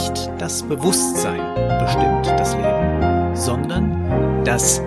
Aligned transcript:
Nicht 0.00 0.30
das 0.38 0.62
Bewusstsein 0.62 1.54
bestimmt 1.78 2.26
das 2.26 2.54
Leben, 2.54 3.36
sondern 3.36 4.42
das 4.44 4.80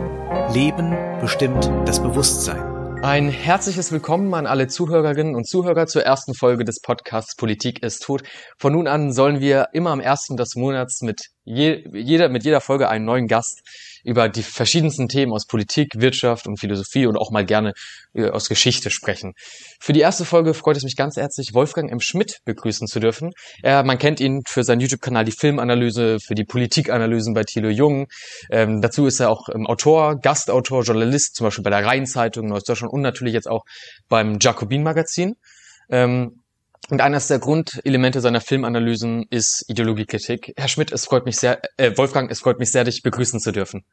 Leben 0.56 0.98
bestimmt 1.22 1.70
das 1.86 2.02
Bewusstsein. 2.02 2.64
Ein 3.04 3.30
herzliches 3.30 3.92
Willkommen 3.92 4.34
an 4.34 4.48
alle 4.48 4.66
Zuhörerinnen 4.68 5.36
und 5.36 5.48
Zuhörer 5.48 5.86
zur 5.86 6.02
ersten 6.02 6.34
Folge 6.34 6.64
des 6.64 6.82
Podcasts 6.82 7.36
Politik 7.36 7.84
ist 7.84 8.02
tot. 8.02 8.24
Von 8.58 8.74
nun 8.74 8.88
an 8.88 9.14
sollen 9.14 9.40
wir 9.40 9.68
immer 9.74 9.92
am 9.92 10.00
ersten 10.00 10.36
des 10.36 10.56
Monats 10.56 11.02
mit, 11.04 11.28
je, 11.44 11.88
jeder, 11.94 12.30
mit 12.30 12.44
jeder 12.44 12.60
Folge 12.60 12.90
einen 12.90 13.06
neuen 13.06 13.28
Gast 13.28 13.62
über 14.04 14.30
die 14.30 14.44
verschiedensten 14.44 15.08
Themen 15.08 15.34
aus 15.34 15.46
Politik, 15.46 15.94
Wirtschaft 15.96 16.48
und 16.48 16.60
Philosophie 16.60 17.06
und 17.06 17.18
auch 17.18 17.32
mal 17.32 17.46
gerne 17.46 17.74
äh, 18.14 18.30
aus 18.30 18.50
Geschichte 18.50 18.90
sprechen. 18.90 19.34
Für 19.80 19.94
die 19.94 20.02
erste 20.02 20.26
Folge 20.26 20.54
freut 20.54 20.78
es 20.78 20.84
mich 20.84 20.96
ganz 20.96 21.16
herzlich, 21.16 21.54
Wolfgang 21.54 21.92
M. 21.92 22.00
Schmidt 22.00 22.40
begrüßen 22.46 22.88
zu 22.88 23.00
dürfen. 23.00 23.32
Er, 23.62 23.84
man 23.84 23.98
kennt 23.98 24.20
ihn 24.20 24.42
für 24.48 24.64
seinen 24.64 24.82
YouTube-Kanal 24.82 25.26
die 25.26 25.32
Filmanalyse, 25.32 26.18
für 26.20 26.36
die 26.36 26.44
Politikanalysen 26.44 27.34
bei 27.34 27.44
Thilo 27.44 27.70
Jung. 27.70 28.08
Ähm, 28.52 28.82
dazu 28.82 29.06
ist 29.06 29.20
er 29.20 29.30
auch 29.30 29.50
ähm, 29.54 29.66
Autor, 29.66 30.20
Gastautor, 30.20 30.84
Journalist, 30.84 31.36
zum 31.36 31.46
Beispiel 31.46 31.64
bei 31.64 31.70
der 31.70 31.86
Rheinzeitung, 31.86 32.48
Neues 32.48 32.64
Deutschland 32.64 32.94
und 32.94 33.02
natürlich 33.02 33.34
jetzt 33.34 33.50
auch 33.50 33.64
beim 34.10 34.38
Jacobin-Magazin. 34.40 35.36
Ähm, 35.90 36.43
und 36.90 37.02
eines 37.02 37.28
der 37.28 37.40
Grundelemente 37.40 38.22
seiner 38.22 38.42
Filmanalysen 38.42 39.26
ist 39.30 39.66
Ideologiekritik. 39.68 40.54
Herr 40.58 40.68
Schmidt, 40.68 40.92
es 40.92 41.06
freut 41.06 41.26
mich 41.26 41.38
sehr, 41.38 41.62
äh, 41.78 41.98
Wolfgang, 41.98 42.30
es 42.30 42.42
freut 42.42 42.60
mich 42.60 42.72
sehr, 42.72 42.84
dich 42.84 43.04
begrüßen 43.04 43.40
zu 43.40 43.52
dürfen. 43.52 43.84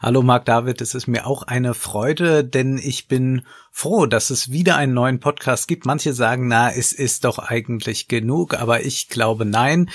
Hallo 0.00 0.22
Marc 0.22 0.44
David, 0.44 0.80
es 0.80 0.94
ist 0.94 1.08
mir 1.08 1.26
auch 1.26 1.42
eine 1.42 1.74
Freude, 1.74 2.44
denn 2.44 2.78
ich 2.78 3.08
bin 3.08 3.42
froh, 3.72 4.06
dass 4.06 4.30
es 4.30 4.50
wieder 4.50 4.76
einen 4.76 4.94
neuen 4.94 5.20
Podcast 5.20 5.66
gibt. 5.66 5.86
Manche 5.86 6.12
sagen, 6.12 6.46
na, 6.48 6.72
es 6.72 6.92
ist 6.92 7.24
doch 7.24 7.38
eigentlich 7.38 8.08
genug, 8.08 8.54
aber 8.54 8.84
ich 8.84 9.08
glaube 9.08 9.44
nein. 9.44 9.90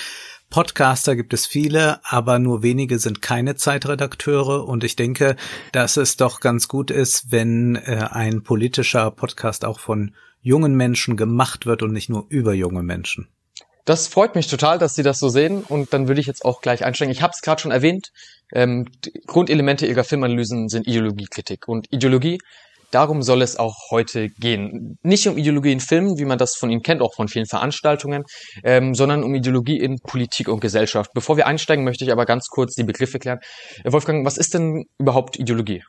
Podcaster 0.50 1.16
gibt 1.16 1.32
es 1.32 1.46
viele, 1.46 2.00
aber 2.04 2.38
nur 2.38 2.62
wenige 2.62 2.98
sind 2.98 3.22
keine 3.22 3.56
Zeitredakteure 3.56 4.68
und 4.68 4.84
ich 4.84 4.96
denke, 4.96 5.36
dass 5.72 5.96
es 5.96 6.18
doch 6.18 6.40
ganz 6.40 6.68
gut 6.68 6.90
ist, 6.90 7.32
wenn 7.32 7.76
äh, 7.76 8.06
ein 8.10 8.42
politischer 8.42 9.10
Podcast 9.10 9.64
auch 9.64 9.80
von 9.80 10.14
jungen 10.42 10.74
Menschen 10.74 11.16
gemacht 11.16 11.66
wird 11.66 11.82
und 11.82 11.92
nicht 11.92 12.10
nur 12.10 12.26
über 12.28 12.52
junge 12.52 12.82
Menschen. 12.82 13.28
Das 13.84 14.06
freut 14.06 14.36
mich 14.36 14.46
total, 14.46 14.78
dass 14.78 14.94
Sie 14.94 15.02
das 15.02 15.18
so 15.18 15.28
sehen 15.28 15.62
und 15.62 15.92
dann 15.92 16.06
würde 16.06 16.20
ich 16.20 16.26
jetzt 16.26 16.44
auch 16.44 16.60
gleich 16.60 16.84
einsteigen. 16.84 17.10
Ich 17.10 17.22
habe 17.22 17.32
es 17.34 17.40
gerade 17.40 17.60
schon 17.60 17.72
erwähnt, 17.72 18.12
ähm, 18.52 18.86
Grundelemente 19.26 19.86
Ihrer 19.86 20.04
Filmanalysen 20.04 20.68
sind 20.68 20.86
Ideologiekritik 20.86 21.66
und 21.66 21.92
Ideologie, 21.92 22.38
darum 22.92 23.22
soll 23.22 23.42
es 23.42 23.56
auch 23.56 23.90
heute 23.90 24.28
gehen. 24.28 24.98
Nicht 25.02 25.26
um 25.26 25.36
Ideologie 25.36 25.72
in 25.72 25.80
Filmen, 25.80 26.18
wie 26.18 26.24
man 26.24 26.38
das 26.38 26.54
von 26.54 26.70
Ihnen 26.70 26.82
kennt, 26.82 27.00
auch 27.02 27.14
von 27.14 27.26
vielen 27.26 27.46
Veranstaltungen, 27.46 28.24
ähm, 28.62 28.94
sondern 28.94 29.24
um 29.24 29.34
Ideologie 29.34 29.80
in 29.80 29.98
Politik 29.98 30.48
und 30.48 30.60
Gesellschaft. 30.60 31.10
Bevor 31.14 31.36
wir 31.36 31.46
einsteigen, 31.46 31.84
möchte 31.84 32.04
ich 32.04 32.12
aber 32.12 32.26
ganz 32.26 32.48
kurz 32.48 32.74
die 32.74 32.84
Begriffe 32.84 33.18
klären. 33.18 33.40
Wolfgang, 33.84 34.24
was 34.24 34.36
ist 34.36 34.54
denn 34.54 34.84
überhaupt 34.98 35.38
Ideologie? 35.38 35.82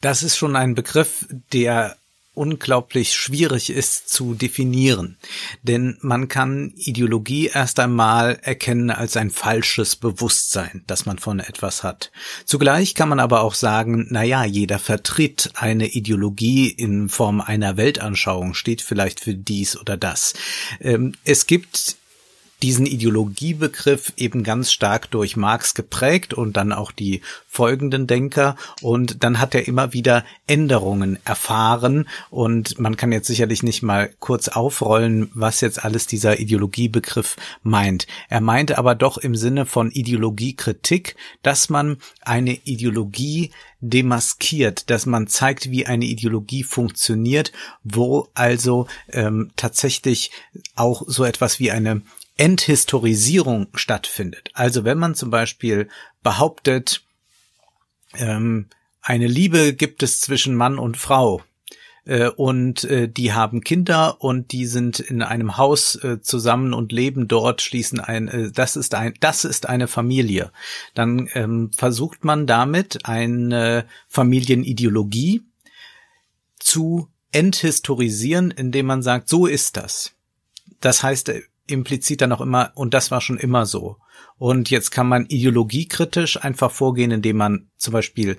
Das 0.00 0.22
ist 0.22 0.36
schon 0.36 0.54
ein 0.54 0.74
Begriff, 0.74 1.26
der 1.52 1.96
unglaublich 2.36 3.14
schwierig 3.14 3.70
ist 3.70 4.10
zu 4.10 4.34
definieren. 4.34 5.16
Denn 5.62 5.96
man 6.00 6.28
kann 6.28 6.72
Ideologie 6.76 7.50
erst 7.52 7.80
einmal 7.80 8.38
erkennen 8.42 8.90
als 8.90 9.16
ein 9.16 9.30
falsches 9.30 9.96
Bewusstsein, 9.96 10.84
das 10.86 11.06
man 11.06 11.18
von 11.18 11.40
etwas 11.40 11.82
hat. 11.82 12.12
Zugleich 12.44 12.94
kann 12.94 13.08
man 13.08 13.20
aber 13.20 13.40
auch 13.40 13.54
sagen, 13.54 14.06
na 14.10 14.22
ja, 14.22 14.44
jeder 14.44 14.78
vertritt 14.78 15.50
eine 15.54 15.88
Ideologie 15.88 16.68
in 16.68 17.08
Form 17.08 17.40
einer 17.40 17.76
Weltanschauung, 17.76 18.54
steht 18.54 18.82
vielleicht 18.82 19.20
für 19.20 19.34
dies 19.34 19.78
oder 19.78 19.96
das. 19.96 20.34
Ähm, 20.80 21.14
es 21.24 21.46
gibt 21.46 21.96
diesen 22.62 22.86
Ideologiebegriff 22.86 24.12
eben 24.16 24.42
ganz 24.42 24.72
stark 24.72 25.10
durch 25.10 25.36
Marx 25.36 25.74
geprägt 25.74 26.34
und 26.34 26.56
dann 26.56 26.72
auch 26.72 26.90
die 26.90 27.20
folgenden 27.48 28.06
Denker 28.06 28.56
und 28.82 29.22
dann 29.24 29.40
hat 29.40 29.54
er 29.54 29.66
immer 29.66 29.92
wieder 29.92 30.24
Änderungen 30.46 31.18
erfahren 31.24 32.08
und 32.30 32.78
man 32.78 32.96
kann 32.96 33.12
jetzt 33.12 33.26
sicherlich 33.26 33.62
nicht 33.62 33.82
mal 33.82 34.10
kurz 34.20 34.48
aufrollen, 34.48 35.30
was 35.34 35.60
jetzt 35.60 35.84
alles 35.84 36.06
dieser 36.06 36.38
Ideologiebegriff 36.38 37.36
meint. 37.62 38.06
Er 38.28 38.40
meint 38.40 38.76
aber 38.76 38.94
doch 38.94 39.18
im 39.18 39.34
Sinne 39.34 39.66
von 39.66 39.90
Ideologiekritik, 39.90 41.16
dass 41.42 41.68
man 41.68 41.98
eine 42.22 42.54
Ideologie 42.64 43.50
demaskiert, 43.80 44.90
dass 44.90 45.06
man 45.06 45.26
zeigt, 45.26 45.70
wie 45.70 45.86
eine 45.86 46.06
Ideologie 46.06 46.62
funktioniert, 46.62 47.52
wo 47.84 48.28
also 48.34 48.86
ähm, 49.12 49.50
tatsächlich 49.56 50.30
auch 50.74 51.02
so 51.06 51.24
etwas 51.24 51.58
wie 51.60 51.70
eine 51.70 52.02
Enthistorisierung 52.36 53.68
stattfindet. 53.74 54.50
Also 54.52 54.84
wenn 54.84 54.98
man 54.98 55.14
zum 55.14 55.30
Beispiel 55.30 55.88
behauptet, 56.22 57.02
ähm, 58.14 58.68
eine 59.00 59.26
Liebe 59.26 59.72
gibt 59.72 60.02
es 60.02 60.20
zwischen 60.20 60.54
Mann 60.54 60.78
und 60.78 60.96
Frau 60.96 61.42
äh, 62.04 62.28
und 62.28 62.84
äh, 62.84 63.08
die 63.08 63.32
haben 63.32 63.62
Kinder 63.62 64.22
und 64.22 64.52
die 64.52 64.66
sind 64.66 65.00
in 65.00 65.22
einem 65.22 65.56
Haus 65.56 65.96
äh, 65.96 66.20
zusammen 66.20 66.74
und 66.74 66.92
leben 66.92 67.28
dort, 67.28 67.62
schließen 67.62 68.00
ein, 68.00 68.28
äh, 68.28 68.50
das 68.50 68.76
ist 68.76 68.94
ein, 68.94 69.14
das 69.20 69.44
ist 69.44 69.68
eine 69.68 69.88
Familie. 69.88 70.50
Dann 70.94 71.28
ähm, 71.34 71.70
versucht 71.76 72.24
man 72.24 72.46
damit 72.46 73.06
eine 73.06 73.86
Familienideologie 74.08 75.42
zu 76.58 77.08
enthistorisieren, 77.32 78.50
indem 78.50 78.86
man 78.86 79.02
sagt, 79.02 79.28
so 79.28 79.46
ist 79.46 79.76
das. 79.76 80.12
Das 80.80 81.02
heißt, 81.02 81.32
implizit 81.66 82.20
dann 82.20 82.32
auch 82.32 82.40
immer, 82.40 82.72
und 82.74 82.94
das 82.94 83.10
war 83.10 83.20
schon 83.20 83.38
immer 83.38 83.66
so. 83.66 83.96
Und 84.38 84.70
jetzt 84.70 84.90
kann 84.90 85.08
man 85.08 85.26
ideologiekritisch 85.26 86.42
einfach 86.42 86.70
vorgehen, 86.70 87.10
indem 87.10 87.36
man 87.36 87.70
zum 87.76 87.92
Beispiel 87.92 88.38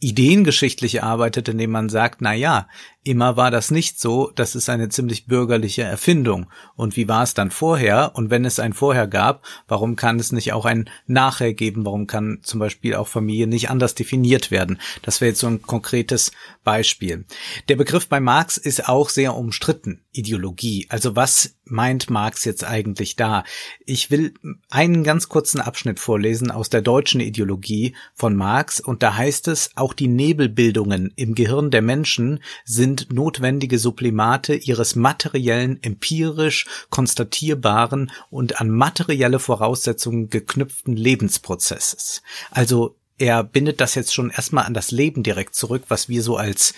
ideengeschichtlich 0.00 1.02
arbeitet, 1.02 1.48
indem 1.48 1.70
man 1.70 1.88
sagt, 1.88 2.20
na 2.20 2.32
ja, 2.32 2.68
immer 3.08 3.36
war 3.36 3.50
das 3.50 3.70
nicht 3.70 3.98
so, 3.98 4.30
das 4.34 4.54
ist 4.54 4.68
eine 4.68 4.88
ziemlich 4.90 5.26
bürgerliche 5.26 5.82
Erfindung. 5.82 6.46
Und 6.76 6.96
wie 6.96 7.08
war 7.08 7.22
es 7.22 7.34
dann 7.34 7.50
vorher? 7.50 8.12
Und 8.14 8.30
wenn 8.30 8.44
es 8.44 8.60
ein 8.60 8.74
Vorher 8.74 9.06
gab, 9.06 9.44
warum 9.66 9.96
kann 9.96 10.20
es 10.20 10.30
nicht 10.30 10.52
auch 10.52 10.66
ein 10.66 10.90
Nachher 11.06 11.54
geben? 11.54 11.86
Warum 11.86 12.06
kann 12.06 12.40
zum 12.42 12.60
Beispiel 12.60 12.94
auch 12.94 13.08
Familie 13.08 13.46
nicht 13.46 13.70
anders 13.70 13.94
definiert 13.94 14.50
werden? 14.50 14.78
Das 15.02 15.20
wäre 15.20 15.30
jetzt 15.30 15.40
so 15.40 15.46
ein 15.46 15.62
konkretes 15.62 16.32
Beispiel. 16.64 17.24
Der 17.68 17.76
Begriff 17.76 18.08
bei 18.08 18.20
Marx 18.20 18.58
ist 18.58 18.88
auch 18.88 19.08
sehr 19.08 19.34
umstritten, 19.34 20.02
Ideologie. 20.12 20.86
Also 20.90 21.16
was 21.16 21.54
meint 21.64 22.10
Marx 22.10 22.44
jetzt 22.44 22.64
eigentlich 22.64 23.16
da? 23.16 23.44
Ich 23.86 24.10
will 24.10 24.34
einen 24.68 25.04
ganz 25.04 25.28
kurzen 25.28 25.60
Abschnitt 25.60 26.00
vorlesen 26.00 26.50
aus 26.50 26.68
der 26.70 26.82
deutschen 26.82 27.20
Ideologie 27.20 27.94
von 28.14 28.36
Marx 28.36 28.80
und 28.80 29.02
da 29.02 29.16
heißt 29.16 29.48
es, 29.48 29.70
auch 29.76 29.94
die 29.94 30.08
Nebelbildungen 30.08 31.12
im 31.16 31.34
Gehirn 31.34 31.70
der 31.70 31.82
Menschen 31.82 32.40
sind 32.64 32.97
sind 32.98 33.12
notwendige 33.12 33.78
Sublimate 33.78 34.54
ihres 34.54 34.96
materiellen, 34.96 35.82
empirisch 35.82 36.66
konstatierbaren 36.90 38.10
und 38.30 38.60
an 38.60 38.70
materielle 38.70 39.38
Voraussetzungen 39.38 40.30
geknüpften 40.30 40.96
Lebensprozesses. 40.96 42.22
Also 42.50 42.96
er 43.18 43.42
bindet 43.42 43.80
das 43.80 43.96
jetzt 43.96 44.14
schon 44.14 44.30
erstmal 44.30 44.64
an 44.64 44.74
das 44.74 44.92
Leben 44.92 45.22
direkt 45.24 45.54
zurück, 45.54 45.84
was 45.88 46.08
wir 46.08 46.22
so 46.22 46.36
als 46.36 46.74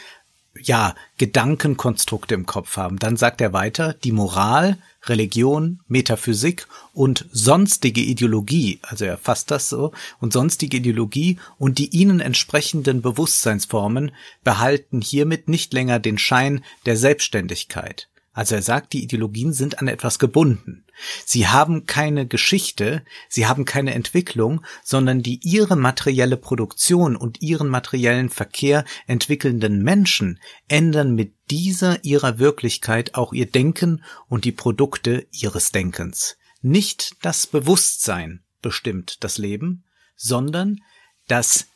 ja, 0.63 0.95
Gedankenkonstrukte 1.19 2.35
im 2.35 2.47
Kopf 2.47 2.77
haben. 2.77 2.99
Dann 2.99 3.17
sagt 3.17 3.41
er 3.41 3.53
weiter, 3.53 3.95
die 3.95 4.13
Moral, 4.13 4.79
Religion, 5.07 5.81
Metaphysik 5.89 6.67
und 6.93 7.27
sonstige 7.33 8.03
Ideologie, 8.03 8.81
also 8.83 9.07
er 9.07 9.17
fasst 9.17 9.51
das 9.51 9.69
so, 9.69 9.93
und 10.21 10.33
sonstige 10.33 10.77
Ideologie 10.77 11.39
und 11.59 11.79
die 11.79 11.89
ihnen 11.89 12.21
entsprechenden 12.21 13.01
Bewusstseinsformen 13.01 14.13
behalten 14.45 15.01
hiermit 15.01 15.49
nicht 15.49 15.73
länger 15.73 15.99
den 15.99 16.19
Schein 16.19 16.63
der 16.85 16.97
Selbstständigkeit. 16.97 18.10
Also 18.33 18.55
er 18.55 18.63
sagt, 18.63 18.93
die 18.93 19.03
Ideologien 19.03 19.53
sind 19.53 19.81
an 19.81 19.89
etwas 19.89 20.21
gebunden. 20.21 20.85
Sie 21.25 21.49
haben 21.49 21.87
keine 21.87 22.27
Geschichte, 22.29 23.05
sie 23.29 23.47
haben 23.47 23.65
keine 23.65 23.93
Entwicklung, 23.95 24.65
sondern 24.85 25.23
die 25.23 25.41
ihre 25.43 25.75
materielle 25.75 26.37
Produktion 26.37 27.17
und 27.17 27.43
ihren 27.43 27.69
materiellen 27.69 28.29
Verkehr 28.29 28.85
entwickelnden 29.09 29.83
Menschen 29.83 30.39
ändern 30.69 31.15
mit 31.15 31.35
dieser 31.51 32.05
ihrer 32.05 32.39
Wirklichkeit 32.39 33.17
auch 33.17 33.33
ihr 33.33 33.47
Denken 33.47 34.05
und 34.29 34.45
die 34.45 34.53
Produkte 34.53 35.27
ihres 35.33 35.73
Denkens. 35.73 36.37
Nicht 36.63 37.17
das 37.23 37.49
Bewusstsein 37.49 38.45
bestimmt 38.63 39.25
das 39.25 39.39
Leben, 39.39 39.85
sondern 40.15 40.81
das 41.27 41.67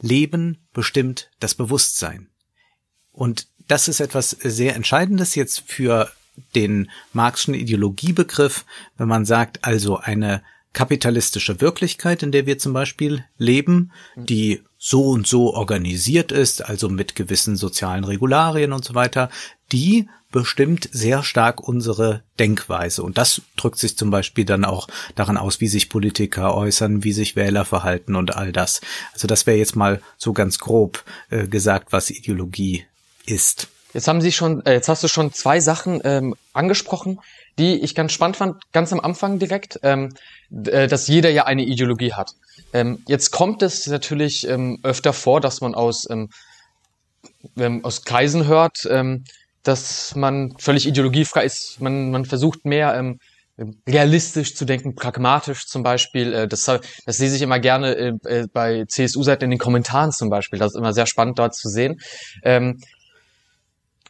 Leben 0.00 0.68
bestimmt 0.72 1.30
das 1.40 1.54
Bewusstsein. 1.54 2.28
Und 3.10 3.48
das 3.68 3.88
ist 3.88 4.00
etwas 4.00 4.30
sehr 4.30 4.74
Entscheidendes 4.74 5.34
jetzt 5.34 5.62
für 5.66 6.10
den 6.54 6.90
Marxischen 7.12 7.54
Ideologiebegriff, 7.54 8.64
wenn 8.98 9.08
man 9.08 9.24
sagt, 9.24 9.64
also 9.64 9.98
eine 9.98 10.42
kapitalistische 10.72 11.60
Wirklichkeit, 11.60 12.22
in 12.22 12.32
der 12.32 12.46
wir 12.46 12.58
zum 12.58 12.72
Beispiel 12.72 13.24
leben, 13.38 13.92
die 14.16 14.62
so 14.76 15.10
und 15.10 15.26
so 15.26 15.54
organisiert 15.54 16.32
ist, 16.32 16.64
also 16.64 16.88
mit 16.88 17.14
gewissen 17.14 17.56
sozialen 17.56 18.04
Regularien 18.04 18.72
und 18.72 18.84
so 18.84 18.94
weiter, 18.94 19.30
die 19.72 20.08
bestimmt 20.30 20.88
sehr 20.90 21.22
stark 21.22 21.66
unsere 21.66 22.24
Denkweise. 22.40 23.04
Und 23.04 23.18
das 23.18 23.40
drückt 23.56 23.78
sich 23.78 23.96
zum 23.96 24.10
Beispiel 24.10 24.44
dann 24.44 24.64
auch 24.64 24.88
daran 25.14 25.36
aus, 25.36 25.60
wie 25.60 25.68
sich 25.68 25.88
Politiker 25.88 26.56
äußern, 26.56 27.04
wie 27.04 27.12
sich 27.12 27.36
Wähler 27.36 27.64
verhalten 27.64 28.16
und 28.16 28.34
all 28.34 28.50
das. 28.50 28.80
Also 29.12 29.28
das 29.28 29.46
wäre 29.46 29.58
jetzt 29.58 29.76
mal 29.76 30.02
so 30.18 30.32
ganz 30.32 30.58
grob 30.58 31.04
äh, 31.30 31.46
gesagt, 31.46 31.92
was 31.92 32.10
Ideologie 32.10 32.84
ist. 33.26 33.68
Jetzt 33.92 34.08
haben 34.08 34.20
Sie 34.20 34.32
schon, 34.32 34.64
äh, 34.66 34.72
jetzt 34.72 34.88
hast 34.88 35.04
du 35.04 35.08
schon 35.08 35.32
zwei 35.32 35.60
Sachen 35.60 36.00
ähm, 36.04 36.34
angesprochen, 36.52 37.20
die 37.58 37.76
ich 37.76 37.94
ganz 37.94 38.12
spannend 38.12 38.36
fand, 38.36 38.72
ganz 38.72 38.92
am 38.92 39.00
Anfang 39.00 39.38
direkt, 39.38 39.78
ähm, 39.84 40.14
äh, 40.50 40.88
dass 40.88 41.06
jeder 41.06 41.30
ja 41.30 41.46
eine 41.46 41.62
Ideologie 41.62 42.12
hat. 42.12 42.32
Ähm, 42.72 43.02
jetzt 43.06 43.30
kommt 43.30 43.62
es 43.62 43.86
natürlich 43.86 44.48
ähm, 44.48 44.80
öfter 44.82 45.12
vor, 45.12 45.40
dass 45.40 45.60
man 45.60 45.74
aus 45.74 46.08
ähm, 46.10 46.30
ähm, 47.56 47.84
aus 47.84 48.04
Kreisen 48.04 48.46
hört, 48.46 48.86
ähm, 48.90 49.24
dass 49.62 50.14
man 50.14 50.54
völlig 50.58 50.86
ideologiefrei 50.86 51.44
ist. 51.44 51.80
Man, 51.80 52.10
man 52.10 52.24
versucht 52.24 52.64
mehr 52.64 52.94
ähm, 52.94 53.18
realistisch 53.88 54.54
zu 54.56 54.64
denken, 54.64 54.94
pragmatisch 54.94 55.66
zum 55.66 55.82
Beispiel. 55.82 56.32
Äh, 56.32 56.48
das, 56.48 56.64
das 56.64 57.18
lese 57.18 57.36
ich 57.36 57.42
immer 57.42 57.60
gerne 57.60 57.94
äh, 57.94 58.12
äh 58.24 58.46
bei 58.52 58.84
CSU-Seiten 58.86 59.44
in 59.44 59.50
den 59.50 59.58
Kommentaren 59.58 60.12
zum 60.12 60.28
Beispiel. 60.30 60.58
Das 60.58 60.72
ist 60.72 60.78
immer 60.78 60.92
sehr 60.92 61.06
spannend 61.06 61.38
dort 61.38 61.54
zu 61.54 61.68
sehen. 61.68 62.00
Ähm, 62.42 62.80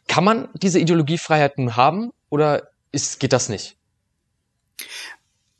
kann 0.07 0.23
man 0.23 0.49
diese 0.53 0.79
Ideologiefreiheiten 0.79 1.75
haben 1.75 2.11
oder 2.29 2.69
ist, 2.91 3.19
geht 3.19 3.33
das 3.33 3.49
nicht? 3.49 3.75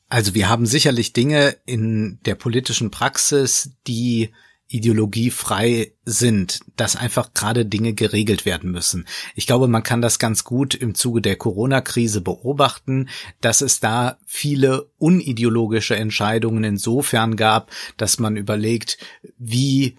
Also 0.07 0.33
wir 0.33 0.49
haben 0.49 0.65
sicherlich 0.65 1.13
Dinge 1.13 1.57
in 1.65 2.19
der 2.25 2.35
politischen 2.35 2.91
Praxis, 2.91 3.71
die 3.87 4.31
ideologiefrei 4.67 5.93
sind, 6.05 6.59
dass 6.75 6.95
einfach 6.95 7.33
gerade 7.33 7.65
Dinge 7.65 7.93
geregelt 7.93 8.45
werden 8.45 8.71
müssen. 8.71 9.05
Ich 9.35 9.45
glaube, 9.45 9.67
man 9.67 9.83
kann 9.83 10.01
das 10.01 10.17
ganz 10.17 10.43
gut 10.43 10.73
im 10.73 10.95
Zuge 10.95 11.21
der 11.21 11.35
Corona-Krise 11.35 12.21
beobachten, 12.21 13.09
dass 13.41 13.61
es 13.61 13.79
da 13.79 14.17
viele 14.25 14.89
unideologische 14.97 15.95
Entscheidungen 15.95 16.63
insofern 16.63 17.35
gab, 17.35 17.71
dass 17.97 18.17
man 18.17 18.37
überlegt, 18.37 18.97
wie 19.37 19.97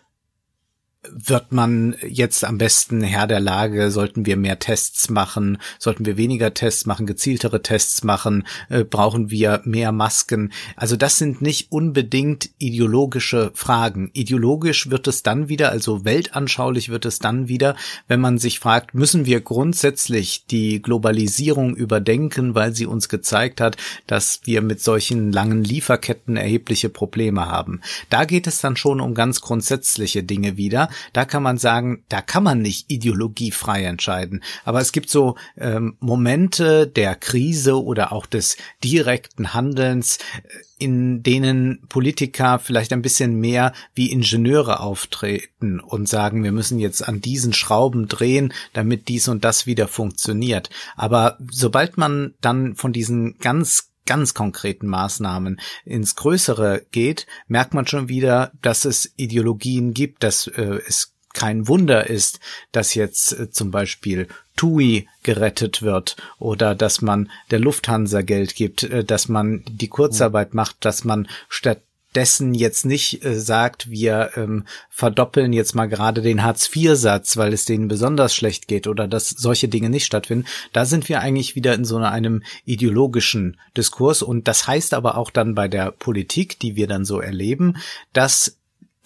wird 1.12 1.52
man 1.52 1.96
jetzt 2.06 2.44
am 2.44 2.58
besten 2.58 3.02
Herr 3.02 3.26
der 3.26 3.40
Lage? 3.40 3.90
Sollten 3.90 4.26
wir 4.26 4.36
mehr 4.36 4.58
Tests 4.58 5.10
machen? 5.10 5.58
Sollten 5.78 6.06
wir 6.06 6.16
weniger 6.16 6.54
Tests 6.54 6.86
machen, 6.86 7.06
gezieltere 7.06 7.62
Tests 7.62 8.04
machen? 8.04 8.46
Äh, 8.68 8.84
brauchen 8.84 9.30
wir 9.30 9.60
mehr 9.64 9.92
Masken? 9.92 10.52
Also 10.76 10.96
das 10.96 11.18
sind 11.18 11.42
nicht 11.42 11.72
unbedingt 11.72 12.50
ideologische 12.58 13.50
Fragen. 13.54 14.10
Ideologisch 14.12 14.90
wird 14.90 15.06
es 15.06 15.22
dann 15.22 15.48
wieder, 15.48 15.70
also 15.70 16.04
weltanschaulich 16.04 16.88
wird 16.88 17.06
es 17.06 17.18
dann 17.18 17.48
wieder, 17.48 17.76
wenn 18.08 18.20
man 18.20 18.38
sich 18.38 18.60
fragt, 18.60 18.94
müssen 18.94 19.26
wir 19.26 19.40
grundsätzlich 19.40 20.46
die 20.46 20.82
Globalisierung 20.82 21.76
überdenken, 21.76 22.54
weil 22.54 22.74
sie 22.74 22.86
uns 22.86 23.08
gezeigt 23.08 23.60
hat, 23.60 23.76
dass 24.06 24.40
wir 24.44 24.62
mit 24.62 24.80
solchen 24.80 25.32
langen 25.32 25.64
Lieferketten 25.64 26.36
erhebliche 26.36 26.88
Probleme 26.88 27.46
haben. 27.46 27.80
Da 28.10 28.24
geht 28.24 28.46
es 28.46 28.60
dann 28.60 28.76
schon 28.76 29.00
um 29.00 29.14
ganz 29.14 29.40
grundsätzliche 29.40 30.22
Dinge 30.22 30.56
wieder 30.56 30.88
da 31.12 31.24
kann 31.24 31.42
man 31.42 31.58
sagen, 31.58 32.04
da 32.08 32.22
kann 32.22 32.42
man 32.42 32.62
nicht 32.62 32.90
ideologiefrei 32.90 33.84
entscheiden. 33.84 34.42
Aber 34.64 34.80
es 34.80 34.92
gibt 34.92 35.10
so 35.10 35.36
ähm, 35.56 35.96
Momente 36.00 36.86
der 36.86 37.14
Krise 37.14 37.82
oder 37.82 38.12
auch 38.12 38.26
des 38.26 38.56
direkten 38.82 39.54
Handelns, 39.54 40.18
äh, 40.18 40.48
in 40.78 41.22
denen 41.22 41.86
Politiker 41.88 42.58
vielleicht 42.58 42.92
ein 42.92 43.02
bisschen 43.02 43.40
mehr 43.40 43.72
wie 43.94 44.12
Ingenieure 44.12 44.80
auftreten 44.80 45.80
und 45.80 46.08
sagen, 46.08 46.44
wir 46.44 46.52
müssen 46.52 46.78
jetzt 46.78 47.06
an 47.06 47.20
diesen 47.20 47.54
Schrauben 47.54 48.08
drehen, 48.08 48.52
damit 48.74 49.08
dies 49.08 49.28
und 49.28 49.44
das 49.44 49.66
wieder 49.66 49.88
funktioniert. 49.88 50.68
Aber 50.94 51.38
sobald 51.50 51.96
man 51.96 52.34
dann 52.40 52.74
von 52.74 52.92
diesen 52.92 53.38
ganz 53.38 53.90
ganz 54.06 54.34
konkreten 54.34 54.86
Maßnahmen 54.86 55.60
ins 55.84 56.16
Größere 56.16 56.86
geht, 56.90 57.26
merkt 57.48 57.74
man 57.74 57.86
schon 57.86 58.08
wieder, 58.08 58.52
dass 58.62 58.84
es 58.84 59.12
Ideologien 59.16 59.92
gibt, 59.94 60.22
dass 60.22 60.46
äh, 60.46 60.80
es 60.86 61.12
kein 61.36 61.68
Wunder 61.68 62.08
ist, 62.08 62.40
dass 62.72 62.94
jetzt 62.94 63.38
äh, 63.38 63.50
zum 63.50 63.70
Beispiel 63.70 64.26
TUI 64.56 65.06
gerettet 65.22 65.82
wird 65.82 66.16
oder 66.38 66.74
dass 66.74 67.02
man 67.02 67.30
der 67.50 67.60
Lufthansa 67.60 68.22
Geld 68.22 68.56
gibt, 68.56 68.84
äh, 68.84 69.04
dass 69.04 69.28
man 69.28 69.62
die 69.68 69.88
Kurzarbeit 69.88 70.54
macht, 70.54 70.76
dass 70.80 71.04
man 71.04 71.28
statt 71.48 71.82
dessen 72.16 72.54
jetzt 72.54 72.86
nicht 72.86 73.24
äh, 73.24 73.38
sagt, 73.38 73.90
wir 73.90 74.30
ähm, 74.36 74.64
verdoppeln 74.88 75.52
jetzt 75.52 75.74
mal 75.74 75.86
gerade 75.86 76.22
den 76.22 76.42
Hartz-IV-Satz, 76.42 77.36
weil 77.36 77.52
es 77.52 77.66
denen 77.66 77.88
besonders 77.88 78.34
schlecht 78.34 78.66
geht 78.66 78.86
oder 78.86 79.06
dass 79.06 79.28
solche 79.28 79.68
Dinge 79.68 79.90
nicht 79.90 80.06
stattfinden, 80.06 80.46
da 80.72 80.86
sind 80.86 81.08
wir 81.08 81.20
eigentlich 81.20 81.54
wieder 81.54 81.74
in 81.74 81.84
so 81.84 81.98
einem 81.98 82.42
ideologischen 82.64 83.58
Diskurs 83.76 84.22
und 84.22 84.48
das 84.48 84.66
heißt 84.66 84.94
aber 84.94 85.18
auch 85.18 85.30
dann 85.30 85.54
bei 85.54 85.68
der 85.68 85.92
Politik, 85.92 86.58
die 86.58 86.74
wir 86.74 86.86
dann 86.86 87.04
so 87.04 87.20
erleben, 87.20 87.76
dass 88.14 88.56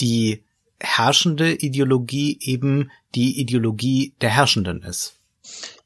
die 0.01 0.43
herrschende 0.79 1.53
Ideologie 1.53 2.39
eben 2.41 2.91
die 3.15 3.41
Ideologie 3.41 4.15
der 4.21 4.31
Herrschenden 4.31 4.83
ist. 4.83 5.20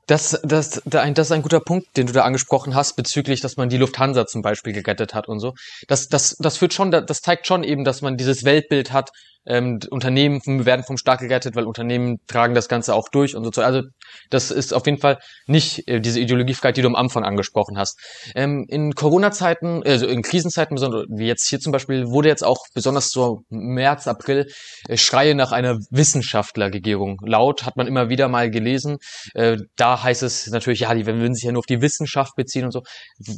Das, 0.06 0.38
das, 0.42 0.82
das 0.84 1.18
ist 1.18 1.32
ein 1.32 1.42
guter 1.42 1.60
Punkt, 1.60 1.96
den 1.96 2.06
du 2.06 2.12
da 2.12 2.24
angesprochen 2.24 2.74
hast, 2.74 2.94
bezüglich, 2.94 3.40
dass 3.40 3.56
man 3.56 3.68
die 3.68 3.78
Lufthansa 3.78 4.26
zum 4.26 4.42
Beispiel 4.42 4.72
gerettet 4.72 5.14
hat 5.14 5.28
und 5.28 5.40
so. 5.40 5.54
Das, 5.88 6.08
das, 6.08 6.36
das 6.38 6.58
führt 6.58 6.74
schon, 6.74 6.90
das 6.90 7.20
zeigt 7.20 7.46
schon 7.46 7.64
eben, 7.64 7.84
dass 7.84 8.02
man 8.02 8.16
dieses 8.16 8.44
Weltbild 8.44 8.92
hat, 8.92 9.10
ähm, 9.46 9.80
Unternehmen 9.90 10.40
werden 10.64 10.84
vom 10.84 10.96
Staat 10.96 11.20
gerettet, 11.20 11.56
weil 11.56 11.64
Unternehmen 11.64 12.18
tragen 12.26 12.54
das 12.54 12.68
Ganze 12.68 12.94
auch 12.94 13.08
durch 13.08 13.36
und 13.36 13.54
so. 13.54 13.62
Also 13.62 13.82
das 14.30 14.50
ist 14.50 14.72
auf 14.72 14.86
jeden 14.86 14.98
Fall 14.98 15.18
nicht 15.46 15.86
äh, 15.88 16.00
diese 16.00 16.20
Ideologiefreiheit, 16.20 16.76
die 16.76 16.82
du 16.82 16.88
am 16.88 16.96
Anfang 16.96 17.24
angesprochen 17.24 17.78
hast. 17.78 17.98
Ähm, 18.34 18.66
in 18.68 18.94
Corona-Zeiten, 18.94 19.82
also 19.84 20.06
in 20.06 20.22
Krisenzeiten, 20.22 20.74
besonders 20.74 21.04
wie 21.08 21.26
jetzt 21.26 21.48
hier 21.48 21.60
zum 21.60 21.72
Beispiel, 21.72 22.06
wurde 22.08 22.28
jetzt 22.28 22.44
auch 22.44 22.64
besonders 22.74 23.10
so 23.10 23.42
März, 23.50 24.06
April 24.06 24.46
äh, 24.88 24.96
Schreie 24.96 25.34
nach 25.34 25.52
einer 25.52 25.78
Wissenschaftlerregierung 25.90 27.18
laut, 27.24 27.64
hat 27.64 27.76
man 27.76 27.86
immer 27.86 28.08
wieder 28.08 28.28
mal 28.28 28.50
gelesen. 28.50 28.98
Äh, 29.34 29.58
da 29.76 30.02
heißt 30.02 30.22
es 30.22 30.46
natürlich, 30.48 30.80
ja, 30.80 30.94
die 30.94 31.06
würden 31.06 31.34
sich 31.34 31.44
ja 31.44 31.52
nur 31.52 31.60
auf 31.60 31.66
die 31.66 31.80
Wissenschaft 31.80 32.34
beziehen 32.36 32.64
und 32.64 32.72
so. 32.72 32.82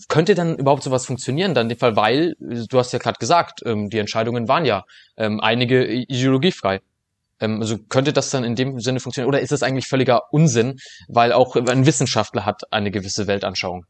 Könnte 0.09 0.35
dann 0.35 0.57
überhaupt 0.57 0.83
sowas 0.83 1.07
funktionieren 1.07 1.55
dann 1.55 1.67
in 1.67 1.71
dem 1.71 1.79
Fall, 1.79 1.97
weil, 1.97 2.35
du 2.39 2.79
hast 2.79 2.93
ja 2.93 2.99
gerade 2.99 3.19
gesagt, 3.19 3.61
ähm, 3.65 3.89
die 3.89 3.99
Entscheidungen 3.99 4.49
waren 4.49 4.65
ja 4.65 4.85
ähm, 5.17 5.41
einige 5.41 5.96
ideologiefrei. 6.03 6.81
Ähm, 7.41 7.61
also 7.61 7.79
könnte 7.79 8.13
das 8.13 8.31
dann 8.31 8.45
in 8.45 8.57
dem 8.57 8.81
Sinne 8.81 9.01
funktionieren? 9.01 9.29
Oder 9.29 9.41
ist 9.41 9.53
das 9.53 9.63
eigentlich 9.63 9.89
völliger 9.89 10.33
Unsinn, 10.33 10.79
weil 11.09 11.33
auch 11.33 11.57
ein 11.57 11.87
Wissenschaftler 11.87 12.47
hat 12.47 12.73
eine 12.73 12.91
gewisse 12.91 13.27
Weltanschauung? 13.27 13.87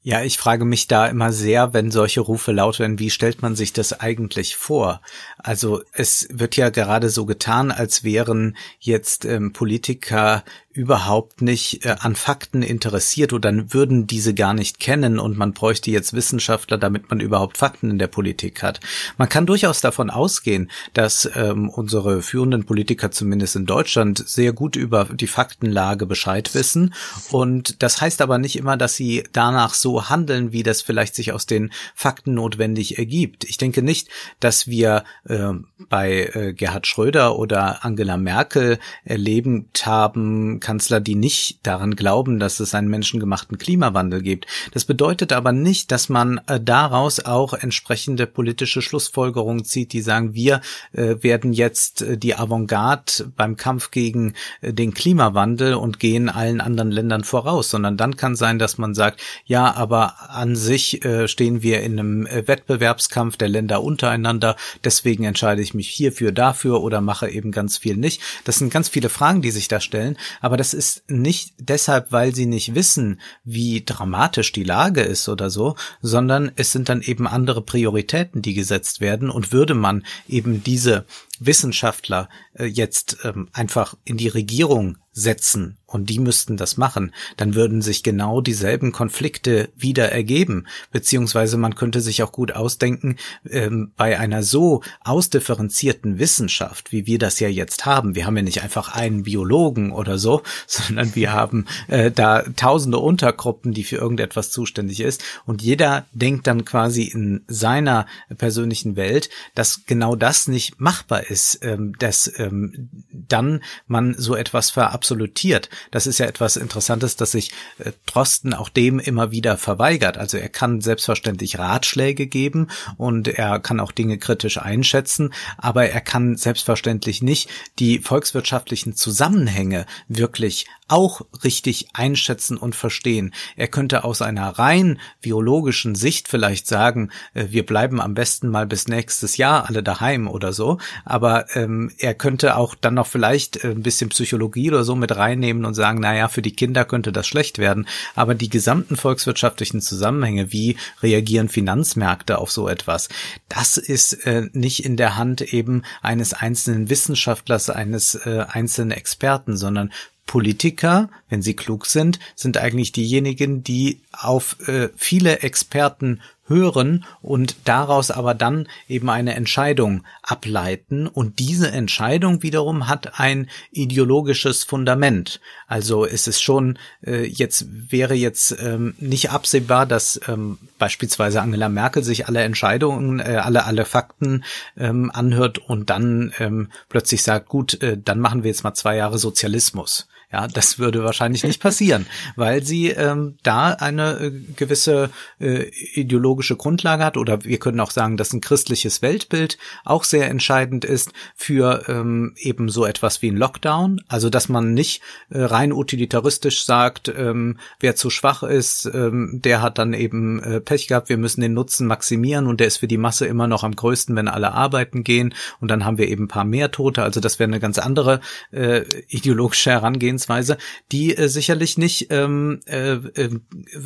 Ja, 0.00 0.22
ich 0.22 0.38
frage 0.38 0.64
mich 0.64 0.86
da 0.86 1.08
immer 1.08 1.32
sehr, 1.32 1.74
wenn 1.74 1.90
solche 1.90 2.20
Rufe 2.20 2.52
laut 2.52 2.78
werden, 2.78 3.00
wie 3.00 3.10
stellt 3.10 3.42
man 3.42 3.56
sich 3.56 3.72
das 3.72 3.98
eigentlich 3.98 4.56
vor? 4.56 5.02
Also 5.38 5.82
es 5.92 6.28
wird 6.30 6.56
ja 6.56 6.70
gerade 6.70 7.10
so 7.10 7.26
getan, 7.26 7.72
als 7.72 8.04
wären 8.04 8.56
jetzt 8.78 9.24
ähm, 9.24 9.52
Politiker 9.52 10.44
überhaupt 10.78 11.42
nicht 11.42 11.84
äh, 11.84 11.96
an 11.98 12.14
Fakten 12.14 12.62
interessiert 12.62 13.32
oder 13.32 13.52
würden 13.72 14.06
diese 14.06 14.32
gar 14.32 14.54
nicht 14.54 14.78
kennen 14.78 15.18
und 15.18 15.36
man 15.36 15.52
bräuchte 15.52 15.90
jetzt 15.90 16.12
Wissenschaftler, 16.12 16.78
damit 16.78 17.10
man 17.10 17.18
überhaupt 17.18 17.58
Fakten 17.58 17.90
in 17.90 17.98
der 17.98 18.06
Politik 18.06 18.62
hat. 18.62 18.78
Man 19.16 19.28
kann 19.28 19.44
durchaus 19.44 19.80
davon 19.80 20.08
ausgehen, 20.08 20.70
dass 20.94 21.28
ähm, 21.34 21.68
unsere 21.68 22.22
führenden 22.22 22.64
Politiker 22.64 23.10
zumindest 23.10 23.56
in 23.56 23.66
Deutschland 23.66 24.22
sehr 24.24 24.52
gut 24.52 24.76
über 24.76 25.06
die 25.06 25.26
Faktenlage 25.26 26.06
Bescheid 26.06 26.54
wissen 26.54 26.94
und 27.32 27.82
das 27.82 28.00
heißt 28.00 28.22
aber 28.22 28.38
nicht 28.38 28.54
immer, 28.54 28.76
dass 28.76 28.94
sie 28.94 29.24
danach 29.32 29.74
so 29.74 30.08
handeln, 30.08 30.52
wie 30.52 30.62
das 30.62 30.80
vielleicht 30.80 31.16
sich 31.16 31.32
aus 31.32 31.46
den 31.46 31.72
Fakten 31.96 32.34
notwendig 32.34 32.98
ergibt. 32.98 33.42
Ich 33.42 33.58
denke 33.58 33.82
nicht, 33.82 34.10
dass 34.38 34.68
wir 34.68 35.02
äh, 35.24 35.54
bei 35.88 36.30
äh, 36.34 36.52
Gerhard 36.52 36.86
Schröder 36.86 37.36
oder 37.36 37.84
Angela 37.84 38.16
Merkel 38.16 38.78
erlebt 39.02 39.84
haben, 39.84 40.60
Kanzler, 40.68 41.00
die 41.00 41.14
nicht 41.14 41.60
daran 41.62 41.96
glauben, 41.96 42.38
dass 42.38 42.60
es 42.60 42.74
einen 42.74 42.88
menschengemachten 42.88 43.56
Klimawandel 43.56 44.20
gibt. 44.20 44.46
Das 44.74 44.84
bedeutet 44.84 45.32
aber 45.32 45.50
nicht, 45.50 45.90
dass 45.90 46.10
man 46.10 46.42
äh, 46.46 46.60
daraus 46.60 47.20
auch 47.20 47.54
entsprechende 47.54 48.26
politische 48.26 48.82
Schlussfolgerungen 48.82 49.64
zieht, 49.64 49.94
die 49.94 50.02
sagen, 50.02 50.34
wir 50.34 50.60
äh, 50.92 51.14
werden 51.22 51.54
jetzt 51.54 52.02
äh, 52.02 52.18
die 52.18 52.34
Avantgarde 52.34 53.32
beim 53.34 53.56
Kampf 53.56 53.90
gegen 53.90 54.34
den 54.60 54.92
Klimawandel 54.92 55.72
und 55.72 56.00
gehen 56.00 56.28
allen 56.28 56.60
anderen 56.60 56.90
Ländern 56.90 57.24
voraus, 57.24 57.70
sondern 57.70 57.96
dann 57.96 58.16
kann 58.16 58.36
sein, 58.36 58.58
dass 58.58 58.76
man 58.76 58.94
sagt, 58.94 59.22
ja, 59.46 59.74
aber 59.74 60.30
an 60.30 60.54
sich 60.54 61.00
stehen 61.26 61.62
wir 61.62 61.80
in 61.80 61.98
einem 61.98 62.26
Wettbewerbskampf 62.26 63.36
der 63.36 63.48
Länder 63.48 63.82
untereinander, 63.82 64.56
deswegen 64.84 65.24
entscheide 65.24 65.62
ich 65.62 65.74
mich 65.74 65.88
hierfür, 65.88 66.32
dafür 66.32 66.82
oder 66.82 67.00
mache 67.00 67.30
eben 67.30 67.52
ganz 67.52 67.78
viel 67.78 67.96
nicht. 67.96 68.20
Das 68.44 68.56
sind 68.56 68.72
ganz 68.72 68.88
viele 68.88 69.08
Fragen, 69.08 69.42
die 69.42 69.50
sich 69.50 69.68
da 69.68 69.80
stellen, 69.80 70.18
aber 70.40 70.57
das 70.58 70.74
ist 70.74 71.10
nicht 71.10 71.54
deshalb, 71.58 72.12
weil 72.12 72.34
sie 72.34 72.46
nicht 72.46 72.74
wissen, 72.74 73.20
wie 73.44 73.82
dramatisch 73.84 74.52
die 74.52 74.64
Lage 74.64 75.00
ist 75.00 75.28
oder 75.28 75.50
so, 75.50 75.76
sondern 76.02 76.52
es 76.56 76.72
sind 76.72 76.88
dann 76.88 77.00
eben 77.00 77.26
andere 77.26 77.62
Prioritäten, 77.62 78.42
die 78.42 78.54
gesetzt 78.54 79.00
werden. 79.00 79.30
Und 79.30 79.52
würde 79.52 79.74
man 79.74 80.04
eben 80.28 80.62
diese 80.62 81.06
Wissenschaftler 81.40 82.28
äh, 82.54 82.64
jetzt 82.64 83.18
ähm, 83.24 83.48
einfach 83.52 83.96
in 84.04 84.16
die 84.16 84.28
Regierung 84.28 84.98
setzen 85.18 85.78
und 85.86 86.10
die 86.10 86.18
müssten 86.18 86.56
das 86.56 86.76
machen, 86.76 87.12
dann 87.36 87.54
würden 87.54 87.82
sich 87.82 88.02
genau 88.02 88.40
dieselben 88.40 88.92
Konflikte 88.92 89.70
wieder 89.74 90.12
ergeben. 90.12 90.66
Beziehungsweise 90.92 91.56
man 91.56 91.74
könnte 91.74 92.00
sich 92.00 92.22
auch 92.22 92.30
gut 92.30 92.52
ausdenken, 92.52 93.16
ähm, 93.48 93.92
bei 93.96 94.18
einer 94.18 94.42
so 94.42 94.82
ausdifferenzierten 95.00 96.18
Wissenschaft, 96.18 96.92
wie 96.92 97.06
wir 97.06 97.18
das 97.18 97.40
ja 97.40 97.48
jetzt 97.48 97.84
haben, 97.86 98.14
wir 98.14 98.26
haben 98.26 98.36
ja 98.36 98.42
nicht 98.42 98.62
einfach 98.62 98.94
einen 98.94 99.24
Biologen 99.24 99.90
oder 99.90 100.18
so, 100.18 100.42
sondern 100.66 101.14
wir 101.14 101.32
haben 101.32 101.66
äh, 101.88 102.10
da 102.10 102.42
tausende 102.42 102.98
Untergruppen, 102.98 103.72
die 103.72 103.84
für 103.84 103.96
irgendetwas 103.96 104.50
zuständig 104.50 105.00
ist 105.00 105.24
und 105.46 105.62
jeder 105.62 106.06
denkt 106.12 106.46
dann 106.46 106.64
quasi 106.64 107.04
in 107.04 107.44
seiner 107.48 108.06
persönlichen 108.36 108.94
Welt, 108.96 109.30
dass 109.54 109.84
genau 109.86 110.14
das 110.14 110.48
nicht 110.48 110.80
machbar 110.80 111.27
ist, 111.28 111.60
ähm, 111.62 111.94
dass 111.98 112.32
ähm, 112.38 112.88
dann 113.10 113.62
man 113.86 114.14
so 114.16 114.34
etwas 114.34 114.70
verabsolutiert. 114.70 115.68
Das 115.90 116.06
ist 116.06 116.18
ja 116.18 116.26
etwas 116.26 116.56
Interessantes, 116.56 117.16
dass 117.16 117.32
sich 117.32 117.52
äh, 117.78 117.92
Drosten 118.06 118.54
auch 118.54 118.68
dem 118.68 118.98
immer 118.98 119.30
wieder 119.30 119.56
verweigert. 119.56 120.18
Also 120.18 120.36
er 120.36 120.48
kann 120.48 120.80
selbstverständlich 120.80 121.58
Ratschläge 121.58 122.26
geben 122.26 122.68
und 122.96 123.28
er 123.28 123.60
kann 123.60 123.80
auch 123.80 123.92
Dinge 123.92 124.18
kritisch 124.18 124.58
einschätzen, 124.58 125.32
aber 125.56 125.88
er 125.88 126.00
kann 126.00 126.36
selbstverständlich 126.36 127.22
nicht 127.22 127.50
die 127.78 127.98
volkswirtschaftlichen 127.98 128.94
Zusammenhänge 128.94 129.86
wirklich 130.08 130.66
auch 130.88 131.20
richtig 131.44 131.88
einschätzen 131.92 132.56
und 132.56 132.74
verstehen. 132.74 133.34
Er 133.56 133.68
könnte 133.68 134.04
aus 134.04 134.22
einer 134.22 134.48
rein 134.48 134.98
biologischen 135.20 135.94
Sicht 135.94 136.28
vielleicht 136.28 136.66
sagen, 136.66 137.10
äh, 137.34 137.46
wir 137.50 137.64
bleiben 137.64 138.00
am 138.00 138.14
besten 138.14 138.48
mal 138.48 138.66
bis 138.66 138.88
nächstes 138.88 139.36
Jahr 139.36 139.68
alle 139.68 139.82
daheim 139.82 140.28
oder 140.28 140.52
so, 140.52 140.78
aber 141.04 141.17
ähm, 141.54 141.90
er 141.98 142.14
könnte 142.14 142.56
auch 142.56 142.74
dann 142.74 142.94
noch 142.94 143.06
vielleicht 143.06 143.64
äh, 143.64 143.70
ein 143.70 143.82
bisschen 143.82 144.10
Psychologie 144.10 144.70
oder 144.70 144.84
so 144.84 144.94
mit 144.94 145.16
reinnehmen 145.16 145.64
und 145.64 145.74
sagen, 145.74 146.00
naja, 146.00 146.28
für 146.28 146.42
die 146.42 146.54
Kinder 146.54 146.84
könnte 146.84 147.12
das 147.12 147.26
schlecht 147.26 147.58
werden, 147.58 147.88
aber 148.14 148.34
die 148.34 148.48
gesamten 148.48 148.96
volkswirtschaftlichen 148.96 149.80
Zusammenhänge, 149.80 150.52
wie 150.52 150.76
reagieren 151.02 151.48
Finanzmärkte 151.48 152.38
auf 152.38 152.50
so 152.50 152.68
etwas, 152.68 153.08
das 153.48 153.76
ist 153.76 154.26
äh, 154.26 154.48
nicht 154.52 154.84
in 154.84 154.96
der 154.96 155.16
Hand 155.16 155.40
eben 155.40 155.82
eines 156.02 156.32
einzelnen 156.32 156.90
Wissenschaftlers, 156.90 157.70
eines 157.70 158.14
äh, 158.14 158.44
einzelnen 158.48 158.90
Experten, 158.92 159.56
sondern 159.56 159.90
Politiker, 160.28 161.08
wenn 161.30 161.42
sie 161.42 161.54
klug 161.54 161.86
sind, 161.86 162.20
sind 162.36 162.58
eigentlich 162.58 162.92
diejenigen, 162.92 163.64
die 163.64 164.02
auf 164.12 164.56
äh, 164.68 164.90
viele 164.94 165.40
Experten 165.40 166.20
hören 166.48 167.04
und 167.22 167.56
daraus 167.64 168.10
aber 168.10 168.34
dann 168.34 168.68
eben 168.88 169.08
eine 169.10 169.34
Entscheidung 169.34 170.04
ableiten. 170.22 171.06
Und 171.06 171.38
diese 171.38 171.70
Entscheidung 171.70 172.42
wiederum 172.42 172.88
hat 172.88 173.20
ein 173.20 173.48
ideologisches 173.70 174.64
Fundament. 174.64 175.40
Also 175.66 176.06
es 176.06 176.26
ist 176.26 176.40
schon, 176.40 176.78
äh, 177.06 177.26
jetzt 177.26 177.66
wäre 177.90 178.14
jetzt 178.14 178.56
ähm, 178.60 178.94
nicht 178.98 179.30
absehbar, 179.30 179.86
dass 179.86 180.20
ähm, 180.28 180.58
beispielsweise 180.78 181.42
Angela 181.42 181.68
Merkel 181.68 182.02
sich 182.02 182.26
alle 182.26 182.42
Entscheidungen, 182.42 183.20
äh, 183.20 183.40
alle, 183.42 183.64
alle 183.64 183.84
Fakten 183.84 184.44
ähm, 184.76 185.10
anhört 185.12 185.58
und 185.58 185.90
dann 185.90 186.32
ähm, 186.38 186.70
plötzlich 186.88 187.22
sagt, 187.22 187.48
gut, 187.48 187.82
äh, 187.82 187.98
dann 188.02 188.20
machen 188.20 188.42
wir 188.42 188.50
jetzt 188.50 188.64
mal 188.64 188.74
zwei 188.74 188.96
Jahre 188.96 189.18
Sozialismus. 189.18 190.08
Ja, 190.30 190.46
das 190.46 190.78
würde 190.78 191.04
wahrscheinlich 191.04 191.42
nicht 191.42 191.62
passieren, 191.62 192.04
weil 192.36 192.62
sie 192.62 192.90
ähm, 192.90 193.38
da 193.42 193.70
eine 193.70 194.20
äh, 194.20 194.30
gewisse 194.56 195.08
äh, 195.40 195.70
ideologische 195.94 196.54
Grundlage 196.54 197.02
hat 197.02 197.16
oder 197.16 197.44
wir 197.44 197.58
können 197.58 197.80
auch 197.80 197.90
sagen, 197.90 198.18
dass 198.18 198.34
ein 198.34 198.42
christliches 198.42 199.00
Weltbild 199.00 199.56
auch 199.86 200.04
sehr 200.04 200.28
entscheidend 200.28 200.84
ist 200.84 201.14
für 201.34 201.84
ähm, 201.88 202.34
eben 202.36 202.68
so 202.68 202.84
etwas 202.84 203.22
wie 203.22 203.30
ein 203.30 203.38
Lockdown. 203.38 204.02
Also 204.06 204.28
dass 204.28 204.50
man 204.50 204.74
nicht 204.74 205.00
äh, 205.30 205.40
rein 205.40 205.72
utilitaristisch 205.72 206.66
sagt, 206.66 207.08
ähm, 207.08 207.58
wer 207.80 207.96
zu 207.96 208.10
schwach 208.10 208.42
ist, 208.42 208.84
ähm, 208.84 209.40
der 209.42 209.62
hat 209.62 209.78
dann 209.78 209.94
eben 209.94 210.42
äh, 210.42 210.60
Pech 210.60 210.88
gehabt, 210.88 211.08
wir 211.08 211.16
müssen 211.16 211.40
den 211.40 211.54
Nutzen 211.54 211.86
maximieren 211.86 212.48
und 212.48 212.60
der 212.60 212.66
ist 212.66 212.76
für 212.76 212.88
die 212.88 212.98
Masse 212.98 213.24
immer 213.24 213.46
noch 213.46 213.64
am 213.64 213.74
größten, 213.74 214.14
wenn 214.14 214.28
alle 214.28 214.52
arbeiten 214.52 215.04
gehen 215.04 215.32
und 215.58 215.70
dann 215.70 215.86
haben 215.86 215.96
wir 215.96 216.08
eben 216.08 216.24
ein 216.24 216.28
paar 216.28 216.44
mehr 216.44 216.70
Tote. 216.70 217.02
Also 217.02 217.20
das 217.20 217.38
wäre 217.38 217.48
eine 217.48 217.60
ganz 217.60 217.78
andere 217.78 218.20
äh, 218.52 218.82
ideologische 219.08 219.70
Herangehensweise 219.70 220.17
Herangehensweise, 220.18 220.58
die 220.92 221.16
äh, 221.16 221.28
sicherlich 221.28 221.78
nicht, 221.78 222.08
ähm, 222.10 222.60
äh, 222.66 222.92
äh, 222.94 223.30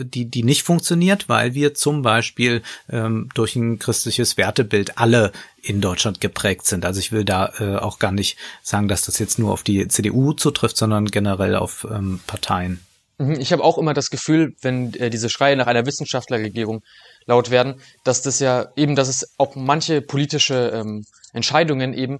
die, 0.04 0.26
die 0.26 0.42
nicht 0.42 0.62
funktioniert, 0.62 1.28
weil 1.28 1.54
wir 1.54 1.74
zum 1.74 2.02
Beispiel 2.02 2.62
ähm, 2.88 3.28
durch 3.34 3.56
ein 3.56 3.78
christliches 3.78 4.36
Wertebild 4.36 4.98
alle 4.98 5.32
in 5.62 5.80
Deutschland 5.80 6.20
geprägt 6.20 6.66
sind. 6.66 6.84
Also 6.84 7.00
ich 7.00 7.12
will 7.12 7.24
da 7.24 7.52
äh, 7.58 7.76
auch 7.76 7.98
gar 7.98 8.12
nicht 8.12 8.36
sagen, 8.62 8.88
dass 8.88 9.02
das 9.02 9.18
jetzt 9.18 9.38
nur 9.38 9.52
auf 9.52 9.62
die 9.62 9.86
CDU 9.88 10.32
zutrifft, 10.32 10.76
sondern 10.76 11.06
generell 11.06 11.54
auf 11.54 11.86
ähm, 11.90 12.20
Parteien. 12.26 12.80
Mhm, 13.18 13.38
ich 13.38 13.52
habe 13.52 13.62
auch 13.62 13.78
immer 13.78 13.94
das 13.94 14.10
Gefühl, 14.10 14.54
wenn 14.62 14.94
äh, 14.94 15.10
diese 15.10 15.28
Schreie 15.28 15.56
nach 15.56 15.66
einer 15.66 15.86
Wissenschaftlerregierung 15.86 16.82
laut 17.26 17.50
werden, 17.50 17.76
dass 18.02 18.22
das 18.22 18.40
ja 18.40 18.68
eben, 18.74 18.96
dass 18.96 19.08
es 19.08 19.34
auch 19.38 19.54
manche 19.54 20.00
politische 20.00 20.72
ähm, 20.74 21.04
Entscheidungen 21.32 21.94
eben 21.94 22.18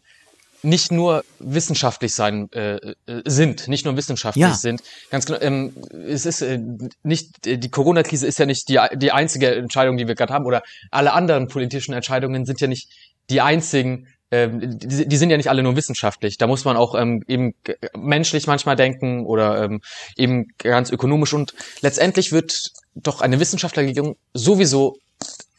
nicht 0.62 0.92
nur 0.92 1.24
wissenschaftlich 1.38 2.14
sein 2.14 2.50
äh, 2.52 2.76
äh, 2.76 2.92
sind, 3.24 3.68
nicht 3.68 3.84
nur 3.84 3.96
wissenschaftlich 3.96 4.42
ja. 4.42 4.54
sind. 4.54 4.82
Ganz 5.10 5.26
genau. 5.26 5.40
Ähm, 5.40 5.72
es 6.06 6.26
ist 6.26 6.42
äh, 6.42 6.60
nicht 7.02 7.44
die 7.44 7.70
Corona-Krise 7.70 8.26
ist 8.26 8.38
ja 8.38 8.46
nicht 8.46 8.68
die 8.68 8.78
die 8.94 9.12
einzige 9.12 9.54
Entscheidung, 9.54 9.96
die 9.96 10.06
wir 10.06 10.14
gerade 10.14 10.32
haben, 10.32 10.46
oder 10.46 10.62
alle 10.90 11.12
anderen 11.12 11.48
politischen 11.48 11.92
Entscheidungen 11.92 12.46
sind 12.46 12.60
ja 12.60 12.68
nicht 12.68 12.88
die 13.30 13.40
einzigen. 13.40 14.08
Ähm, 14.30 14.78
die, 14.78 15.06
die 15.08 15.16
sind 15.16 15.30
ja 15.30 15.36
nicht 15.36 15.50
alle 15.50 15.62
nur 15.62 15.76
wissenschaftlich. 15.76 16.38
Da 16.38 16.46
muss 16.46 16.64
man 16.64 16.76
auch 16.76 16.94
ähm, 16.94 17.22
eben 17.28 17.54
menschlich 17.96 18.46
manchmal 18.46 18.76
denken 18.76 19.26
oder 19.26 19.64
ähm, 19.64 19.82
eben 20.16 20.46
ganz 20.58 20.90
ökonomisch. 20.90 21.34
Und 21.34 21.54
letztendlich 21.82 22.32
wird 22.32 22.70
doch 22.94 23.20
eine 23.20 23.40
Wissenschaftlerregierung 23.40 24.16
sowieso 24.32 24.96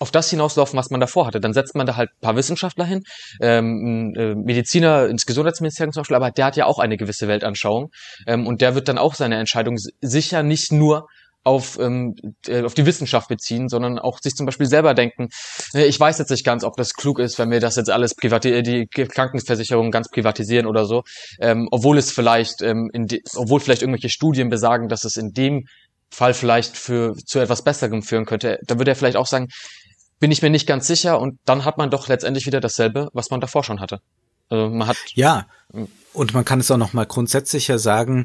auf 0.04 0.12
das 0.12 0.30
hinauslaufen, 0.30 0.78
was 0.78 0.90
man 0.90 1.00
davor 1.00 1.26
hatte. 1.26 1.40
Dann 1.40 1.54
setzt 1.54 1.76
man 1.76 1.88
da 1.88 1.96
halt 1.96 2.10
ein 2.10 2.20
paar 2.20 2.36
Wissenschaftler 2.36 2.84
hin, 2.84 3.04
ähm, 3.40 4.14
äh, 4.18 4.36
Mediziner 4.36 5.08
ins 5.08 5.26
Gesundheitsministerium 5.26 5.94
zum 5.94 6.02
Beispiel, 6.02 6.18
aber 6.18 6.30
der 6.30 6.46
hat 6.46 6.58
ja 6.58 6.66
auch 6.66 6.78
eine 6.78 6.98
gewisse 6.98 7.30
Weltanschauung 7.30 7.90
ähm, 8.28 8.46
und 8.46 8.60
der 8.60 8.76
wird 8.76 8.90
dann 8.90 8.98
auch 8.98 9.16
seine 9.16 9.38
Entscheidung 9.38 9.78
sicher 10.02 10.44
nicht 10.44 10.74
nur 10.74 11.08
auf, 11.46 11.80
ähm, 11.80 12.16
äh, 12.48 12.64
auf 12.64 12.74
die 12.74 12.86
Wissenschaft 12.86 13.30
beziehen, 13.30 13.70
sondern 13.70 13.98
auch 13.98 14.20
sich 14.20 14.34
zum 14.36 14.46
Beispiel 14.46 14.66
selber 14.66 14.94
denken, 14.94 15.30
äh, 15.74 15.86
ich 15.86 15.98
weiß 15.98 16.20
jetzt 16.20 16.32
nicht 16.32 16.46
ganz, 16.46 16.66
ob 16.66 16.76
das 16.76 16.94
klug 16.96 17.20
ist, 17.20 17.40
wenn 17.40 17.50
wir 17.50 17.62
das 17.62 17.78
jetzt 17.78 17.90
alles 17.90 18.14
privati 18.14 18.62
die 18.62 18.88
Krankenversicherung 18.88 19.90
ganz 19.90 20.10
privatisieren 20.10 20.66
oder 20.66 20.84
so, 20.86 21.04
ähm, 21.40 21.70
obwohl 21.72 21.98
es 21.98 22.12
vielleicht, 22.12 22.62
ähm, 22.62 22.90
in 22.92 23.08
obwohl 23.36 23.62
vielleicht 23.62 23.84
irgendwelche 23.84 24.10
Studien 24.10 24.50
besagen, 24.50 24.90
dass 24.90 25.06
es 25.06 25.16
in 25.16 25.32
dem 25.32 25.64
Fall 26.14 26.34
vielleicht 26.34 26.78
für 26.78 27.16
zu 27.26 27.40
etwas 27.40 27.64
Besserem 27.64 28.04
führen 28.04 28.26
könnte, 28.26 28.60
da 28.68 28.78
würde 28.78 28.92
er 28.92 28.96
vielleicht 28.96 29.18
auch 29.18 29.26
sagen, 29.26 29.48
bin 30.24 30.32
ich 30.32 30.42
mir 30.42 30.50
nicht 30.50 30.68
ganz 30.68 30.88
sicher 30.88 31.20
und 31.20 31.38
dann 31.44 31.66
hat 31.66 31.78
man 31.78 31.90
doch 31.90 32.08
letztendlich 32.08 32.46
wieder 32.46 32.62
dasselbe, 32.62 33.10
was 33.12 33.30
man 33.30 33.42
davor 33.42 33.62
schon 33.66 33.82
hatte. 33.82 34.00
Also 34.48 34.70
man 34.70 34.88
hat 34.88 34.96
ja 35.16 35.48
und 36.14 36.34
man 36.34 36.46
kann 36.46 36.62
es 36.62 36.72
auch 36.72 36.78
noch 36.78 36.94
mal 36.94 37.06
grundsätzlicher 37.06 37.78
sagen, 37.78 38.24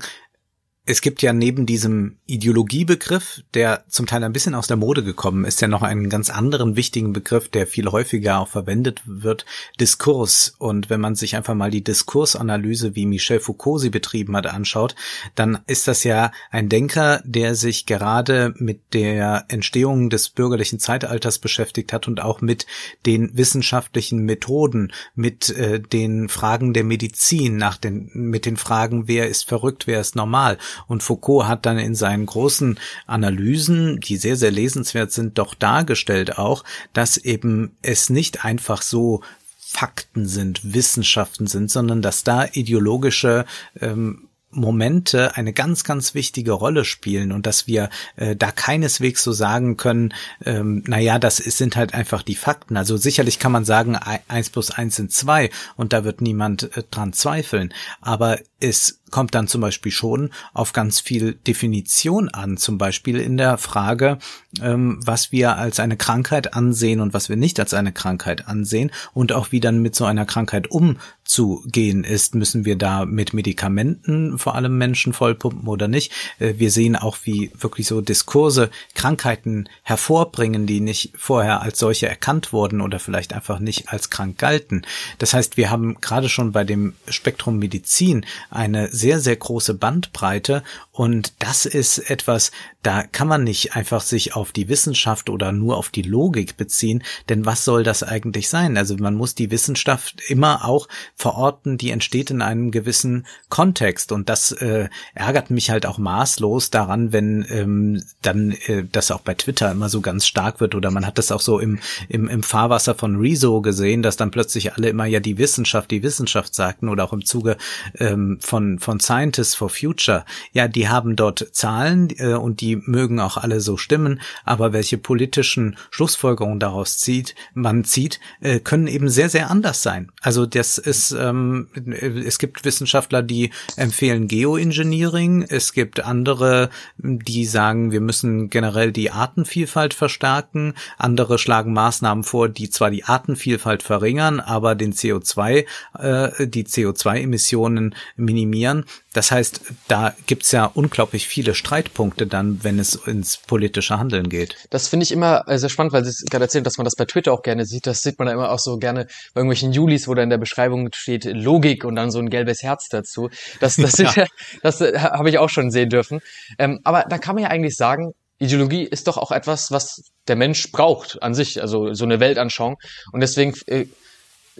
es 0.89 1.03
gibt 1.03 1.21
ja 1.21 1.35
neben 1.35 1.67
diesem 1.67 2.17
Ideologiebegriff, 2.25 3.43
der 3.53 3.85
zum 3.89 4.07
Teil 4.07 4.25
ein 4.25 4.33
bisschen 4.33 4.55
aus 4.55 4.69
der 4.69 4.79
Mode 4.79 5.05
gekommen 5.05 5.45
ist, 5.45 5.61
ja 5.61 5.69
noch 5.69 5.83
einen 5.83 6.09
ganz 6.09 6.31
anderen 6.31 6.77
wichtigen 6.77 7.13
Begriff, 7.13 7.51
der 7.51 7.67
viel 7.67 7.91
häufiger 7.91 8.39
auch 8.39 8.49
verwendet 8.49 9.03
wird, 9.05 9.45
Diskurs. 9.79 10.55
Und 10.57 10.89
wenn 10.89 11.03
man 11.03 11.15
sich 11.15 11.37
einfach 11.37 11.53
mal 11.53 11.71
die 11.71 11.85
Diskursanalyse, 11.85 12.97
wie 12.97 13.05
Michel 13.05 13.39
Foucault 13.39 13.83
sie 13.83 13.91
betrieben 13.91 14.35
hat, 14.35 14.47
anschaut, 14.47 14.95
dann 15.35 15.59
ist 15.67 15.89
das 15.89 16.05
ja 16.05 16.33
ein 16.51 16.71
Denker, 16.71 17.21
der 17.23 17.55
sich 17.55 17.85
gerade 17.85 18.55
mit 18.57 18.95
der 18.95 19.45
Entstehung 19.49 20.09
des 20.09 20.31
bürgerlichen 20.31 20.79
Zeitalters 20.79 21.39
beschäftigt 21.39 21.93
hat 21.93 22.09
und 22.09 22.23
auch 22.23 22.41
mit 22.41 22.67
den 23.05 23.37
wissenschaftlichen 23.37 24.21
Methoden, 24.21 24.95
mit 25.15 25.51
äh, 25.51 25.81
den 25.81 26.31
Fragen 26.31 26.73
der 26.73 26.85
Medizin, 26.85 27.59
nach 27.59 27.77
den, 27.77 28.09
mit 28.15 28.47
den 28.47 28.57
Fragen, 28.57 29.07
wer 29.07 29.29
ist 29.29 29.47
verrückt, 29.47 29.87
wer 29.87 30.01
ist 30.01 30.17
normal 30.17 30.57
und 30.87 31.03
Foucault 31.03 31.47
hat 31.47 31.67
dann 31.67 31.79
in 31.79 31.95
seinen 31.95 32.27
großen 32.27 32.79
Analysen, 33.07 34.01
die 34.01 34.17
sehr, 34.17 34.37
sehr 34.37 34.51
lesenswert 34.51 35.13
sind, 35.13 35.39
doch 35.39 35.55
dargestellt 35.55 36.39
auch, 36.39 36.65
dass 36.93 37.17
eben 37.17 37.73
es 37.83 38.11
nicht 38.11 38.45
einfach 38.45 38.83
so 38.83 39.23
Fakten 39.59 40.27
sind, 40.27 40.73
Wissenschaften 40.73 41.47
sind, 41.47 41.71
sondern 41.71 42.01
dass 42.01 42.25
da 42.25 42.47
ideologische 42.53 43.45
ähm, 43.81 44.29
Momente 44.51 45.37
eine 45.37 45.53
ganz, 45.53 45.85
ganz 45.85 46.15
wichtige 46.15 46.53
Rolle 46.53 46.85
spielen 46.85 47.33
und 47.33 47.47
dass 47.47 47.67
wir 47.67 47.91
äh, 48.17 48.35
da 48.35 48.51
keineswegs 48.51 49.23
so 49.23 49.33
sagen 49.33 49.77
können, 49.77 50.15
ähm, 50.45 50.83
naja, 50.87 51.19
das 51.19 51.39
ist, 51.39 51.59
sind 51.59 51.77
halt 51.77 51.93
einfach 51.93 52.23
die 52.23 52.35
Fakten. 52.35 52.77
Also 52.77 52.97
sicherlich 52.97 53.39
kann 53.39 53.53
man 53.53 53.67
sagen, 53.67 53.97
eins 53.97 54.49
plus 54.49 54.71
eins 54.71 54.97
sind 54.97 55.13
zwei 55.13 55.51
und 55.77 55.93
da 55.93 56.05
wird 56.05 56.23
niemand 56.23 56.75
äh, 56.77 56.83
dran 56.91 57.13
zweifeln. 57.13 57.75
Aber 58.01 58.39
es 58.61 59.01
kommt 59.11 59.35
dann 59.35 59.49
zum 59.49 59.61
Beispiel 59.61 59.93
schon 59.93 60.31
auf 60.53 60.73
ganz 60.73 61.01
viel 61.01 61.35
Definition 61.35 62.29
an, 62.29 62.57
zum 62.57 62.79
Beispiel 62.79 63.19
in 63.19 63.37
der 63.37 63.59
Frage, 63.59 64.19
ähm, 64.61 65.01
was 65.05 65.33
wir 65.33 65.57
als 65.57 65.81
eine 65.81 65.97
Krankheit 65.97 66.55
ansehen 66.55 67.01
und 67.01 67.15
was 67.15 67.29
wir 67.29 67.37
nicht 67.37 67.59
als 67.61 67.75
eine 67.75 67.93
Krankheit 67.93 68.49
ansehen 68.49 68.91
und 69.15 69.33
auch 69.33 69.53
wie 69.53 69.61
dann 69.61 69.81
mit 69.81 69.95
so 69.95 70.05
einer 70.05 70.27
Krankheit 70.27 70.71
umzugehen 70.71 72.05
ist. 72.05 72.35
Müssen 72.35 72.65
wir 72.65 72.77
da 72.77 73.07
mit 73.07 73.33
Medikamenten 73.33 74.39
vor 74.39 74.55
allem 74.55 74.77
Menschen 74.77 75.13
vollpumpen 75.13 75.69
oder 75.69 75.89
nicht? 75.89 76.13
Äh, 76.39 76.55
wir 76.59 76.71
sehen 76.71 76.97
auch, 76.97 77.19
wie 77.25 77.51
wirklich 77.59 77.87
so 77.87 78.01
Diskurse 78.01 78.71
Krankheiten 78.95 79.69
hervorbringen, 79.83 80.67
die 80.67 80.81
nicht 80.81 81.13
vorher 81.17 81.63
als 81.63 81.79
solche 81.79 82.09
erkannt 82.09 82.53
wurden 82.53 82.81
oder 82.81 82.99
vielleicht 82.99 83.33
einfach 83.33 83.59
nicht 83.59 83.89
als 83.89 84.11
krank 84.11 84.39
galten. 84.39 84.83
Das 85.19 85.33
heißt, 85.33 85.57
wir 85.57 85.71
haben 85.71 86.01
gerade 86.01 86.29
schon 86.29 86.53
bei 86.53 86.65
dem 86.65 86.95
Spektrum 87.09 87.59
Medizin 87.59 88.27
eine 88.51 88.89
sehr, 88.93 89.21
sehr 89.21 89.37
große 89.37 89.75
Bandbreite. 89.75 90.63
Und 90.93 91.35
das 91.39 91.67
ist 91.67 91.99
etwas, 92.11 92.51
da 92.83 93.03
kann 93.03 93.29
man 93.29 93.45
nicht 93.45 93.77
einfach 93.77 94.01
sich 94.01 94.35
auf 94.35 94.53
die 94.53 94.69
Wissenschaft 94.69 95.31
oder 95.31 95.53
nur 95.53 95.77
auf 95.77 95.91
die 95.91 96.03
Logik 96.03 96.57
beziehen, 96.57 97.03
denn 97.29 97.45
was 97.45 97.65
soll 97.65 97.83
das 97.83 98.03
eigentlich 98.03 98.49
sein? 98.49 98.77
Also 98.77 98.97
man 98.97 99.15
muss 99.15 99.35
die 99.35 99.51
Wissenschaft 99.51 100.23
immer 100.29 100.65
auch 100.65 100.89
verorten, 101.15 101.77
die 101.77 101.91
entsteht 101.91 102.31
in 102.31 102.41
einem 102.41 102.71
gewissen 102.71 103.27
Kontext. 103.49 104.13
Und 104.13 104.29
das 104.29 104.53
äh, 104.53 104.89
ärgert 105.15 105.51
mich 105.51 105.71
halt 105.71 105.87
auch 105.87 105.99
maßlos 105.99 106.71
daran, 106.71 107.13
wenn 107.13 107.45
ähm, 107.51 108.03
dann 108.23 108.53
äh, 108.67 108.85
das 108.91 109.11
auch 109.11 109.21
bei 109.21 109.35
Twitter 109.35 109.71
immer 109.71 109.89
so 109.89 110.01
ganz 110.01 110.27
stark 110.27 110.61
wird. 110.61 110.75
Oder 110.75 110.91
man 110.91 111.07
hat 111.07 111.19
das 111.19 111.33
auch 111.33 111.41
so 111.41 111.59
im, 111.59 111.81
im, 112.09 112.29
im 112.29 112.43
Fahrwasser 112.43 112.95
von 112.95 113.17
Rezo 113.17 113.61
gesehen, 113.61 114.03
dass 114.03 114.17
dann 114.17 114.31
plötzlich 114.31 114.75
alle 114.75 114.89
immer 114.89 115.07
ja 115.07 115.21
die 115.21 115.39
Wissenschaft, 115.39 115.91
die 115.91 116.03
Wissenschaft 116.03 116.55
sagten. 116.55 116.89
Oder 116.89 117.05
auch 117.05 117.13
im 117.13 117.25
Zuge 117.25 117.57
ähm, 117.99 118.38
von, 118.41 118.79
von 118.79 119.01
Scientists 119.01 119.55
for 119.55 119.69
Future. 119.69 120.25
Ja, 120.53 120.69
die 120.69 120.89
haben 120.89 121.17
dort 121.17 121.47
Zahlen 121.53 122.09
äh, 122.19 122.35
und 122.35 122.61
die 122.61 122.77
mögen 122.77 123.21
auch 123.21 123.37
alle 123.37 123.61
so 123.61 123.77
stimmen, 123.77 124.21
aber 124.45 124.73
welche 124.73 124.99
politischen 124.99 125.77
Schlussfolgerungen 125.91 126.61
daraus 126.61 126.99
zieht, 126.99 127.35
man 127.55 127.85
zieht, 127.85 128.21
äh, 128.41 128.61
können 128.61 128.87
eben 128.87 129.09
sehr, 129.09 129.29
sehr 129.29 129.51
anders 129.51 129.83
sein. 129.83 130.11
Also 130.23 130.47
das 130.47 130.79
ist, 130.79 131.13
ähm, 131.13 131.69
es 131.75 132.39
gibt 132.39 132.65
Wissenschaftler, 132.65 133.23
die 133.23 133.51
empfehlen 133.77 134.29
Geoengineering, 134.29 135.43
es 135.43 135.73
gibt 135.73 136.05
andere, 136.05 136.71
die 136.99 137.45
sagen, 137.45 137.93
wir 137.93 138.01
müssen 138.01 138.51
generell 138.51 138.93
die 138.93 139.11
Artenvielfalt 139.11 139.95
verstärken, 139.95 140.75
andere 140.97 141.39
schlagen 141.39 141.73
Maßnahmen 141.73 142.25
vor, 142.25 142.49
die 142.49 142.71
zwar 142.71 142.91
die 142.91 143.05
Artenvielfalt 143.05 143.83
verringern, 143.83 144.41
aber 144.41 144.75
den 144.75 144.93
CO2, 144.93 145.65
äh, 145.99 146.47
die 146.47 146.65
CO2-Emissionen 146.65 147.95
minimieren. 148.29 148.85
Das 149.15 149.31
heißt, 149.31 149.63
da 149.89 150.15
gibt's 150.27 150.53
ja 150.53 150.67
unglaublich 150.67 151.27
viele 151.27 151.55
Streitpunkte 151.55 152.27
dann, 152.27 152.63
wenn 152.63 152.79
es 152.79 152.95
ins 152.95 153.39
politische 153.39 153.99
Handeln 153.99 154.29
geht. 154.29 154.57
Das 154.69 154.89
finde 154.89 155.05
ich 155.05 155.13
immer 155.13 155.45
sehr 155.47 155.71
spannend, 155.71 155.95
weil 155.95 156.05
Sie 156.05 156.11
es 156.11 156.25
gerade 156.31 156.45
erzählen, 156.45 156.65
dass 156.65 156.77
man 156.77 156.85
das 156.85 156.95
bei 156.95 157.07
Twitter 157.07 157.33
auch 157.33 157.43
gerne 157.43 157.65
sieht. 157.65 157.87
Das 157.87 158.03
sieht 158.03 158.19
man 158.19 158.27
da 158.27 158.35
immer 158.35 158.51
auch 158.51 158.59
so 158.59 158.77
gerne 158.77 159.07
bei 159.33 159.41
irgendwelchen 159.41 159.73
Julis, 159.73 160.07
wo 160.09 160.15
da 160.15 160.23
in 160.23 160.31
der 160.31 160.39
Beschreibung 160.39 160.91
steht 160.95 161.25
Logik 161.25 161.85
und 161.85 161.97
dann 161.97 162.11
so 162.11 162.19
ein 162.19 162.29
gelbes 162.29 162.63
Herz 162.63 162.89
dazu. 162.91 163.31
Das, 163.61 163.77
das, 163.77 163.99
ja. 163.99 164.13
das, 164.15 164.29
das 164.63 164.81
äh, 164.83 164.99
habe 164.99 165.31
ich 165.31 165.39
auch 165.39 165.49
schon 165.49 165.71
sehen 165.71 165.89
dürfen. 165.89 166.21
Ähm, 166.59 166.81
aber 166.85 167.05
da 167.09 167.17
kann 167.17 167.35
man 167.35 167.45
ja 167.45 167.51
eigentlich 167.51 167.77
sagen, 167.77 168.13
Ideologie 168.39 168.85
ist 168.85 169.09
doch 169.09 169.17
auch 169.17 169.33
etwas, 169.33 169.71
was 169.73 170.03
der 170.29 170.37
Mensch 170.37 170.71
braucht 170.71 171.23
an 171.23 171.35
sich, 171.35 171.61
also 171.61 171.93
so 171.95 172.05
eine 172.05 172.21
Weltanschauung. 172.21 172.77
Und 173.13 173.21
deswegen 173.21 173.55
äh, 173.67 173.87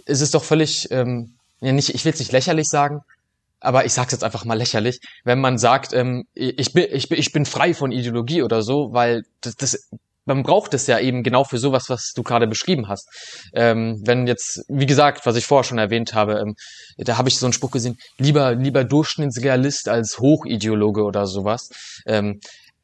ist 0.05 0.21
es 0.21 0.31
doch 0.31 0.43
völlig, 0.43 0.91
ähm, 0.91 1.35
ja 1.61 1.71
nicht, 1.71 1.93
ich 1.93 2.03
will 2.05 2.13
es 2.13 2.19
nicht 2.19 2.31
lächerlich 2.31 2.67
sagen, 2.67 3.01
aber 3.59 3.85
ich 3.85 3.93
sag's 3.93 4.11
jetzt 4.11 4.23
einfach 4.23 4.45
mal 4.45 4.57
lächerlich, 4.57 4.99
wenn 5.23 5.39
man 5.39 5.57
sagt, 5.57 5.93
ähm, 5.93 6.25
ich, 6.33 6.73
bin, 6.73 6.87
ich, 6.91 7.09
bin, 7.09 7.19
ich 7.19 7.31
bin 7.31 7.45
frei 7.45 7.73
von 7.73 7.91
Ideologie 7.91 8.41
oder 8.43 8.61
so, 8.61 8.89
weil 8.91 9.23
das, 9.41 9.55
das 9.55 9.89
man 10.25 10.43
braucht 10.43 10.73
es 10.75 10.85
ja 10.87 10.99
eben 10.99 11.23
genau 11.23 11.43
für 11.43 11.57
sowas, 11.57 11.89
was 11.89 12.13
du 12.15 12.21
gerade 12.21 12.47
beschrieben 12.47 12.87
hast. 12.87 13.09
Ähm, 13.53 13.99
wenn 14.05 14.27
jetzt, 14.27 14.63
wie 14.67 14.85
gesagt, 14.85 15.25
was 15.25 15.35
ich 15.35 15.45
vorher 15.45 15.63
schon 15.63 15.79
erwähnt 15.79 16.13
habe, 16.13 16.39
ähm, 16.39 16.55
da 16.97 17.17
habe 17.17 17.29
ich 17.29 17.39
so 17.39 17.45
einen 17.45 17.53
Spruch 17.53 17.71
gesehen, 17.71 17.97
lieber, 18.17 18.53
lieber 18.53 18.83
Durchschnittsrealist 18.83 19.89
als 19.89 20.19
Hochideologe 20.19 21.03
oder 21.03 21.25
sowas. 21.25 21.69
Ähm, 22.05 22.39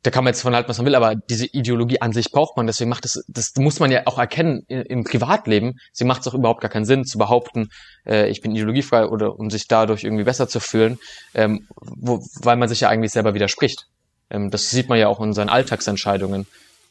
da 0.05 0.11
kann 0.11 0.23
man 0.23 0.33
jetzt 0.33 0.41
von 0.41 0.53
halten, 0.53 0.69
was 0.69 0.77
man 0.77 0.85
will, 0.85 0.93
aber 0.93 1.15
diese 1.15 1.47
Ideologie 1.47 1.99
an 1.99 2.13
sich 2.13 2.31
braucht 2.31 2.57
man. 2.57 2.67
Deswegen 2.67 2.91
macht 2.91 3.05
das, 3.05 3.23
das 3.27 3.53
muss 3.55 3.79
man 3.79 3.89
ja 3.89 4.03
auch 4.05 4.19
erkennen 4.19 4.63
im 4.67 5.03
Privatleben. 5.03 5.79
Sie 5.93 6.03
macht 6.03 6.21
es 6.21 6.27
auch 6.27 6.35
überhaupt 6.35 6.61
gar 6.61 6.69
keinen 6.69 6.85
Sinn 6.85 7.05
zu 7.05 7.17
behaupten, 7.17 7.69
äh, 8.05 8.29
ich 8.29 8.41
bin 8.41 8.51
ideologiefrei 8.51 9.07
oder 9.07 9.39
um 9.39 9.49
sich 9.49 9.67
dadurch 9.67 10.03
irgendwie 10.03 10.23
besser 10.23 10.47
zu 10.47 10.59
fühlen, 10.59 10.99
ähm, 11.33 11.67
wo, 11.81 12.23
weil 12.41 12.55
man 12.55 12.69
sich 12.69 12.81
ja 12.81 12.89
eigentlich 12.89 13.13
selber 13.13 13.33
widerspricht. 13.33 13.87
Ähm, 14.29 14.51
das 14.51 14.69
sieht 14.69 14.89
man 14.89 14.99
ja 14.99 15.07
auch 15.07 15.19
in 15.21 15.33
seinen 15.33 15.49
Alltagsentscheidungen 15.49 16.45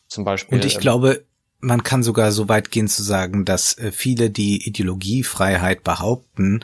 zum 0.08 0.24
Beispiel. 0.24 0.58
Und 0.58 0.64
ich 0.64 0.74
ähm, 0.74 0.80
glaube, 0.80 1.24
man 1.64 1.82
kann 1.82 2.02
sogar 2.02 2.30
so 2.30 2.48
weit 2.48 2.70
gehen 2.70 2.88
zu 2.88 3.02
sagen, 3.02 3.44
dass 3.44 3.76
äh, 3.78 3.90
viele, 3.90 4.30
die 4.30 4.66
Ideologiefreiheit 4.66 5.82
behaupten, 5.82 6.60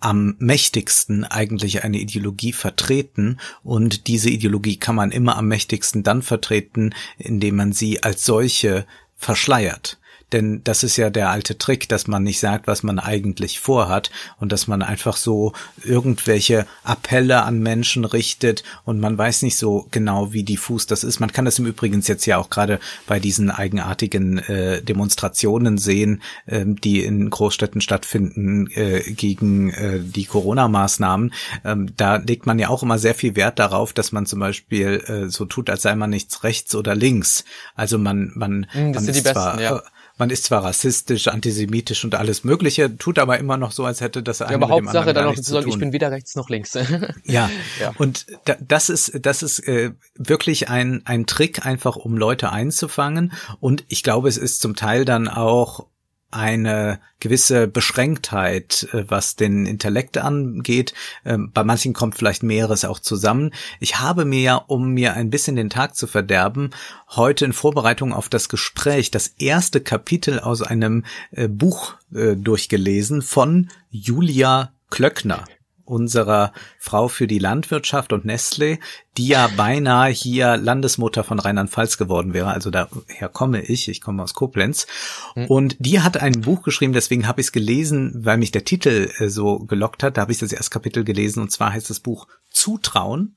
am 0.00 0.36
mächtigsten 0.38 1.24
eigentlich 1.24 1.84
eine 1.84 1.98
Ideologie 1.98 2.52
vertreten 2.52 3.38
und 3.62 4.06
diese 4.06 4.30
Ideologie 4.30 4.76
kann 4.76 4.94
man 4.94 5.12
immer 5.12 5.36
am 5.36 5.48
mächtigsten 5.48 6.02
dann 6.02 6.22
vertreten, 6.22 6.94
indem 7.18 7.56
man 7.56 7.72
sie 7.72 8.02
als 8.02 8.24
solche 8.24 8.86
verschleiert. 9.16 9.97
Denn 10.32 10.62
das 10.64 10.82
ist 10.82 10.96
ja 10.96 11.10
der 11.10 11.30
alte 11.30 11.56
Trick, 11.56 11.88
dass 11.88 12.06
man 12.06 12.22
nicht 12.22 12.38
sagt, 12.38 12.66
was 12.66 12.82
man 12.82 12.98
eigentlich 12.98 13.60
vorhat 13.60 14.10
und 14.38 14.52
dass 14.52 14.66
man 14.66 14.82
einfach 14.82 15.16
so 15.16 15.52
irgendwelche 15.82 16.66
Appelle 16.84 17.42
an 17.42 17.60
Menschen 17.60 18.04
richtet 18.04 18.62
und 18.84 19.00
man 19.00 19.16
weiß 19.16 19.42
nicht 19.42 19.56
so 19.56 19.86
genau, 19.90 20.32
wie 20.32 20.42
diffus 20.42 20.86
das 20.86 21.04
ist. 21.04 21.18
Man 21.20 21.32
kann 21.32 21.46
das 21.46 21.58
im 21.58 21.66
Übrigen 21.66 22.00
jetzt 22.00 22.26
ja 22.26 22.36
auch 22.36 22.50
gerade 22.50 22.78
bei 23.06 23.20
diesen 23.20 23.50
eigenartigen 23.50 24.38
äh, 24.38 24.82
Demonstrationen 24.82 25.78
sehen, 25.78 26.22
äh, 26.46 26.64
die 26.66 27.04
in 27.04 27.30
Großstädten 27.30 27.80
stattfinden 27.80 28.70
äh, 28.72 29.00
gegen 29.12 29.70
äh, 29.70 30.00
die 30.00 30.26
Corona-Maßnahmen. 30.26 31.32
Ähm, 31.64 31.92
da 31.96 32.16
legt 32.16 32.46
man 32.46 32.58
ja 32.58 32.68
auch 32.68 32.82
immer 32.82 32.98
sehr 32.98 33.14
viel 33.14 33.34
Wert 33.34 33.58
darauf, 33.58 33.92
dass 33.92 34.12
man 34.12 34.26
zum 34.26 34.40
Beispiel 34.40 35.02
äh, 35.06 35.30
so 35.30 35.46
tut, 35.46 35.70
als 35.70 35.82
sei 35.82 35.94
man 35.94 36.10
nichts 36.10 36.44
rechts 36.44 36.74
oder 36.74 36.94
links. 36.94 37.44
Also 37.74 37.98
man, 37.98 38.32
man, 38.34 38.66
hm, 38.70 38.92
das 38.92 39.04
man 39.04 39.14
ist 39.14 39.26
zwar, 39.26 39.56
besten, 39.56 39.62
ja 39.62 39.82
man 40.18 40.30
ist 40.30 40.44
zwar 40.44 40.64
rassistisch, 40.64 41.28
antisemitisch 41.28 42.04
und 42.04 42.14
alles 42.14 42.44
Mögliche, 42.44 42.96
tut 42.96 43.18
aber 43.18 43.38
immer 43.38 43.56
noch 43.56 43.72
so, 43.72 43.84
als 43.84 44.00
hätte 44.00 44.22
das 44.22 44.42
eine 44.42 44.52
ja, 44.52 44.56
aber 44.56 44.68
Hauptsache 44.68 45.14
dann 45.14 45.26
noch 45.26 45.34
zu 45.34 45.42
sagen, 45.42 45.68
ich 45.68 45.78
bin 45.78 45.92
weder 45.92 46.10
rechts 46.10 46.34
noch 46.34 46.48
links. 46.50 46.74
ja. 47.24 47.50
ja, 47.80 47.92
und 47.98 48.26
da, 48.44 48.56
das 48.60 48.88
ist 48.88 49.20
das 49.22 49.42
ist 49.42 49.60
äh, 49.60 49.92
wirklich 50.14 50.68
ein 50.68 51.02
ein 51.04 51.26
Trick, 51.26 51.64
einfach 51.64 51.96
um 51.96 52.16
Leute 52.16 52.50
einzufangen. 52.50 53.32
Und 53.60 53.84
ich 53.88 54.02
glaube, 54.02 54.28
es 54.28 54.36
ist 54.36 54.60
zum 54.60 54.74
Teil 54.74 55.04
dann 55.04 55.28
auch 55.28 55.86
eine 56.30 57.00
gewisse 57.20 57.66
Beschränktheit, 57.68 58.88
äh, 58.92 59.04
was 59.08 59.36
den 59.36 59.66
Intellekt 59.66 60.18
angeht. 60.18 60.94
Ähm, 61.24 61.50
bei 61.52 61.64
manchen 61.64 61.92
kommt 61.92 62.16
vielleicht 62.16 62.42
mehreres 62.42 62.84
auch 62.84 62.98
zusammen. 62.98 63.52
Ich 63.80 63.98
habe 63.98 64.24
mir 64.24 64.40
ja, 64.40 64.56
um 64.56 64.92
mir 64.92 65.14
ein 65.14 65.30
bisschen 65.30 65.56
den 65.56 65.70
Tag 65.70 65.96
zu 65.96 66.06
verderben, 66.06 66.70
heute 67.10 67.44
in 67.44 67.52
Vorbereitung 67.52 68.12
auf 68.12 68.28
das 68.28 68.48
Gespräch 68.48 69.10
das 69.10 69.28
erste 69.38 69.80
Kapitel 69.80 70.40
aus 70.40 70.62
einem 70.62 71.04
äh, 71.30 71.48
Buch 71.48 71.94
äh, 72.14 72.36
durchgelesen 72.36 73.22
von 73.22 73.68
Julia 73.90 74.72
Klöckner 74.90 75.44
unserer 75.88 76.52
Frau 76.78 77.08
für 77.08 77.26
die 77.26 77.38
Landwirtschaft 77.38 78.12
und 78.12 78.24
Nestle, 78.24 78.78
die 79.16 79.28
ja 79.28 79.48
beinahe 79.56 80.10
hier 80.10 80.56
Landesmutter 80.56 81.24
von 81.24 81.38
Rheinland-Pfalz 81.38 81.98
geworden 81.98 82.34
wäre. 82.34 82.48
Also 82.48 82.70
daher 82.70 83.28
komme 83.32 83.62
ich, 83.62 83.88
ich 83.88 84.00
komme 84.00 84.22
aus 84.22 84.34
Koblenz. 84.34 84.86
Hm. 85.34 85.46
Und 85.46 85.76
die 85.78 86.00
hat 86.00 86.18
ein 86.18 86.40
Buch 86.40 86.62
geschrieben, 86.62 86.92
deswegen 86.92 87.26
habe 87.26 87.40
ich 87.40 87.48
es 87.48 87.52
gelesen, 87.52 88.12
weil 88.14 88.38
mich 88.38 88.52
der 88.52 88.64
Titel 88.64 89.10
äh, 89.18 89.28
so 89.28 89.60
gelockt 89.60 90.02
hat. 90.02 90.16
Da 90.16 90.22
habe 90.22 90.32
ich 90.32 90.38
das 90.38 90.52
erste 90.52 90.70
Kapitel 90.70 91.04
gelesen 91.04 91.42
und 91.42 91.50
zwar 91.50 91.72
heißt 91.72 91.90
das 91.90 92.00
Buch 92.00 92.28
Zutrauen, 92.50 93.36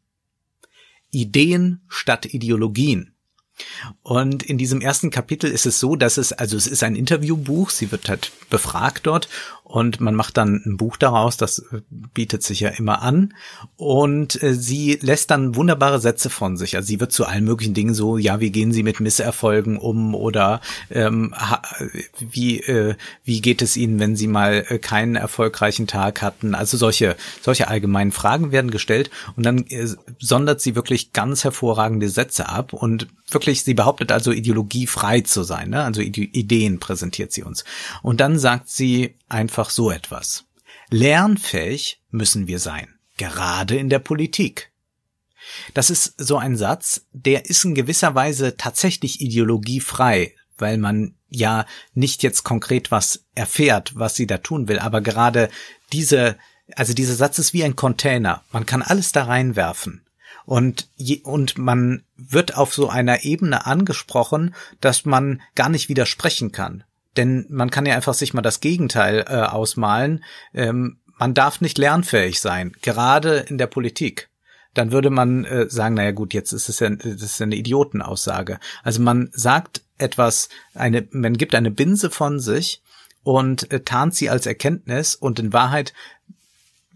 Ideen 1.10 1.82
statt 1.88 2.26
Ideologien. 2.26 3.11
Und 4.04 4.44
in 4.44 4.58
diesem 4.58 4.82
ersten 4.82 5.10
Kapitel 5.10 5.50
ist 5.50 5.66
es 5.66 5.80
so, 5.80 5.96
dass 5.96 6.18
es, 6.18 6.34
also 6.34 6.58
es 6.58 6.68
ist 6.68 6.84
ein 6.84 6.96
Interviewbuch, 6.96 7.70
sie 7.70 7.92
wird 7.92 8.10
halt 8.10 8.32
befragt 8.50 9.06
dort 9.08 9.30
und 9.72 10.02
man 10.02 10.16
macht 10.16 10.36
dann 10.36 10.62
ein 10.66 10.76
Buch 10.76 10.98
daraus, 10.98 11.38
das 11.38 11.60
äh, 11.60 11.82
bietet 11.90 12.44
sich 12.44 12.60
ja 12.60 12.70
immer 12.70 13.02
an 13.02 13.34
und 13.78 14.42
äh, 14.44 14.54
sie 14.54 15.00
lässt 15.02 15.32
dann 15.32 15.56
wunderbare 15.56 16.02
Sätze 16.02 16.30
von 16.30 16.58
sich. 16.58 16.76
Also 16.76 16.88
sie 16.88 17.00
wird 17.00 17.14
zu 17.14 17.26
allen 17.26 17.46
möglichen 17.46 17.74
Dingen 17.74 17.94
so, 17.94 18.18
ja, 18.18 18.42
wie 18.42 18.52
gehen 18.52 18.74
Sie 18.74 18.84
mit 18.84 19.00
Misserfolgen 19.00 19.78
um 19.78 20.14
oder 20.14 20.60
ähm, 20.90 21.34
wie 22.20 22.60
äh, 22.60 22.96
wie 23.24 23.40
geht 23.40 23.62
es 23.62 23.78
Ihnen, 23.78 24.00
wenn 24.00 24.18
Sie 24.18 24.28
mal 24.28 24.66
äh, 24.68 24.78
keinen 24.78 25.16
erfolgreichen 25.16 25.88
Tag 25.88 26.22
hatten? 26.22 26.54
Also 26.54 26.76
solche 26.76 27.16
solche 27.42 27.70
allgemeinen 27.70 28.12
Fragen 28.12 28.52
werden 28.52 28.72
gestellt 28.72 29.10
und 29.38 29.46
dann 29.46 29.66
sondert 30.20 30.60
sie 30.60 30.76
wirklich 30.76 31.14
ganz 31.14 31.44
hervorragende 31.44 32.10
Sätze 32.10 32.50
ab 32.50 32.74
und 32.74 33.08
wirklich, 33.34 33.51
sie 33.60 33.74
behauptet 33.74 34.12
also 34.12 34.32
ideologiefrei 34.32 35.22
zu 35.22 35.44
sein, 35.44 35.70
ne? 35.70 35.84
also 35.84 36.02
Ideen 36.02 36.80
präsentiert 36.80 37.32
sie 37.32 37.44
uns. 37.44 37.66
Und 38.02 38.22
dann 38.22 38.40
sagt 38.40 38.70
sie 38.70 39.16
einfach 39.28 39.70
so 39.70 39.92
etwas. 39.92 40.46
Lernfähig 40.90 42.02
müssen 42.10 42.48
wir 42.48 42.60
sein. 42.60 42.88
gerade 43.18 43.78
in 43.78 43.90
der 43.90 44.00
Politik. 44.00 44.72
Das 45.74 45.90
ist 45.90 46.16
so 46.18 46.38
ein 46.38 46.58
Satz, 46.58 47.06
der 47.12 47.46
ist 47.46 47.64
in 47.66 47.76
gewisser 47.76 48.16
Weise 48.16 48.58
tatsächlich 48.58 49.22
ideologiefrei, 49.22 50.34
weil 50.58 50.78
man 50.78 51.16
ja 51.30 51.66
nicht 51.94 52.24
jetzt 52.24 52.44
konkret 52.44 52.92
was 52.92 53.26
erfährt, 53.36 53.94
was 53.96 54.16
sie 54.16 54.28
da 54.28 54.38
tun 54.38 54.68
will, 54.68 54.80
aber 54.80 55.02
gerade 55.02 55.50
diese, 55.92 56.38
also 56.76 56.94
dieser 56.94 57.16
Satz 57.16 57.40
ist 57.40 57.54
wie 57.54 57.64
ein 57.64 57.76
Container. 57.76 58.44
Man 58.52 58.66
kann 58.66 58.82
alles 58.82 59.12
da 59.12 59.24
reinwerfen. 59.24 60.06
Und, 60.46 60.90
je, 60.96 61.22
und 61.24 61.58
man 61.58 62.04
wird 62.18 62.58
auf 62.58 62.74
so 62.74 62.90
einer 62.90 63.24
Ebene 63.24 63.66
angesprochen, 63.66 64.56
dass 64.80 65.06
man 65.06 65.42
gar 65.56 65.70
nicht 65.70 65.90
widersprechen 65.90 66.52
kann. 66.52 66.84
Denn 67.18 67.46
man 67.50 67.70
kann 67.70 67.86
ja 67.86 67.96
einfach 67.96 68.14
sich 68.14 68.34
mal 68.34 68.42
das 68.42 68.60
Gegenteil 68.60 69.26
äh, 69.28 69.36
ausmalen. 69.42 70.24
Ähm, 70.54 71.00
man 71.18 71.34
darf 71.34 71.62
nicht 71.62 71.78
lernfähig 71.78 72.40
sein, 72.40 72.72
gerade 72.82 73.46
in 73.48 73.58
der 73.58 73.68
Politik. 73.68 74.30
Dann 74.74 74.92
würde 74.92 75.10
man 75.10 75.44
äh, 75.44 75.70
sagen, 75.70 75.96
naja 75.96 76.12
gut, 76.12 76.34
jetzt 76.34 76.54
ist 76.54 76.70
es 76.70 76.80
ja, 76.80 76.90
das 76.90 77.22
ist 77.22 77.40
ja 77.40 77.46
eine 77.46 77.58
Idiotenaussage. 77.58 78.60
Also 78.84 79.02
man 79.02 79.30
sagt 79.34 79.82
etwas, 79.98 80.50
eine, 80.74 81.08
man 81.12 81.38
gibt 81.38 81.54
eine 81.54 81.72
Binse 81.72 82.10
von 82.10 82.40
sich 82.40 82.82
und 83.24 83.72
äh, 83.72 83.82
tarnt 83.82 84.16
sie 84.16 84.30
als 84.30 84.46
Erkenntnis 84.46 85.16
und 85.16 85.40
in 85.40 85.54
Wahrheit 85.54 85.94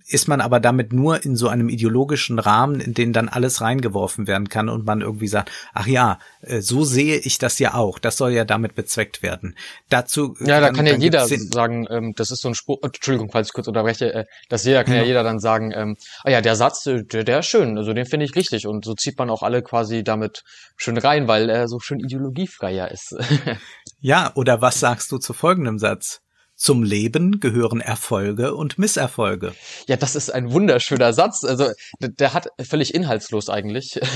ist 0.08 0.28
man 0.28 0.41
aber 0.41 0.60
damit 0.60 0.94
nur 0.94 1.24
in 1.24 1.36
so 1.36 1.48
einem 1.48 1.70
ideologischen 1.70 2.39
Rahmen, 2.39 2.80
in 2.80 2.94
den 2.94 3.13
dann 3.13 3.30
alles 3.30 3.62
reingeworfen 3.62 4.28
werden 4.28 4.50
kann 4.50 4.70
und 4.70 4.86
man 4.86 5.02
irgendwie 5.02 5.28
sagt, 5.28 5.52
ach 5.74 5.88
ja, 5.88 6.20
äh, 6.41 6.62
so 6.62 6.84
sehe 6.84 7.18
ich 7.18 7.38
das 7.38 7.60
ja 7.60 7.74
auch. 7.74 7.98
Das 7.98 8.18
soll 8.18 8.32
ja 8.32 8.46
damit 8.46 8.76
bezweckt 8.76 9.24
werden. 9.24 9.56
Dazu 9.89 10.36
ja, 10.39 10.60
da 10.60 10.68
dann, 10.68 10.76
kann 10.76 10.86
ja 10.86 10.96
jeder 10.96 11.28
sagen, 11.28 11.88
ähm, 11.89 12.13
das 12.15 12.32
ist 12.32 12.41
so 12.41 12.50
ein 12.50 12.56
Spruch. 12.56 12.80
Entschuldigung, 12.84 13.32
falls 13.32 13.48
ich 13.48 13.54
kurz 13.54 13.68
unterbreche. 13.68 14.13
Äh, 14.13 14.26
dass 14.50 14.63
jeder 14.63 14.84
kann 14.84 14.96
ja. 14.96 15.02
ja 15.02 15.08
jeder 15.08 15.24
dann 15.24 15.39
sagen, 15.39 15.72
ähm, 15.76 15.98
ah 16.24 16.30
ja, 16.30 16.41
der 16.41 16.56
Satz, 16.56 16.84
der, 16.84 17.24
der 17.24 17.39
ist 17.39 17.48
schön, 17.48 17.78
also 17.78 17.94
den 17.94 18.06
finde 18.06 18.26
ich 18.26 18.36
richtig 18.36 18.68
und 18.68 18.86
so 18.86 18.94
zieht 18.94 19.18
man 19.18 19.30
auch 19.30 19.44
alle 19.44 19.63
quasi 19.63 20.04
damit 20.04 20.44
schön 20.78 20.98
rein, 20.98 21.28
weil 21.28 21.50
er 21.50 21.68
so 21.68 21.80
schön 21.80 22.00
ideologiefreier 22.00 22.91
ist. 22.91 23.15
ja, 24.00 24.32
oder 24.36 24.62
was 24.62 24.80
sagst 24.80 25.12
du 25.12 25.18
zu 25.18 25.34
folgendem 25.34 25.80
Satz? 25.80 26.22
Zum 26.58 26.84
Leben 26.84 27.41
gehören 27.41 27.82
Erfolge 27.82 28.56
und 28.56 28.80
Misserfolge. 28.80 29.54
Ja, 29.88 29.98
das 29.98 30.15
ist 30.15 30.30
ein 30.30 30.54
wunderschöner 30.54 31.12
Satz. 31.12 31.44
Also 31.44 31.68
der, 32.00 32.34
hat 32.34 32.48
völlig 32.63 32.96
inhaltslos 32.96 33.50
eigentlich. 33.50 34.00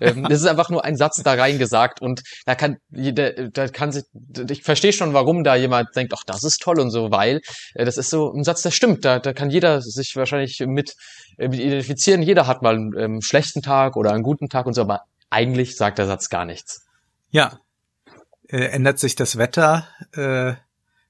Ähm, 0.00 0.24
das 0.24 0.40
ist 0.40 0.46
einfach 0.46 0.70
nur 0.70 0.84
ein 0.84 0.96
Satz 0.96 1.22
da 1.22 1.34
reingesagt 1.34 2.00
und 2.00 2.22
da 2.46 2.54
kann 2.54 2.78
jeder, 2.90 3.50
da 3.50 3.68
kann 3.68 3.92
sich, 3.92 4.04
ich 4.48 4.62
verstehe 4.62 4.92
schon, 4.92 5.12
warum 5.12 5.44
da 5.44 5.56
jemand 5.56 5.94
denkt, 5.94 6.14
ach, 6.16 6.22
das 6.24 6.44
ist 6.44 6.62
toll 6.62 6.80
und 6.80 6.90
so, 6.90 7.10
weil 7.10 7.40
äh, 7.74 7.84
das 7.84 7.98
ist 7.98 8.10
so 8.10 8.32
ein 8.32 8.44
Satz, 8.44 8.62
der 8.62 8.70
stimmt. 8.70 9.04
Da, 9.04 9.18
da 9.18 9.32
kann 9.32 9.50
jeder 9.50 9.82
sich 9.82 10.16
wahrscheinlich 10.16 10.60
mit, 10.66 10.94
äh, 11.38 11.48
mit 11.48 11.60
identifizieren. 11.60 12.22
Jeder 12.22 12.46
hat 12.46 12.62
mal 12.62 12.74
einen 12.74 12.96
ähm, 12.98 13.20
schlechten 13.20 13.62
Tag 13.62 13.96
oder 13.96 14.12
einen 14.12 14.22
guten 14.22 14.48
Tag 14.48 14.66
und 14.66 14.74
so, 14.74 14.82
aber 14.82 15.02
eigentlich 15.28 15.76
sagt 15.76 15.98
der 15.98 16.06
Satz 16.06 16.28
gar 16.28 16.44
nichts. 16.44 16.86
Ja. 17.30 17.58
Äh, 18.48 18.66
ändert 18.66 18.98
sich 18.98 19.16
das 19.16 19.36
Wetter? 19.36 19.88
Äh 20.12 20.54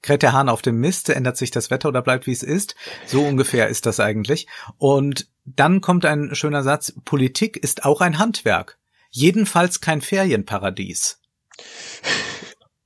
kräht 0.01 0.23
der 0.23 0.33
Hahn 0.33 0.49
auf 0.49 0.61
dem 0.61 0.79
Mist, 0.79 1.09
ändert 1.09 1.37
sich 1.37 1.51
das 1.51 1.69
Wetter 1.69 1.89
oder 1.89 2.01
bleibt 2.01 2.27
wie 2.27 2.31
es 2.31 2.43
ist. 2.43 2.75
So 3.05 3.23
ungefähr 3.23 3.67
ist 3.67 3.85
das 3.85 3.99
eigentlich. 3.99 4.47
Und 4.77 5.29
dann 5.45 5.81
kommt 5.81 6.05
ein 6.05 6.35
schöner 6.35 6.63
Satz, 6.63 6.93
Politik 7.05 7.57
ist 7.57 7.85
auch 7.85 8.01
ein 8.01 8.17
Handwerk. 8.17 8.77
Jedenfalls 9.09 9.81
kein 9.81 10.01
Ferienparadies. 10.01 11.19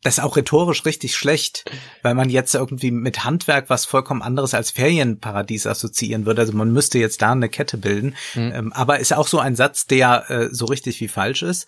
Das 0.05 0.19
ist 0.19 0.23
auch 0.23 0.37
rhetorisch 0.37 0.85
richtig 0.85 1.15
schlecht, 1.15 1.65
weil 2.03 2.13
man 2.13 2.29
jetzt 2.29 2.53
irgendwie 2.53 2.91
mit 2.91 3.23
Handwerk 3.23 3.71
was 3.71 3.85
vollkommen 3.85 4.21
anderes 4.21 4.53
als 4.53 4.69
Ferienparadies 4.69 5.65
assoziieren 5.65 6.27
würde. 6.27 6.41
Also 6.41 6.53
man 6.53 6.71
müsste 6.71 6.99
jetzt 6.99 7.23
da 7.23 7.31
eine 7.31 7.49
Kette 7.49 7.79
bilden. 7.79 8.15
Mhm. 8.35 8.51
Ähm, 8.53 8.73
aber 8.73 8.99
ist 8.99 9.15
auch 9.15 9.27
so 9.27 9.39
ein 9.39 9.55
Satz, 9.55 9.87
der 9.87 10.29
äh, 10.29 10.49
so 10.51 10.65
richtig 10.65 11.01
wie 11.01 11.07
falsch 11.07 11.41
ist. 11.41 11.67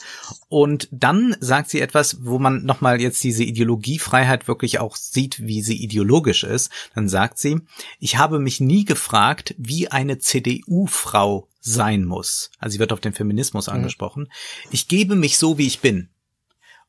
Und 0.50 0.88
dann 0.91 1.36
sagt 1.39 1.71
sie 1.71 1.82
etwas, 1.82 2.17
wo 2.21 2.38
man 2.38 2.63
nochmal 2.63 3.02
jetzt 3.02 3.23
diese 3.23 3.43
Ideologiefreiheit 3.43 4.47
wirklich 4.47 4.78
auch 4.78 4.97
sieht, 4.97 5.39
wie 5.39 5.63
sie 5.63 5.82
ideologisch 5.82 6.43
ist. 6.43 6.69
Dann 6.93 7.10
sagt 7.10 7.39
sie, 7.39 7.62
ich 8.00 8.17
habe 8.17 8.38
mich 8.38 8.60
nie 8.60 8.86
gefragt, 8.86 9.56
wie 9.58 9.88
eine 9.88 10.19
CDU-Frau 10.19 11.47
sein 11.60 12.06
muss. 12.06 12.52
Also 12.60 12.73
sie 12.73 12.80
wird 12.80 12.93
auf 12.93 13.02
den 13.02 13.13
Feminismus 13.13 13.65
mhm. 13.65 13.73
angesprochen. 13.73 14.32
Ich 14.69 14.88
gebe 14.88 15.15
mich 15.15 15.39
so, 15.39 15.58
wie 15.58 15.65
ich 15.65 15.80
bin. 15.80 16.10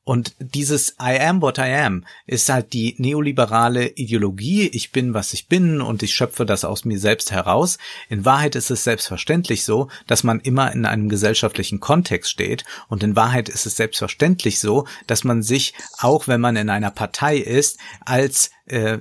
Und 0.08 0.34
dieses 0.38 0.96
I 0.98 1.20
am 1.20 1.42
what 1.42 1.58
I 1.58 1.70
am 1.70 2.06
ist 2.26 2.48
halt 2.48 2.72
die 2.72 2.94
neoliberale 2.96 3.88
Ideologie. 3.88 4.66
Ich 4.68 4.90
bin, 4.90 5.12
was 5.12 5.34
ich 5.34 5.48
bin 5.48 5.82
und 5.82 6.02
ich 6.02 6.14
schöpfe 6.14 6.46
das 6.46 6.64
aus 6.64 6.86
mir 6.86 6.98
selbst 6.98 7.30
heraus. 7.30 7.76
In 8.08 8.24
Wahrheit 8.24 8.56
ist 8.56 8.70
es 8.70 8.84
selbstverständlich 8.84 9.64
so, 9.64 9.88
dass 10.06 10.24
man 10.24 10.40
immer 10.40 10.72
in 10.72 10.86
einem 10.86 11.10
gesellschaftlichen 11.10 11.78
Kontext 11.78 12.30
steht. 12.30 12.64
Und 12.88 13.02
in 13.02 13.16
Wahrheit 13.16 13.50
ist 13.50 13.66
es 13.66 13.76
selbstverständlich 13.76 14.60
so, 14.60 14.86
dass 15.06 15.24
man 15.24 15.42
sich, 15.42 15.74
auch 15.98 16.26
wenn 16.26 16.40
man 16.40 16.56
in 16.56 16.70
einer 16.70 16.90
Partei 16.90 17.36
ist, 17.36 17.78
als 18.00 18.50
äh, 18.64 19.00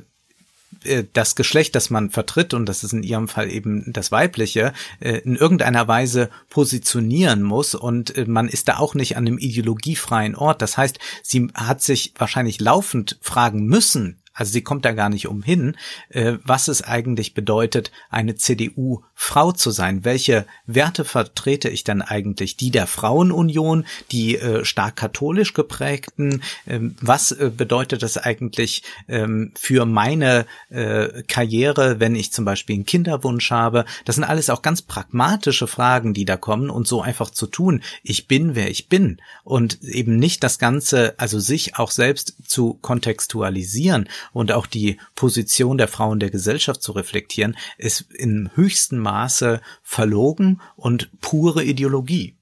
das 1.13 1.35
Geschlecht, 1.35 1.75
das 1.75 1.89
man 1.89 2.09
vertritt, 2.09 2.53
und 2.53 2.65
das 2.67 2.83
ist 2.83 2.93
in 2.93 3.03
ihrem 3.03 3.27
Fall 3.27 3.51
eben 3.51 3.91
das 3.91 4.11
weibliche, 4.11 4.73
äh, 4.99 5.17
in 5.19 5.35
irgendeiner 5.35 5.87
Weise 5.87 6.29
positionieren 6.49 7.43
muss 7.43 7.75
und 7.75 8.15
äh, 8.15 8.25
man 8.25 8.47
ist 8.47 8.67
da 8.67 8.77
auch 8.77 8.93
nicht 8.93 9.17
an 9.17 9.27
einem 9.27 9.37
ideologiefreien 9.37 10.35
Ort. 10.35 10.61
Das 10.61 10.77
heißt, 10.77 10.99
sie 11.23 11.49
hat 11.53 11.81
sich 11.81 12.13
wahrscheinlich 12.17 12.59
laufend 12.59 13.17
fragen 13.21 13.65
müssen, 13.65 14.17
also 14.37 14.51
sie 14.51 14.61
kommt 14.61 14.85
da 14.85 14.91
gar 14.91 15.09
nicht 15.09 15.27
umhin, 15.27 15.75
äh, 16.09 16.33
was 16.43 16.67
es 16.67 16.83
eigentlich 16.83 17.33
bedeutet, 17.33 17.91
eine 18.11 18.35
CDU-Frau 18.35 19.51
zu 19.51 19.71
sein. 19.71 20.05
Welche 20.05 20.45
Werte 20.67 21.05
vertrete 21.05 21.69
ich 21.69 21.83
dann 21.83 22.03
eigentlich? 22.03 22.55
Die 22.55 22.69
der 22.69 22.85
Frauenunion, 22.85 23.85
die 24.11 24.37
äh, 24.37 24.63
stark 24.63 24.95
katholisch 24.95 25.53
geprägten? 25.53 26.43
Ähm, 26.67 26.95
was 27.01 27.31
äh, 27.31 27.49
bedeutet 27.49 28.03
das 28.03 28.17
eigentlich 28.19 28.83
ähm, 29.07 29.53
für 29.55 29.85
meine 29.85 30.45
äh, 30.69 31.23
Karriere, 31.23 31.99
wenn 31.99 32.15
ich 32.15 32.31
zum 32.31 32.45
Beispiel 32.45 32.75
einen 32.75 32.85
Kinderwunsch 32.85 33.49
habe? 33.49 33.85
Das 34.05 34.17
sind 34.17 34.23
alles 34.23 34.51
auch 34.51 34.61
ganz 34.61 34.83
pragmatische 34.83 35.65
Fragen, 35.65 36.13
die 36.13 36.25
da 36.25 36.37
kommen 36.37 36.69
und 36.69 36.87
so 36.87 37.01
einfach 37.01 37.31
zu 37.31 37.47
tun. 37.47 37.81
Ich 38.03 38.27
bin, 38.27 38.53
wer 38.53 38.69
ich 38.69 38.87
bin 38.87 39.19
und 39.43 39.81
eben 39.81 40.17
nicht 40.17 40.43
das 40.43 40.59
Ganze, 40.59 41.15
also 41.17 41.39
sich 41.39 41.77
auch 41.77 41.89
selbst 41.89 42.35
zu 42.45 42.75
kontextualisieren 42.75 44.07
und 44.33 44.51
auch 44.51 44.65
die 44.65 44.99
Position 45.15 45.77
der 45.77 45.87
Frauen 45.87 46.19
der 46.19 46.29
Gesellschaft 46.29 46.81
zu 46.81 46.91
reflektieren, 46.91 47.57
ist 47.77 48.05
im 48.13 48.49
höchsten 48.55 48.97
Maße 48.97 49.61
verlogen 49.83 50.61
und 50.75 51.09
pure 51.21 51.63
Ideologie. 51.63 52.37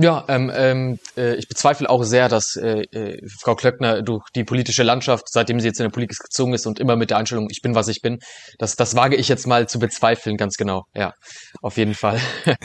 Ja, 0.00 0.24
ähm, 0.28 0.48
ähm, 0.54 1.00
äh, 1.16 1.34
ich 1.34 1.48
bezweifle 1.48 1.90
auch 1.90 2.04
sehr, 2.04 2.28
dass 2.28 2.54
äh, 2.54 2.82
äh, 2.82 3.28
Frau 3.40 3.56
Klöckner 3.56 4.00
durch 4.02 4.22
die 4.32 4.44
politische 4.44 4.84
Landschaft, 4.84 5.28
seitdem 5.28 5.58
sie 5.58 5.66
jetzt 5.66 5.80
in 5.80 5.84
der 5.86 5.90
Politik 5.90 6.20
gezogen 6.20 6.54
ist 6.54 6.66
und 6.66 6.78
immer 6.78 6.94
mit 6.94 7.10
der 7.10 7.16
Einstellung, 7.16 7.48
ich 7.50 7.62
bin, 7.62 7.74
was 7.74 7.88
ich 7.88 8.00
bin, 8.00 8.20
das, 8.58 8.76
das 8.76 8.94
wage 8.94 9.16
ich 9.16 9.26
jetzt 9.26 9.48
mal 9.48 9.68
zu 9.68 9.80
bezweifeln, 9.80 10.36
ganz 10.36 10.56
genau. 10.56 10.84
Ja, 10.94 11.14
auf 11.62 11.78
jeden 11.78 11.94
Fall. 11.94 12.20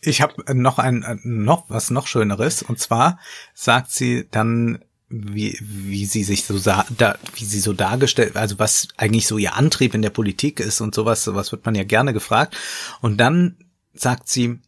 ich 0.00 0.22
habe 0.22 0.42
noch 0.54 0.80
ein 0.80 1.20
noch 1.22 1.70
was 1.70 1.90
noch 1.90 2.08
Schöneres 2.08 2.64
und 2.64 2.80
zwar 2.80 3.20
sagt 3.54 3.92
sie 3.92 4.26
dann 4.32 4.84
wie, 5.12 5.58
wie 5.60 6.06
sie 6.06 6.24
sich 6.24 6.44
so 6.44 6.58
da, 6.58 6.86
wie 7.34 7.44
sie 7.44 7.60
so 7.60 7.72
dargestellt, 7.72 8.36
also 8.36 8.58
was 8.58 8.88
eigentlich 8.96 9.26
so 9.26 9.38
ihr 9.38 9.54
Antrieb 9.54 9.94
in 9.94 10.02
der 10.02 10.10
Politik 10.10 10.58
ist 10.58 10.80
und 10.80 10.94
sowas, 10.94 11.22
sowas 11.22 11.52
wird 11.52 11.64
man 11.64 11.74
ja 11.74 11.84
gerne 11.84 12.12
gefragt. 12.12 12.56
Und 13.00 13.18
dann 13.18 13.56
sagt 13.92 14.28
sie, 14.28 14.58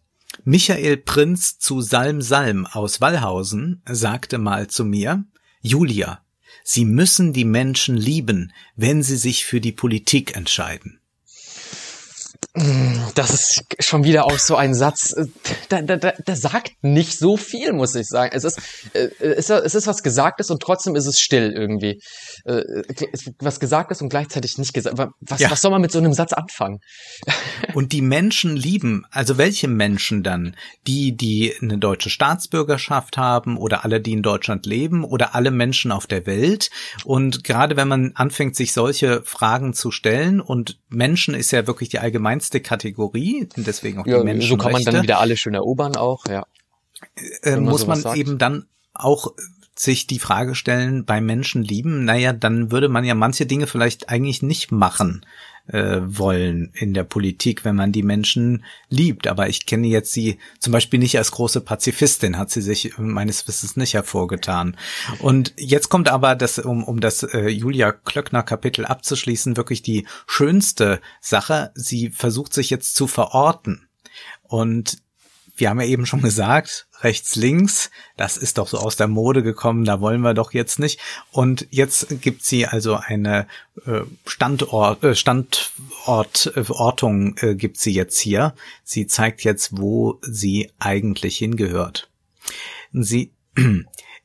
Michael 0.45 0.99
Prinz 0.99 1.59
zu 1.59 1.81
Salm 1.81 2.21
Salm 2.21 2.67
aus 2.67 3.01
Wallhausen 3.01 3.83
sagte 3.87 4.39
mal 4.39 4.69
zu 4.69 4.85
mir, 4.85 5.25
Julia, 5.63 6.21
Sie 6.67 6.87
müssen 6.87 7.35
die 7.35 7.45
Menschen 7.45 7.95
lieben, 7.95 8.53
wenn 8.75 9.03
sie 9.03 9.19
sich 9.19 9.45
für 9.45 9.61
die 9.61 9.73
Politik 9.73 10.35
entscheiden. 10.35 10.99
Das 13.17 13.31
ist 13.31 13.65
schon 13.81 14.05
wieder 14.05 14.27
auch 14.27 14.39
so 14.39 14.55
ein 14.55 14.75
Satz, 14.75 15.13
äh, 15.13 15.27
der, 15.73 15.83
der, 15.83 16.13
der 16.13 16.37
sagt 16.37 16.73
nicht 16.83 17.19
so 17.19 17.37
viel, 17.37 17.73
muss 17.73 17.97
ich 17.97 18.07
sagen. 18.07 18.31
Es 18.33 18.45
ist, 18.45 18.61
äh, 18.93 19.09
es 19.19 19.51
ist 19.51 19.87
was 19.89 20.05
Gesagtes 20.05 20.51
und 20.51 20.63
trotzdem 20.63 20.95
ist 20.95 21.07
es 21.07 21.19
still 21.19 21.53
irgendwie. 21.53 22.01
Äh, 22.45 22.63
was 23.41 23.59
Gesagtes 23.59 24.03
und 24.03 24.09
gleichzeitig 24.09 24.57
nicht 24.57 24.73
gesagt. 24.73 24.97
Was, 25.21 25.41
ja. 25.41 25.51
was 25.51 25.63
soll 25.63 25.73
man 25.73 25.81
mit 25.81 25.91
so 25.91 25.99
einem 25.99 26.13
Satz 26.13 26.33
anfangen? 26.33 26.79
Und 27.75 27.91
die 27.91 28.03
Menschen 28.03 28.57
lieben, 28.57 29.05
also 29.11 29.37
welche 29.37 29.67
Menschen 29.67 30.23
dann? 30.23 30.55
Die, 30.87 31.17
die 31.17 31.53
eine 31.61 31.79
deutsche 31.79 32.11
Staatsbürgerschaft 32.11 33.17
haben 33.17 33.57
oder 33.57 33.85
alle, 33.85 34.01
die 34.01 34.13
in 34.13 34.23
Deutschland 34.23 34.65
leben 34.65 35.03
oder 35.03 35.35
alle 35.35 35.51
Menschen 35.51 35.91
auf 35.91 36.07
der 36.07 36.27
Welt. 36.27 36.71
Und 37.05 37.43
gerade 37.43 37.77
wenn 37.77 37.89
man 37.89 38.13
anfängt, 38.15 38.55
sich 38.55 38.73
solche 38.73 39.23
Fragen 39.25 39.75
zu 39.75 39.91
stellen 39.91 40.41
und 40.41 40.79
Menschen 40.89 41.35
ist 41.35 41.51
ja 41.51 41.67
wirklich 41.67 41.89
die 41.89 41.99
allgemeinste 42.45 42.61
Kategorie, 42.61 43.49
deswegen 43.57 44.01
auch 44.01 44.07
ja, 44.07 44.19
die 44.19 44.25
Menschen. 44.25 44.49
So 44.49 44.57
kann 44.57 44.73
man 44.73 44.85
dann 44.85 45.03
wieder 45.03 45.21
alle 45.21 45.37
schön 45.37 45.55
erobern 45.55 45.97
auch, 45.97 46.27
ja. 46.27 46.47
Äh, 47.43 47.57
muss 47.57 47.87
man 47.87 48.03
eben 48.17 48.39
dann 48.39 48.67
auch 48.95 49.35
sich 49.77 50.07
die 50.07 50.21
Frage 50.21 50.55
stellen, 50.55 51.05
bei 51.05 51.21
Menschen 51.21 51.63
lieben, 51.63 52.05
naja, 52.05 52.33
dann 52.33 52.71
würde 52.71 52.89
man 52.89 53.05
ja 53.05 53.15
manche 53.15 53.47
Dinge 53.47 53.67
vielleicht 53.67 54.09
eigentlich 54.09 54.43
nicht 54.43 54.71
machen 54.71 55.27
äh, 55.67 56.01
wollen 56.05 56.71
in 56.75 56.95
der 56.95 57.05
Politik, 57.05 57.65
wenn 57.65 57.77
man 57.77 57.93
die 57.93 58.03
Menschen 58.03 58.65
liebt. 58.89 59.27
Aber 59.27 59.49
ich 59.49 59.67
kenne 59.67 59.87
jetzt 59.87 60.13
sie 60.13 60.39
zum 60.59 60.73
Beispiel 60.73 60.99
nicht 60.99 61.17
als 61.17 61.31
große 61.33 61.61
Pazifistin, 61.61 62.39
hat 62.39 62.51
sie 62.51 62.61
sich 62.61 62.99
meines 62.99 63.47
Wissens 63.49 63.77
nicht 63.77 63.95
hervorgetan. 63.95 64.77
Und 65.21 65.55
jetzt 65.57 65.89
kommt 65.89 66.09
aber 66.09 66.35
das, 66.35 66.59
um, 66.59 66.85
um 66.85 67.01
das 67.01 67.23
äh, 67.23 67.49
Julia 67.49 67.93
Klöckner 67.93 68.43
Kapitel 68.43 68.85
abzuschließen, 68.85 69.57
wirklich 69.57 69.83
die 69.83 70.07
schönste 70.27 71.01
Sache. 71.21 71.73
Sie 71.75 72.11
versucht 72.11 72.53
sich 72.53 72.71
jetzt 72.71 72.95
zu 72.95 73.07
verorten. 73.07 73.89
Und 74.43 74.99
wir 75.57 75.71
haben 75.71 75.81
ja 75.81 75.87
eben 75.87 76.07
schon 76.07 76.23
gesagt, 76.23 76.89
rechts, 77.05 77.37
links, 77.37 77.91
das 78.17 78.37
ist 78.37 78.59
doch 78.59 78.69
so 78.69 78.79
aus 78.79 78.97
der 78.97 79.09
Mode 79.09 79.43
gekommen, 79.43 79.85
da 79.85 80.01
wollen 80.01 80.23
wir 80.23 80.35
doch 80.35 80.53
jetzt 80.53 80.79
nicht. 80.79 81.01
Und 81.31 81.67
jetzt 81.71 82.21
gibt 82.21 82.45
sie 82.45 82.67
also 82.67 82.97
eine 82.97 83.47
äh, 83.87 84.01
Standort, 84.27 85.05
äh, 85.05 85.15
Standortortung 85.15 87.37
äh, 87.39 87.55
gibt 87.55 87.77
sie 87.77 87.93
jetzt 87.93 88.19
hier. 88.19 88.55
Sie 88.83 89.07
zeigt 89.07 89.45
jetzt, 89.45 89.79
wo 89.79 90.19
sie 90.23 90.71
eigentlich 90.79 91.39
hingehört. 91.39 92.11
Sie, 92.93 93.33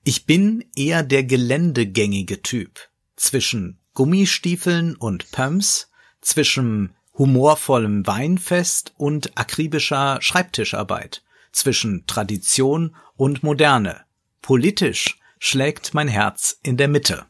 ich 0.04 0.26
bin 0.26 0.66
eher 0.76 1.04
der 1.04 1.24
geländegängige 1.24 2.42
Typ 2.42 2.80
zwischen 3.16 3.78
Gummistiefeln 3.94 4.96
und 4.96 5.32
Pumps, 5.32 5.90
zwischen 6.22 6.96
humorvollem 7.18 8.06
Weinfest 8.08 8.94
und 8.98 9.38
akribischer 9.38 10.20
Schreibtischarbeit, 10.22 11.22
zwischen 11.52 12.06
Tradition 12.08 12.96
und 13.16 13.44
Moderne. 13.44 14.02
Politisch 14.42 15.20
schlägt 15.40 15.94
mein 15.94 16.08
Herz 16.08 16.58
in 16.64 16.78
der 16.78 16.88
Mitte. 16.88 17.26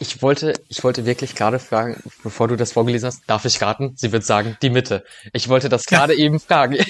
Ich 0.00 0.22
wollte, 0.22 0.54
ich 0.68 0.82
wollte 0.82 1.06
wirklich 1.06 1.34
gerade 1.34 1.58
fragen, 1.58 2.02
bevor 2.22 2.48
du 2.48 2.56
das 2.56 2.72
vorgelesen 2.72 3.06
hast, 3.06 3.22
darf 3.26 3.44
ich 3.44 3.62
raten? 3.62 3.94
Sie 3.96 4.12
wird 4.12 4.24
sagen, 4.24 4.56
die 4.60 4.70
Mitte. 4.70 5.04
Ich 5.32 5.48
wollte 5.48 5.68
das 5.68 5.86
gerade 5.86 6.14
eben 6.14 6.40
fragen. 6.40 6.76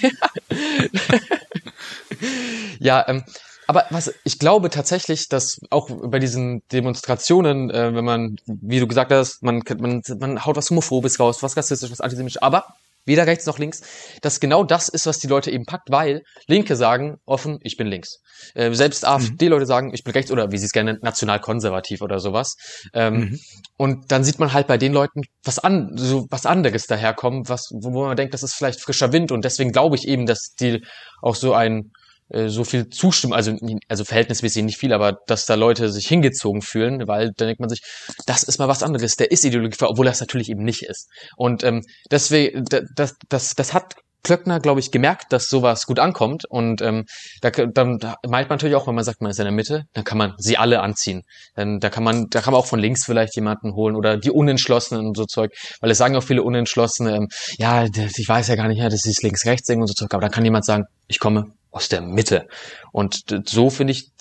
ja, 2.79 3.07
ähm, 3.07 3.25
aber 3.67 3.87
was 3.91 4.13
ich 4.25 4.39
glaube 4.39 4.71
tatsächlich, 4.71 5.29
dass 5.29 5.61
auch 5.71 5.89
bei 5.91 6.19
diesen 6.19 6.63
Demonstrationen, 6.73 7.71
äh, 7.71 7.95
wenn 7.95 8.05
man, 8.05 8.37
wie 8.47 8.81
du 8.81 8.87
gesagt 8.87 9.13
hast, 9.13 9.43
man, 9.43 9.63
man, 9.79 10.03
man 10.19 10.45
haut 10.45 10.57
was 10.57 10.71
Homophobes 10.71 11.19
raus, 11.21 11.43
was 11.43 11.57
rassistisch, 11.57 11.91
was 11.91 12.01
antisemitisch, 12.01 12.43
aber 12.43 12.75
weder 13.05 13.27
rechts 13.27 13.47
noch 13.47 13.59
links, 13.59 13.83
dass 14.23 14.41
genau 14.41 14.65
das 14.65 14.89
ist, 14.89 15.07
was 15.07 15.19
die 15.19 15.27
Leute 15.27 15.51
eben 15.51 15.65
packt, 15.65 15.91
weil 15.91 16.23
Linke 16.47 16.77
sagen 16.77 17.17
offen, 17.25 17.59
ich 17.63 17.77
bin 17.77 17.87
links. 17.87 18.21
Äh, 18.55 18.73
selbst 18.73 19.03
mhm. 19.03 19.09
AfD-Leute 19.09 19.67
sagen, 19.67 19.93
ich 19.93 20.05
bin 20.05 20.13
rechts 20.13 20.31
oder 20.31 20.53
wie 20.53 20.59
sie 20.59 20.67
es 20.67 20.73
gerne 20.73 20.99
national-konservativ 21.01 22.03
oder 22.03 22.19
sowas. 22.19 22.57
Ähm, 22.93 23.15
mhm. 23.15 23.41
Und 23.77 24.13
dann 24.13 24.25
sieht 24.25 24.39
man 24.39 24.53
halt 24.53 24.67
bei 24.67 24.79
den 24.79 24.93
Leuten 24.93 25.23
was 25.43 25.59
an, 25.59 25.91
so 25.97 26.27
was 26.31 26.47
anderes 26.47 26.87
daherkommen, 26.87 27.49
was, 27.49 27.71
wo 27.73 28.07
man 28.07 28.17
denkt, 28.17 28.35
das 28.35 28.43
ist 28.43 28.55
vielleicht 28.55 28.81
frischer 28.81 29.13
Wind 29.13 29.33
und 29.33 29.45
deswegen 29.45 29.73
glaube 29.73 29.97
ich 29.97 30.07
eben, 30.09 30.27
dass 30.27 30.55
die 30.59 30.83
auch 31.23 31.35
so 31.35 31.55
ein 31.55 31.91
so 32.29 32.65
viel 32.65 32.89
zustimmen, 32.89 33.33
also, 33.33 33.57
also 33.89 34.05
verhältnismäßig 34.05 34.65
nicht 34.65 34.79
viel, 34.79 34.93
aber 34.93 35.19
dass 35.27 35.47
da 35.47 35.55
Leute 35.55 35.91
sich 35.91 36.07
hingezogen 36.07 36.63
fühlen, 36.63 37.07
weil 37.07 37.33
dann 37.37 37.49
denkt 37.49 37.61
man 37.61 37.69
sich, 37.69 37.83
das 38.27 38.43
ist 38.43 38.59
mal 38.59 38.69
was 38.69 38.83
anderes, 38.83 39.17
der 39.17 39.31
ist 39.31 39.45
Ideologie, 39.45 39.77
obwohl 39.83 40.07
das 40.07 40.21
natürlich 40.21 40.49
eben 40.49 40.65
nicht 40.65 40.83
ist. 40.83 41.09
Und 41.37 41.63
ähm, 41.65 41.83
deswegen, 42.11 42.65
das, 42.65 43.15
das, 43.29 43.55
das 43.55 43.75
hat 43.75 43.95
Klöckner, 44.25 44.59
glaube 44.59 44.81
ich, 44.81 44.91
gemerkt, 44.91 45.33
dass 45.33 45.49
sowas 45.49 45.87
gut 45.87 46.01
ankommt. 46.01 46.47
Und 46.47 46.81
ähm, 46.81 47.05
da, 47.43 47.51
dann 47.51 47.99
da 47.99 48.17
meint 48.27 48.49
man 48.49 48.57
natürlich 48.57 48.75
auch, 48.75 48.89
wenn 48.89 48.95
man 48.95 49.05
sagt, 49.05 49.21
man 49.21 49.31
ist 49.31 49.39
in 49.39 49.45
der 49.45 49.53
Mitte, 49.53 49.85
dann 49.93 50.03
kann 50.03 50.19
man 50.19 50.33
sie 50.39 50.57
alle 50.57 50.81
anziehen. 50.81 51.23
Dann, 51.55 51.79
da 51.79 51.91
kann 51.91 52.03
man, 52.03 52.27
da 52.31 52.41
kann 52.41 52.53
man 52.53 52.61
auch 52.61 52.67
von 52.67 52.81
links 52.81 53.05
vielleicht 53.05 53.37
jemanden 53.37 53.75
holen 53.75 53.95
oder 53.95 54.17
die 54.17 54.31
Unentschlossenen 54.31 55.07
und 55.07 55.17
so 55.17 55.27
Zeug. 55.27 55.53
Weil 55.81 55.91
es 55.91 55.99
sagen 55.99 56.17
auch 56.17 56.23
viele 56.23 56.43
Unentschlossene, 56.43 57.17
ähm, 57.17 57.29
ja, 57.59 57.85
ich 57.85 58.29
weiß 58.29 58.49
ja 58.49 58.57
gar 58.57 58.69
nicht, 58.69 58.79
ja, 58.79 58.89
das 58.89 59.05
ist 59.05 59.23
links-rechts 59.23 59.69
und 59.69 59.87
so 59.87 59.95
Zeug. 59.95 60.13
Aber 60.15 60.23
dann 60.23 60.33
kann 60.33 60.45
jemand 60.45 60.65
sagen, 60.65 60.85
ich 61.07 61.21
komme 61.21 61.53
aus 61.75 61.89
der 61.89 62.01
Mitte. 62.01 62.47
Und 62.93 63.25
so 63.47 63.69
finde 63.69 63.93
ich, 63.93 64.13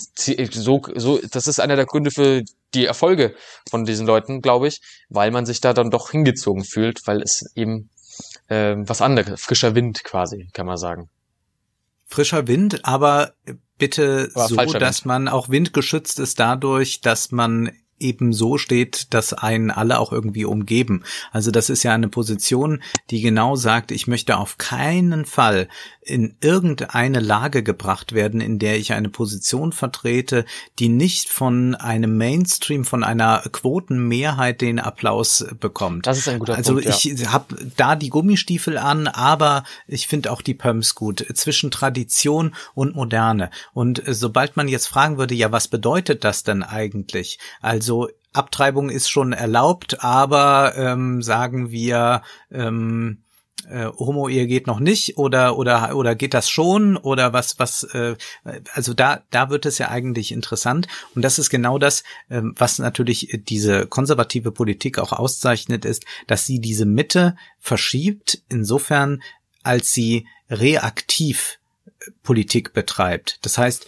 so, 0.52 0.82
so, 0.96 1.20
das 1.32 1.48
ist 1.48 1.60
einer 1.60 1.76
der 1.76 1.86
Gründe 1.86 2.10
für 2.10 2.44
die 2.74 2.86
Erfolge 2.86 3.36
von 3.70 3.86
diesen 3.86 4.08
Leuten, 4.08 4.42
glaube 4.42 4.68
ich, 4.68 4.82
weil 5.10 5.30
man 5.30 5.46
sich 5.46 5.62
da 5.62 5.74
dann 5.74 5.92
doch 5.92 6.10
hingezogen 6.10 6.63
fühlt, 6.63 7.06
weil 7.06 7.22
es 7.22 7.46
eben 7.56 7.89
äh, 8.48 8.76
was 8.78 9.02
anderes, 9.02 9.39
frischer 9.39 9.76
Wind 9.76 10.04
quasi, 10.04 10.50
kann 10.54 10.66
man 10.66 10.78
sagen. 10.78 11.10
Frischer 12.08 12.48
Wind, 12.48 12.86
aber 12.86 13.34
bitte 13.78 14.32
aber 14.34 14.48
so, 14.48 14.56
dass 14.56 15.02
Wind. 15.02 15.06
man 15.06 15.28
auch 15.28 15.50
windgeschützt 15.50 16.20
ist 16.20 16.39
dadurch, 16.39 17.02
dass 17.02 17.32
man 17.32 17.72
eben 18.04 18.34
so 18.34 18.58
steht, 18.58 19.13
dass 19.13 19.34
einen 19.34 19.72
alle 19.72 20.00
auch 20.00 20.12
irgendwie 20.12 20.46
umgeben. 20.46 21.04
Also 21.32 21.50
das 21.52 21.70
ist 21.70 21.84
ja 21.84 21.94
eine 21.94 22.10
Position, 22.10 22.84
die 23.10 23.22
genau 23.22 23.56
sagt, 23.56 23.92
ich 23.92 24.08
möchte 24.08 24.38
auf 24.38 24.58
keinen 24.58 25.26
Fall 25.26 25.70
in 26.06 26.36
irgendeine 26.42 27.20
Lage 27.20 27.63
gebracht 27.63 28.13
werden, 28.13 28.42
in 28.42 28.60
der 28.60 28.78
ich 28.78 28.94
eine 28.94 29.10
Position 29.10 29.72
vertrete, 29.72 30.46
die 30.80 30.89
nicht 30.89 31.30
von 31.30 31.76
einem 31.76 32.18
Mainstream, 32.18 32.86
von 32.86 33.04
einer 33.04 33.44
Quotenmehrheit 33.52 34.62
den 34.62 34.80
Applaus 34.80 35.46
bekommt. 35.60 36.08
Das 36.08 36.18
ist 36.18 36.28
ein 36.28 36.39
guter 36.39 36.56
also 36.56 36.74
Punkt. 36.74 36.88
Also 36.88 37.10
ich 37.10 37.20
ja. 37.20 37.32
habe 37.32 37.56
da 37.78 37.96
die 37.96 38.10
Gummistiefel 38.10 38.78
an, 38.78 39.08
aber 39.08 39.63
ich 39.88 40.08
finde 40.08 40.32
auch 40.32 40.42
die 40.42 40.54
Pumps 40.54 40.96
gut. 40.96 41.26
Zwischen 41.34 41.72
Tradition 41.72 42.56
und 42.74 42.96
Moderne. 42.96 43.50
Und 43.74 44.02
sobald 44.06 44.58
man 44.58 44.68
jetzt 44.68 44.88
fragen 44.88 45.18
würde, 45.18 45.36
ja, 45.36 45.52
was 45.52 45.68
bedeutet 45.68 46.24
das 46.24 46.44
denn 46.44 46.63
eigentlich? 46.63 47.39
Also 47.62 48.10
Abtreibung 48.34 48.89
ist 48.89 49.10
schon 49.10 49.32
erlaubt, 49.32 50.04
aber 50.04 50.74
ähm, 50.76 51.22
sagen 51.22 51.72
wir, 51.72 52.24
ähm, 52.52 53.20
äh, 53.69 53.86
Homo-Ehe 53.86 54.47
geht 54.47 54.67
noch 54.67 54.80
nicht 54.80 55.17
oder 55.17 55.58
oder 55.58 55.95
oder 55.95 56.15
geht 56.15 56.34
das 56.34 56.49
schon 56.49 56.97
oder 56.97 57.34
was 57.34 57.60
was 57.60 57.84
äh, 57.93 58.15
also 58.73 58.93
da 58.93 59.23
da 59.32 59.49
wird 59.49 59.65
es 59.65 59.78
ja 59.78 59.89
eigentlich 59.89 60.32
interessant. 60.32 60.88
Und 61.15 61.21
das 61.23 61.39
ist 61.39 61.49
genau 61.49 61.78
das 61.78 62.04
äh, 62.30 62.41
was 62.43 62.80
natürlich 62.80 63.41
diese 63.47 63.88
konservative 63.88 64.52
Politik 64.52 64.99
auch 64.99 65.13
auszeichnet 65.13 65.86
ist 65.86 66.06
dass 66.28 66.45
sie 66.45 66.60
diese 66.60 66.86
Mitte 66.86 67.36
verschiebt 67.60 68.41
insofern 68.49 69.21
als 69.63 69.93
sie 69.93 70.28
reaktiv 70.49 71.60
äh, 71.86 72.12
Politik 72.23 72.73
betreibt. 72.73 73.39
Das 73.43 73.58
heißt 73.58 73.86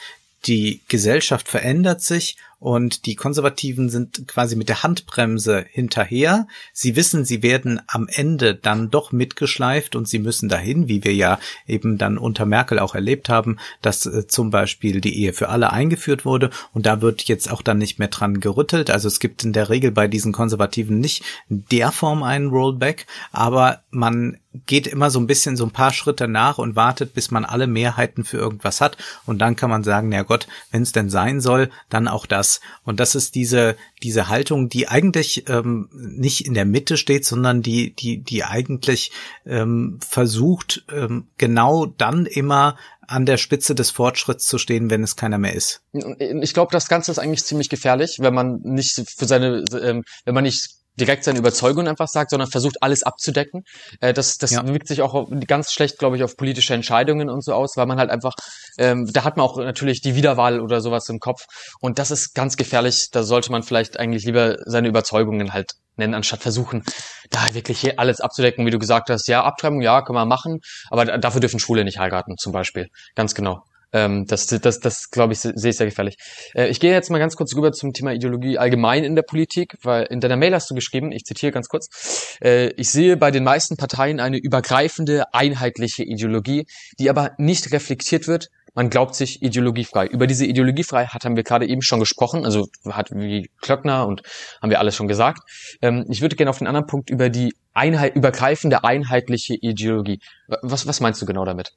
die 0.47 0.81
Gesellschaft 0.87 1.47
verändert 1.47 2.01
sich 2.01 2.37
und 2.65 3.05
die 3.05 3.15
Konservativen 3.15 3.89
sind 3.89 4.27
quasi 4.27 4.55
mit 4.55 4.69
der 4.69 4.81
Handbremse 4.81 5.67
hinterher. 5.69 6.47
Sie 6.73 6.95
wissen, 6.95 7.23
sie 7.23 7.43
werden 7.43 7.79
am 7.85 8.07
Ende 8.11 8.55
dann 8.55 8.89
doch 8.89 9.11
mitgeschleift 9.11 9.95
und 9.95 10.07
sie 10.07 10.17
müssen 10.17 10.49
dahin, 10.49 10.87
wie 10.87 11.03
wir 11.03 11.13
ja 11.13 11.37
eben 11.67 11.99
dann 11.99 12.17
unter 12.17 12.47
Merkel 12.47 12.79
auch 12.79 12.95
erlebt 12.95 13.29
haben, 13.29 13.57
dass 13.83 14.07
äh, 14.07 14.25
zum 14.25 14.49
Beispiel 14.49 14.99
die 14.99 15.15
Ehe 15.15 15.31
für 15.31 15.49
alle 15.49 15.71
eingeführt 15.73 16.25
wurde 16.25 16.49
und 16.73 16.87
da 16.87 17.01
wird 17.01 17.21
jetzt 17.25 17.51
auch 17.51 17.61
dann 17.61 17.77
nicht 17.77 17.99
mehr 17.99 18.07
dran 18.07 18.39
gerüttelt. 18.39 18.89
Also 18.89 19.09
es 19.09 19.19
gibt 19.19 19.43
in 19.43 19.53
der 19.53 19.69
Regel 19.69 19.91
bei 19.91 20.07
diesen 20.07 20.31
Konservativen 20.31 20.97
nicht 20.97 21.23
der 21.49 21.91
Form 21.91 22.23
einen 22.23 22.47
Rollback, 22.47 23.05
aber 23.31 23.83
man 23.91 24.39
geht 24.65 24.87
immer 24.87 25.09
so 25.09 25.19
ein 25.19 25.27
bisschen 25.27 25.57
so 25.57 25.65
ein 25.65 25.71
paar 25.71 25.93
Schritte 25.93 26.27
nach 26.27 26.57
und 26.57 26.75
wartet, 26.75 27.13
bis 27.13 27.31
man 27.31 27.45
alle 27.45 27.67
Mehrheiten 27.67 28.23
für 28.23 28.37
irgendwas 28.37 28.81
hat 28.81 28.97
und 29.25 29.39
dann 29.39 29.55
kann 29.55 29.69
man 29.69 29.83
sagen, 29.83 30.09
na 30.09 30.23
Gott, 30.23 30.47
wenn 30.71 30.83
es 30.83 30.91
denn 30.91 31.09
sein 31.09 31.41
soll, 31.41 31.69
dann 31.89 32.07
auch 32.07 32.25
das 32.25 32.61
und 32.83 32.99
das 32.99 33.15
ist 33.15 33.35
diese, 33.35 33.75
diese 34.03 34.27
Haltung, 34.27 34.69
die 34.69 34.87
eigentlich 34.87 35.49
ähm, 35.49 35.89
nicht 35.91 36.45
in 36.45 36.53
der 36.53 36.65
Mitte 36.65 36.97
steht, 36.97 37.25
sondern 37.25 37.61
die, 37.61 37.95
die, 37.95 38.19
die 38.19 38.43
eigentlich 38.43 39.11
ähm, 39.45 39.99
versucht, 40.07 40.85
ähm, 40.91 41.27
genau 41.37 41.85
dann 41.85 42.25
immer 42.25 42.77
an 43.07 43.25
der 43.25 43.37
Spitze 43.37 43.75
des 43.75 43.91
Fortschritts 43.91 44.45
zu 44.45 44.57
stehen, 44.57 44.89
wenn 44.89 45.03
es 45.03 45.15
keiner 45.15 45.37
mehr 45.37 45.53
ist. 45.53 45.81
Ich 46.19 46.53
glaube, 46.53 46.71
das 46.71 46.87
Ganze 46.87 47.11
ist 47.11 47.19
eigentlich 47.19 47.43
ziemlich 47.43 47.69
gefährlich, 47.69 48.17
wenn 48.19 48.33
man 48.33 48.61
nicht 48.63 49.03
für 49.15 49.25
seine, 49.25 49.63
ähm, 49.81 50.03
wenn 50.25 50.33
man 50.33 50.43
nicht 50.43 50.69
direkt 50.99 51.23
seine 51.23 51.39
Überzeugung 51.39 51.87
einfach 51.87 52.07
sagt, 52.07 52.29
sondern 52.29 52.49
versucht 52.49 52.81
alles 52.81 53.03
abzudecken. 53.03 53.63
Äh, 54.01 54.13
das 54.13 54.37
das 54.37 54.51
ja. 54.51 54.67
wirkt 54.67 54.87
sich 54.87 55.01
auch 55.01 55.27
ganz 55.47 55.71
schlecht, 55.71 55.97
glaube 55.97 56.17
ich, 56.17 56.23
auf 56.23 56.37
politische 56.37 56.73
Entscheidungen 56.73 57.29
und 57.29 57.43
so 57.43 57.53
aus, 57.53 57.77
weil 57.77 57.85
man 57.85 57.99
halt 57.99 58.09
einfach, 58.09 58.33
ähm, 58.77 59.09
da 59.11 59.23
hat 59.23 59.37
man 59.37 59.45
auch 59.45 59.57
natürlich 59.57 60.01
die 60.01 60.15
Wiederwahl 60.15 60.59
oder 60.59 60.81
sowas 60.81 61.09
im 61.09 61.19
Kopf 61.19 61.45
und 61.79 61.99
das 61.99 62.11
ist 62.11 62.33
ganz 62.33 62.57
gefährlich. 62.57 63.09
Da 63.11 63.23
sollte 63.23 63.51
man 63.51 63.63
vielleicht 63.63 63.99
eigentlich 63.99 64.25
lieber 64.25 64.57
seine 64.65 64.87
Überzeugungen 64.87 65.53
halt 65.53 65.73
nennen, 65.97 66.13
anstatt 66.13 66.41
versuchen, 66.41 66.83
da 67.29 67.53
wirklich 67.53 67.97
alles 67.99 68.19
abzudecken, 68.21 68.65
wie 68.65 68.71
du 68.71 68.79
gesagt 68.79 69.09
hast. 69.09 69.27
Ja, 69.27 69.43
Abtreibung, 69.43 69.81
ja, 69.81 70.01
kann 70.01 70.15
man 70.15 70.27
machen, 70.27 70.59
aber 70.89 71.05
dafür 71.17 71.41
dürfen 71.41 71.59
Schwule 71.59 71.83
nicht 71.83 71.99
heiraten, 71.99 72.37
zum 72.37 72.51
Beispiel. 72.51 72.87
Ganz 73.15 73.33
genau. 73.33 73.63
Ähm, 73.95 74.25
das, 74.27 74.47
das, 74.47 74.81
das 74.81 75.09
glaube 75.09 75.31
ich, 75.31 75.39
sehe 75.39 75.69
ich 75.69 75.77
sehr 75.77 75.85
gefährlich. 75.85 76.17
Äh, 76.53 76.67
ich 76.67 76.81
gehe 76.81 76.91
jetzt 76.91 77.09
mal 77.09 77.19
ganz 77.19 77.37
kurz 77.37 77.55
rüber 77.55 77.71
zum 77.71 77.93
Thema 77.93 78.11
Ideologie 78.11 78.57
allgemein 78.57 79.05
in 79.05 79.15
der 79.15 79.21
Politik, 79.21 79.75
weil 79.83 80.03
in 80.07 80.19
deiner 80.19 80.35
Mail 80.35 80.53
hast 80.53 80.69
du 80.69 80.75
geschrieben, 80.75 81.13
ich 81.13 81.23
zitiere 81.23 81.53
ganz 81.53 81.69
kurz, 81.69 82.37
äh, 82.43 82.67
ich 82.71 82.89
sehe 82.89 83.15
bei 83.15 83.31
den 83.31 83.45
meisten 83.45 83.77
Parteien 83.77 84.19
eine 84.19 84.37
übergreifende, 84.37 85.33
einheitliche 85.33 86.03
Ideologie, 86.03 86.65
die 86.99 87.09
aber 87.09 87.31
nicht 87.37 87.71
reflektiert 87.71 88.27
wird, 88.27 88.49
man 88.73 88.89
glaubt 88.89 89.15
sich 89.15 89.41
ideologiefrei. 89.41 90.07
Über 90.07 90.27
diese 90.27 90.45
Ideologiefreiheit 90.45 91.23
haben 91.23 91.37
wir 91.37 91.43
gerade 91.43 91.65
eben 91.65 91.81
schon 91.81 92.01
gesprochen, 92.01 92.43
also 92.43 92.67
hat 92.89 93.11
wie 93.11 93.49
Klöckner 93.61 94.05
und 94.05 94.23
haben 94.61 94.69
wir 94.69 94.79
alles 94.79 94.97
schon 94.97 95.07
gesagt. 95.07 95.39
Ähm, 95.81 96.05
ich 96.09 96.19
würde 96.19 96.35
gerne 96.35 96.49
auf 96.49 96.57
den 96.57 96.67
anderen 96.67 96.85
Punkt 96.85 97.09
über 97.09 97.29
die 97.29 97.53
Einheit, 97.73 98.17
übergreifende 98.17 98.83
einheitliche 98.83 99.53
Ideologie. 99.55 100.19
Was, 100.47 100.85
was 100.85 100.99
meinst 100.99 101.21
du 101.21 101.25
genau 101.25 101.45
damit? 101.45 101.71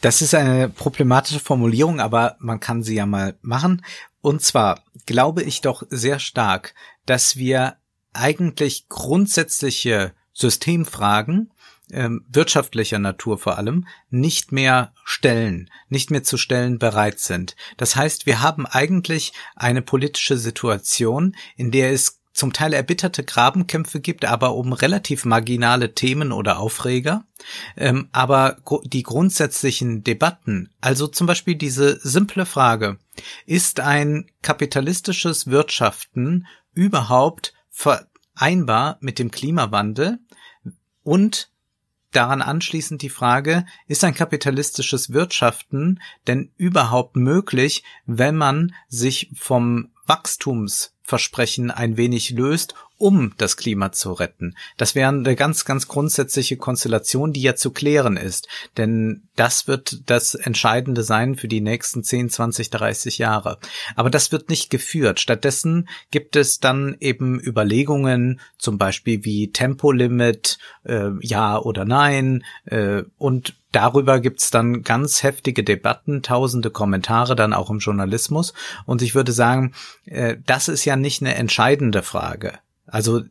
Das 0.00 0.22
ist 0.22 0.34
eine 0.34 0.68
problematische 0.68 1.40
Formulierung, 1.40 2.00
aber 2.00 2.36
man 2.38 2.58
kann 2.58 2.82
sie 2.82 2.94
ja 2.94 3.06
mal 3.06 3.36
machen. 3.42 3.84
Und 4.22 4.42
zwar 4.42 4.82
glaube 5.06 5.42
ich 5.42 5.60
doch 5.60 5.82
sehr 5.90 6.18
stark, 6.18 6.74
dass 7.04 7.36
wir 7.36 7.76
eigentlich 8.12 8.88
grundsätzliche 8.88 10.14
Systemfragen 10.32 11.52
ähm, 11.92 12.24
wirtschaftlicher 12.28 12.98
Natur 12.98 13.38
vor 13.38 13.58
allem 13.58 13.86
nicht 14.10 14.52
mehr 14.52 14.94
stellen, 15.04 15.70
nicht 15.88 16.10
mehr 16.10 16.22
zu 16.22 16.36
stellen 16.36 16.78
bereit 16.78 17.18
sind. 17.18 17.56
Das 17.76 17.96
heißt, 17.96 18.26
wir 18.26 18.40
haben 18.40 18.66
eigentlich 18.66 19.32
eine 19.56 19.82
politische 19.82 20.38
Situation, 20.38 21.36
in 21.56 21.70
der 21.70 21.92
es 21.92 22.19
zum 22.40 22.54
Teil 22.54 22.72
erbitterte 22.72 23.22
Grabenkämpfe 23.22 24.00
gibt, 24.00 24.24
aber 24.24 24.54
um 24.54 24.72
relativ 24.72 25.26
marginale 25.26 25.94
Themen 25.94 26.32
oder 26.32 26.58
Aufreger. 26.58 27.24
Ähm, 27.76 28.08
aber 28.12 28.56
die 28.84 29.02
grundsätzlichen 29.02 30.02
Debatten, 30.04 30.70
also 30.80 31.06
zum 31.06 31.26
Beispiel 31.26 31.54
diese 31.54 32.00
simple 32.02 32.46
Frage, 32.46 32.98
ist 33.44 33.80
ein 33.80 34.24
kapitalistisches 34.40 35.48
Wirtschaften 35.48 36.46
überhaupt 36.72 37.52
vereinbar 37.68 38.96
mit 39.00 39.18
dem 39.18 39.30
Klimawandel? 39.30 40.18
Und 41.02 41.50
daran 42.10 42.40
anschließend 42.40 43.02
die 43.02 43.10
Frage, 43.10 43.66
ist 43.86 44.02
ein 44.02 44.14
kapitalistisches 44.14 45.12
Wirtschaften 45.12 46.00
denn 46.26 46.52
überhaupt 46.56 47.16
möglich, 47.16 47.84
wenn 48.06 48.36
man 48.36 48.74
sich 48.88 49.30
vom 49.34 49.90
Wachstumsversprechen 51.10 51.70
ein 51.70 51.96
wenig 51.96 52.30
löst 52.30 52.74
um 53.00 53.32
das 53.38 53.56
Klima 53.56 53.92
zu 53.92 54.12
retten. 54.12 54.54
Das 54.76 54.94
wäre 54.94 55.08
eine 55.08 55.34
ganz, 55.34 55.64
ganz 55.64 55.88
grundsätzliche 55.88 56.58
Konstellation, 56.58 57.32
die 57.32 57.40
ja 57.40 57.54
zu 57.54 57.70
klären 57.70 58.18
ist. 58.18 58.46
Denn 58.76 59.22
das 59.36 59.66
wird 59.66 60.02
das 60.10 60.34
Entscheidende 60.34 61.02
sein 61.02 61.34
für 61.34 61.48
die 61.48 61.62
nächsten 61.62 62.04
10, 62.04 62.28
20, 62.28 62.68
30 62.68 63.16
Jahre. 63.16 63.58
Aber 63.96 64.10
das 64.10 64.32
wird 64.32 64.50
nicht 64.50 64.68
geführt. 64.68 65.18
Stattdessen 65.18 65.88
gibt 66.10 66.36
es 66.36 66.60
dann 66.60 66.94
eben 67.00 67.40
Überlegungen, 67.40 68.38
zum 68.58 68.76
Beispiel 68.76 69.24
wie 69.24 69.50
Tempolimit, 69.50 70.58
äh, 70.84 71.08
ja 71.22 71.58
oder 71.58 71.86
nein, 71.86 72.44
äh, 72.66 73.04
und 73.16 73.54
Darüber 73.72 74.20
gibt's 74.20 74.50
dann 74.50 74.82
ganz 74.82 75.22
heftige 75.22 75.62
Debatten, 75.62 76.22
tausende 76.22 76.70
Kommentare 76.70 77.36
dann 77.36 77.52
auch 77.52 77.70
im 77.70 77.78
Journalismus. 77.78 78.52
Und 78.86 79.02
ich 79.02 79.14
würde 79.14 79.32
sagen, 79.32 79.74
äh, 80.06 80.36
das 80.46 80.68
ist 80.68 80.84
ja 80.84 80.96
nicht 80.96 81.22
eine 81.22 81.34
entscheidende 81.34 82.02
Frage. 82.02 82.54
Also 82.86 83.22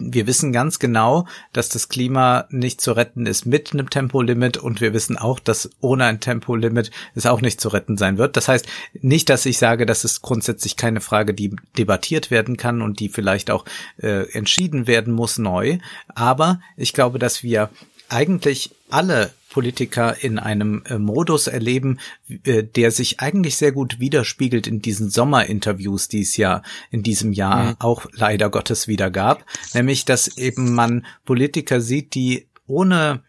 wir 0.00 0.26
wissen 0.26 0.52
ganz 0.52 0.78
genau, 0.78 1.26
dass 1.52 1.68
das 1.68 1.88
Klima 1.88 2.46
nicht 2.48 2.80
zu 2.80 2.92
retten 2.92 3.26
ist 3.26 3.44
mit 3.44 3.72
einem 3.72 3.90
Tempolimit 3.90 4.56
und 4.56 4.80
wir 4.80 4.94
wissen 4.94 5.18
auch, 5.18 5.38
dass 5.38 5.70
ohne 5.80 6.04
ein 6.06 6.20
Tempolimit 6.20 6.90
es 7.14 7.26
auch 7.26 7.42
nicht 7.42 7.60
zu 7.60 7.68
retten 7.68 7.98
sein 7.98 8.16
wird. 8.16 8.36
Das 8.36 8.48
heißt 8.48 8.66
nicht, 8.94 9.28
dass 9.28 9.44
ich 9.46 9.58
sage, 9.58 9.86
dass 9.86 10.04
es 10.04 10.22
grundsätzlich 10.22 10.76
keine 10.76 11.00
Frage, 11.00 11.34
die 11.34 11.54
debattiert 11.76 12.30
werden 12.30 12.56
kann 12.56 12.80
und 12.80 12.98
die 12.98 13.10
vielleicht 13.10 13.50
auch 13.50 13.64
äh, 13.98 14.30
entschieden 14.32 14.86
werden 14.86 15.12
muss 15.12 15.38
neu. 15.38 15.78
Aber 16.08 16.60
ich 16.76 16.92
glaube, 16.92 17.18
dass 17.18 17.42
wir 17.42 17.68
eigentlich 18.08 18.70
alle 18.88 19.32
Politiker 19.50 20.16
in 20.22 20.38
einem 20.38 20.82
äh, 20.86 20.98
Modus 20.98 21.46
erleben, 21.46 21.98
äh, 22.44 22.62
der 22.62 22.90
sich 22.90 23.20
eigentlich 23.20 23.56
sehr 23.56 23.72
gut 23.72 24.00
widerspiegelt 24.00 24.66
in 24.66 24.80
diesen 24.80 25.10
Sommerinterviews, 25.10 26.08
die 26.08 26.22
es 26.22 26.36
ja 26.36 26.62
in 26.90 27.02
diesem 27.02 27.32
Jahr 27.32 27.64
mhm. 27.64 27.76
auch 27.80 28.06
leider 28.12 28.48
Gottes 28.48 28.88
wieder 28.88 29.10
gab, 29.10 29.44
nämlich 29.74 30.04
dass 30.04 30.38
eben 30.38 30.74
man 30.74 31.04
Politiker 31.24 31.80
sieht, 31.80 32.14
die 32.14 32.48
ohne 32.66 33.22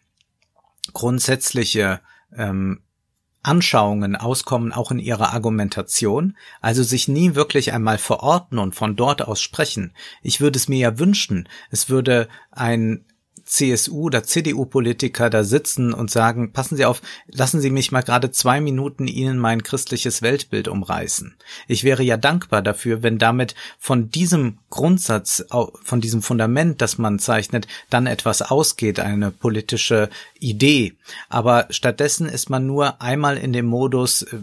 grundsätzliche 0.94 2.02
ähm, 2.38 2.82
Anschauungen 3.44 4.16
auskommen, 4.16 4.72
auch 4.72 4.92
in 4.92 5.00
ihrer 5.00 5.34
Argumentation, 5.34 6.38
also 6.62 6.84
sich 6.84 7.08
nie 7.08 7.34
wirklich 7.34 7.74
einmal 7.74 7.98
verorten 7.98 8.60
und 8.60 8.76
von 8.76 8.96
dort 8.96 9.24
aus 9.24 9.42
sprechen. 9.42 9.94
Ich 10.22 10.42
würde 10.42 10.58
es 10.58 10.68
mir 10.68 10.78
ja 10.78 11.00
wünschen, 11.00 11.50
es 11.72 11.90
würde 11.90 12.28
ein 12.52 13.06
CSU 13.52 14.04
oder 14.04 14.24
CDU-Politiker 14.24 15.30
da 15.30 15.44
sitzen 15.44 15.94
und 15.94 16.10
sagen, 16.10 16.54
passen 16.54 16.78
Sie 16.78 16.86
auf, 16.86 17.02
lassen 17.28 17.60
Sie 17.60 17.70
mich 17.70 17.92
mal 17.92 18.02
gerade 18.02 18.32
zwei 18.32 18.62
Minuten 18.62 19.08
Ihnen 19.08 19.38
mein 19.38 19.62
christliches 19.62 20.22
Weltbild 20.22 20.70
umreißen. 20.70 21.36
Ich 21.68 21.84
wäre 21.84 22.02
ja 22.02 22.16
dankbar 22.16 22.62
dafür, 22.62 23.04
wenn 23.04 23.18
damit 23.18 23.54
von 23.78 24.10
diesem 24.10 24.58
Grundsatz, 24.70 25.46
von 25.84 26.00
diesem 26.00 26.22
Fundament, 26.22 26.82
das 26.82 26.98
man 26.98 27.20
zeichnet, 27.20 27.68
dann 27.90 28.08
etwas 28.08 28.42
ausgeht, 28.42 29.02
eine 29.02 29.32
politische 29.32 30.10
Idee. 30.40 30.94
Aber 31.28 31.68
stattdessen 31.72 32.30
ist 32.30 32.50
man 32.50 32.66
nur 32.66 33.02
einmal 33.02 33.38
in 33.38 33.52
dem 33.52 33.66
Modus, 33.66 34.22
äh, 34.22 34.38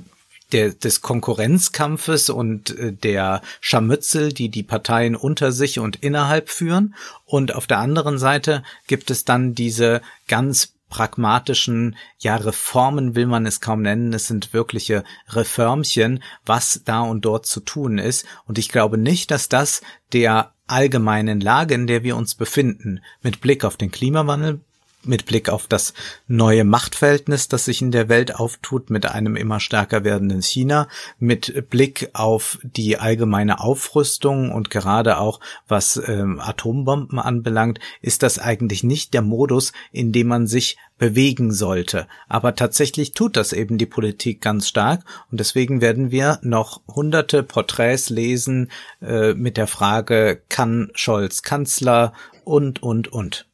der, 0.52 0.70
des 0.72 1.02
Konkurrenzkampfes 1.02 2.30
und 2.30 2.76
äh, 2.78 2.92
der 2.92 3.42
Scharmützel, 3.60 4.32
die 4.32 4.48
die 4.48 4.62
Parteien 4.62 5.16
unter 5.16 5.52
sich 5.52 5.78
und 5.78 5.96
innerhalb 5.96 6.48
führen. 6.48 6.94
Und 7.24 7.54
auf 7.54 7.66
der 7.66 7.78
anderen 7.78 8.18
Seite 8.18 8.62
gibt 8.86 9.10
es 9.10 9.24
dann 9.24 9.54
diese 9.54 10.00
ganz 10.26 10.74
pragmatischen, 10.88 11.96
ja, 12.18 12.36
Reformen 12.36 13.14
will 13.14 13.26
man 13.26 13.46
es 13.46 13.60
kaum 13.60 13.82
nennen, 13.82 14.12
es 14.14 14.26
sind 14.26 14.52
wirkliche 14.54 15.04
Reformchen, 15.28 16.22
was 16.46 16.82
da 16.84 17.02
und 17.02 17.24
dort 17.24 17.46
zu 17.46 17.60
tun 17.60 17.98
ist. 17.98 18.24
Und 18.46 18.58
ich 18.58 18.70
glaube 18.70 18.96
nicht, 18.96 19.30
dass 19.30 19.48
das 19.48 19.82
der 20.12 20.52
allgemeinen 20.66 21.40
Lage, 21.40 21.74
in 21.74 21.86
der 21.86 22.04
wir 22.04 22.16
uns 22.16 22.34
befinden, 22.34 23.00
mit 23.22 23.40
Blick 23.40 23.64
auf 23.64 23.76
den 23.76 23.90
Klimawandel, 23.90 24.60
mit 25.04 25.26
Blick 25.26 25.48
auf 25.48 25.66
das 25.66 25.94
neue 26.26 26.64
Machtverhältnis, 26.64 27.48
das 27.48 27.64
sich 27.64 27.80
in 27.80 27.90
der 27.90 28.08
Welt 28.08 28.34
auftut, 28.34 28.90
mit 28.90 29.06
einem 29.06 29.36
immer 29.36 29.60
stärker 29.60 30.04
werdenden 30.04 30.42
China, 30.42 30.88
mit 31.18 31.70
Blick 31.70 32.10
auf 32.14 32.58
die 32.62 32.98
allgemeine 32.98 33.60
Aufrüstung 33.60 34.50
und 34.50 34.70
gerade 34.70 35.18
auch 35.18 35.40
was 35.68 36.00
ähm, 36.06 36.40
Atombomben 36.40 37.18
anbelangt, 37.18 37.78
ist 38.02 38.22
das 38.22 38.38
eigentlich 38.38 38.82
nicht 38.82 39.14
der 39.14 39.22
Modus, 39.22 39.72
in 39.92 40.12
dem 40.12 40.28
man 40.28 40.46
sich 40.46 40.76
bewegen 40.98 41.52
sollte. 41.52 42.08
Aber 42.28 42.54
tatsächlich 42.54 43.12
tut 43.12 43.36
das 43.36 43.52
eben 43.52 43.78
die 43.78 43.86
Politik 43.86 44.40
ganz 44.40 44.68
stark. 44.68 45.04
Und 45.30 45.38
deswegen 45.38 45.80
werden 45.80 46.10
wir 46.10 46.38
noch 46.42 46.80
hunderte 46.88 47.42
Porträts 47.44 48.10
lesen 48.10 48.70
äh, 49.00 49.34
mit 49.34 49.56
der 49.56 49.68
Frage, 49.68 50.42
kann 50.48 50.90
Scholz 50.94 51.42
Kanzler? 51.42 52.12
Und, 52.44 52.82
und, 52.82 53.08
und 53.08 53.47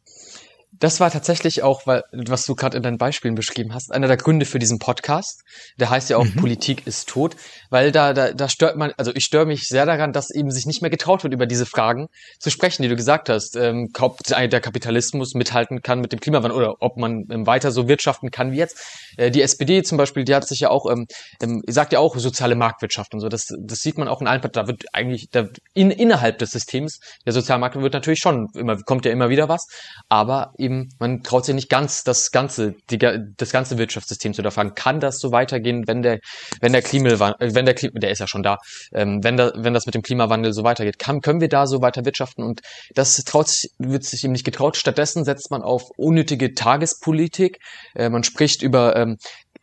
das 0.79 1.01
war 1.01 1.11
tatsächlich 1.11 1.63
auch, 1.63 1.87
weil, 1.87 2.03
was 2.13 2.45
du 2.45 2.55
gerade 2.55 2.77
in 2.77 2.83
deinen 2.83 2.99
Beispielen 2.99 3.35
beschrieben 3.35 3.75
hast, 3.75 3.93
einer 3.93 4.09
der 4.09 4.17
Gründe 4.17 4.45
für 4.47 4.59
diesen 4.59 4.79
Podcast. 4.79 5.43
Der 5.79 5.91
heißt 5.91 6.11
ja 6.11 6.17
auch 6.17 6.25
mhm. 6.25 6.37
Politik 6.37 6.87
ist 6.87 7.09
tot, 7.09 7.37
weil 7.75 7.91
da, 7.91 8.13
da, 8.13 8.33
da 8.33 8.49
stört 8.49 8.77
man, 8.77 8.93
also 8.99 9.11
ich 9.17 9.25
störe 9.25 9.47
mich 9.47 9.67
sehr 9.67 9.85
daran, 9.85 10.13
dass 10.13 10.31
eben 10.31 10.53
sich 10.53 10.65
nicht 10.65 10.81
mehr 10.81 10.93
getraut 10.93 11.25
wird, 11.25 11.35
über 11.35 11.45
diese 11.45 11.67
Fragen 11.67 12.07
zu 12.39 12.51
sprechen, 12.51 12.85
die 12.85 12.89
du 12.89 12.95
gesagt 12.95 13.29
hast. 13.29 13.57
Ähm, 13.57 13.89
ob 13.99 14.23
der 14.23 14.61
Kapitalismus 14.61 15.35
mithalten 15.35 15.83
kann 15.83 16.01
mit 16.01 16.13
dem 16.13 16.21
Klimawandel 16.21 16.57
oder 16.57 16.75
ob 16.79 16.97
man 16.99 17.25
ähm, 17.33 17.49
weiter 17.49 17.73
so 17.73 17.89
wirtschaften 17.89 18.31
kann 18.31 18.53
wie 18.53 18.59
jetzt. 18.59 18.79
Äh, 19.17 19.33
die 19.33 19.43
SPD 19.43 19.83
zum 19.83 19.99
Beispiel, 19.99 20.23
die 20.23 20.37
hat 20.37 20.47
sich 20.47 20.61
ja 20.61 20.71
auch, 20.71 20.89
ähm, 20.89 21.07
ähm, 21.43 21.63
sagt 21.67 21.93
ja 21.93 21.99
auch 21.99 22.17
soziale 22.17 22.55
Marktwirtschaft 22.55 23.13
und 23.13 23.19
so. 23.19 23.29
Das, 23.29 23.49
das 23.61 23.81
sieht 23.81 23.99
man 23.99 24.07
auch 24.07 24.21
in 24.21 24.29
allen 24.29 24.41
Parteien. 24.41 24.67
Da 24.67 24.69
wird 24.69 24.85
eigentlich, 24.93 25.31
da, 25.33 25.49
in, 25.73 25.91
innerhalb 25.91 26.39
des 26.39 26.53
Systems 26.53 27.01
der 27.27 27.33
Sozialmarkt 27.33 27.75
wird 27.75 27.93
natürlich 27.93 28.21
schon 28.21 28.51
immer, 28.55 28.77
kommt 28.83 29.05
ja 29.05 29.11
immer 29.11 29.31
wieder 29.31 29.49
was, 29.49 29.67
aber 30.09 30.53
eben 30.59 30.91
man 31.01 31.25
traut 31.25 31.45
sich 31.45 31.57
nicht 31.57 31.71
ganz 31.71 32.05
das 32.05 32.31
ganze, 32.31 32.77
die, 32.91 32.99
das 32.99 33.51
ganze 33.51 33.79
Wirtschaftssystem 33.79 34.33
zu 34.33 34.37
hinterfragen. 34.37 34.77
Kann 34.77 35.01
das 35.01 35.19
so 35.19 35.33
weitergehen, 35.33 35.89
wenn 35.89 36.03
der, 36.03 36.21
wenn 36.61 36.71
der 36.71 36.83
Klimawandel, 36.83 37.53
wenn 37.57 37.64
der 37.67 37.75
Klima, 37.75 37.99
der 37.99 38.11
ist 38.11 38.19
ja 38.19 38.27
schon 38.27 38.43
da, 38.43 38.59
ähm, 38.93 39.23
wenn 39.23 39.37
da, 39.37 39.53
wenn 39.57 39.75
das 39.75 39.87
mit 39.87 39.95
dem 39.95 40.03
Klimawandel 40.03 40.53
so 40.53 40.65
weitergeht, 40.65 40.99
kann, 40.99 41.21
können 41.21 41.41
wir 41.41 41.49
da 41.49 41.67
so 41.67 41.81
weiter 41.81 42.05
wirtschaften? 42.05 42.43
Und 42.43 42.61
das 42.95 43.17
traut 43.25 43.49
sich, 43.49 43.71
wird 43.79 44.05
sich 44.05 44.25
ihm 44.25 44.33
nicht 44.33 44.45
getraut. 44.45 44.77
Stattdessen 44.77 45.25
setzt 45.25 45.51
man 45.51 45.63
auf 45.63 45.91
unnötige 45.97 46.55
Tagespolitik. 46.55 47.59
Äh, 47.95 48.09
man 48.09 48.25
spricht 48.25 48.63
über 48.63 48.97
ähm, 48.97 49.19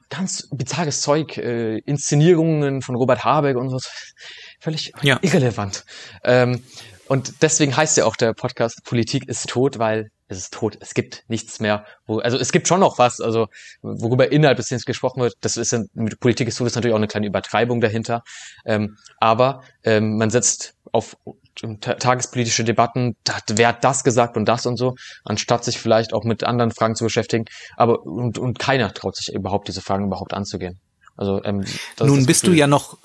ganz 0.10 0.48
bizarres 0.52 1.02
Zeug, 1.02 1.38
äh, 1.38 1.80
Inszenierungen 1.80 2.82
von 2.82 2.96
Robert 2.96 3.24
Habeck 3.24 3.58
und 3.58 3.70
so. 3.70 3.80
Völlig 4.60 4.92
ja. 5.02 5.18
irrelevant. 5.22 5.86
Ähm, 6.24 6.64
und 7.08 7.42
deswegen 7.42 7.76
heißt 7.76 7.98
ja 7.98 8.06
auch 8.06 8.16
der 8.16 8.34
Podcast 8.34 8.84
Politik 8.86 9.28
ist 9.28 9.50
tot, 9.50 9.80
weil 9.80 10.12
es 10.32 10.38
ist 10.38 10.54
tot. 10.54 10.78
Es 10.80 10.94
gibt 10.94 11.26
nichts 11.28 11.60
mehr. 11.60 11.86
Wo, 12.06 12.20
also 12.20 12.38
es 12.38 12.52
gibt 12.52 12.68
schon 12.68 12.80
noch 12.80 12.98
was, 12.98 13.20
also 13.20 13.48
worüber 13.82 14.32
innerhalb 14.32 14.58
des 14.58 14.68
Teams 14.68 14.86
gesprochen 14.86 15.22
wird. 15.22 15.36
Das 15.42 15.58
ist 15.58 15.76
mit 15.94 16.20
Politik 16.20 16.48
ist 16.48 16.58
tot 16.58 16.68
ist 16.68 16.76
natürlich 16.76 16.94
auch 16.94 17.00
eine 17.00 17.08
kleine 17.08 17.28
Übertreibung 17.28 17.82
dahinter. 17.82 18.24
Ähm, 18.66 18.98
aber 19.20 19.64
ähm, 19.84 20.18
man 20.18 20.30
setzt 20.30 20.76
auf 20.92 21.18
tagespolitische 21.82 22.64
Debatten, 22.64 23.16
hat, 23.30 23.44
wer 23.54 23.70
hat 23.70 23.84
das 23.84 24.04
gesagt 24.04 24.38
und 24.38 24.46
das 24.46 24.66
und 24.66 24.78
so, 24.78 24.96
anstatt 25.26 25.66
sich 25.66 25.80
vielleicht 25.80 26.14
auch 26.14 26.24
mit 26.24 26.44
anderen 26.44 26.72
Fragen 26.72 26.96
zu 26.96 27.04
beschäftigen. 27.04 27.46
Aber 27.76 28.04
und, 28.06 28.38
und 28.38 28.58
keiner 28.58 28.94
traut 28.94 29.16
sich 29.18 29.34
überhaupt 29.34 29.68
diese 29.68 29.82
Fragen 29.82 30.06
überhaupt 30.06 30.34
anzugehen. 30.34 30.80
Also 31.18 31.44
ähm, 31.44 31.66
nun 32.00 32.26
bist 32.26 32.48
du 32.48 32.54
ja 32.54 32.68
noch 32.68 32.98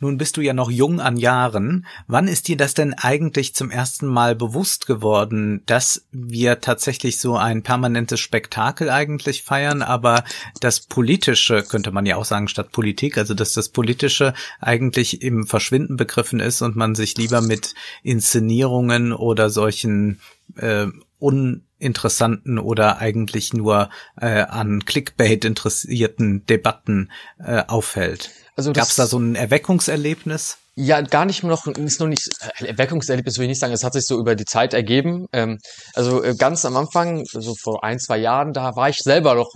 nun 0.00 0.18
bist 0.18 0.36
du 0.36 0.40
ja 0.40 0.52
noch 0.52 0.70
jung 0.70 1.00
an 1.00 1.16
Jahren. 1.16 1.86
Wann 2.06 2.28
ist 2.28 2.48
dir 2.48 2.56
das 2.56 2.74
denn 2.74 2.94
eigentlich 2.94 3.54
zum 3.54 3.70
ersten 3.70 4.06
Mal 4.06 4.34
bewusst 4.34 4.86
geworden, 4.86 5.62
dass 5.66 6.06
wir 6.10 6.60
tatsächlich 6.60 7.18
so 7.18 7.36
ein 7.36 7.62
permanentes 7.62 8.20
Spektakel 8.20 8.90
eigentlich 8.90 9.44
feiern, 9.44 9.82
aber 9.82 10.24
das 10.60 10.80
Politische, 10.80 11.62
könnte 11.62 11.92
man 11.92 12.06
ja 12.06 12.16
auch 12.16 12.24
sagen, 12.24 12.48
statt 12.48 12.72
Politik, 12.72 13.16
also 13.16 13.34
dass 13.34 13.52
das 13.52 13.68
Politische 13.68 14.34
eigentlich 14.60 15.22
im 15.22 15.46
Verschwinden 15.46 15.96
begriffen 15.96 16.40
ist 16.40 16.60
und 16.60 16.76
man 16.76 16.94
sich 16.94 17.16
lieber 17.16 17.40
mit 17.40 17.74
Inszenierungen 18.02 19.12
oder 19.12 19.48
solchen 19.48 20.20
äh, 20.56 20.86
uninteressanten 21.18 22.58
oder 22.58 22.98
eigentlich 22.98 23.54
nur 23.54 23.88
äh, 24.20 24.42
an 24.42 24.84
Clickbait 24.84 25.44
interessierten 25.44 26.44
Debatten 26.46 27.10
äh, 27.38 27.62
aufhält. 27.66 28.30
Also 28.56 28.72
Gab 28.72 28.88
es 28.88 28.96
da 28.96 29.06
so 29.06 29.18
ein 29.18 29.34
Erweckungserlebnis? 29.34 30.58
Ja, 30.76 31.00
gar 31.02 31.24
nicht 31.24 31.44
noch, 31.44 31.66
ist 31.66 32.00
noch 32.00 32.08
nicht, 32.08 32.28
äh, 32.60 32.66
Erweckungserlebnis 32.66 33.38
will 33.38 33.44
ich 33.44 33.50
nicht 33.50 33.60
sagen, 33.60 33.72
es 33.72 33.84
hat 33.84 33.92
sich 33.92 34.06
so 34.06 34.18
über 34.18 34.34
die 34.34 34.44
Zeit 34.44 34.74
ergeben. 34.74 35.26
Ähm, 35.32 35.58
also 35.94 36.22
äh, 36.22 36.34
ganz 36.36 36.64
am 36.64 36.76
Anfang, 36.76 37.24
so 37.26 37.54
vor 37.62 37.84
ein, 37.84 37.98
zwei 37.98 38.18
Jahren, 38.18 38.52
da 38.52 38.74
war 38.74 38.88
ich 38.88 38.98
selber 38.98 39.34
noch 39.34 39.52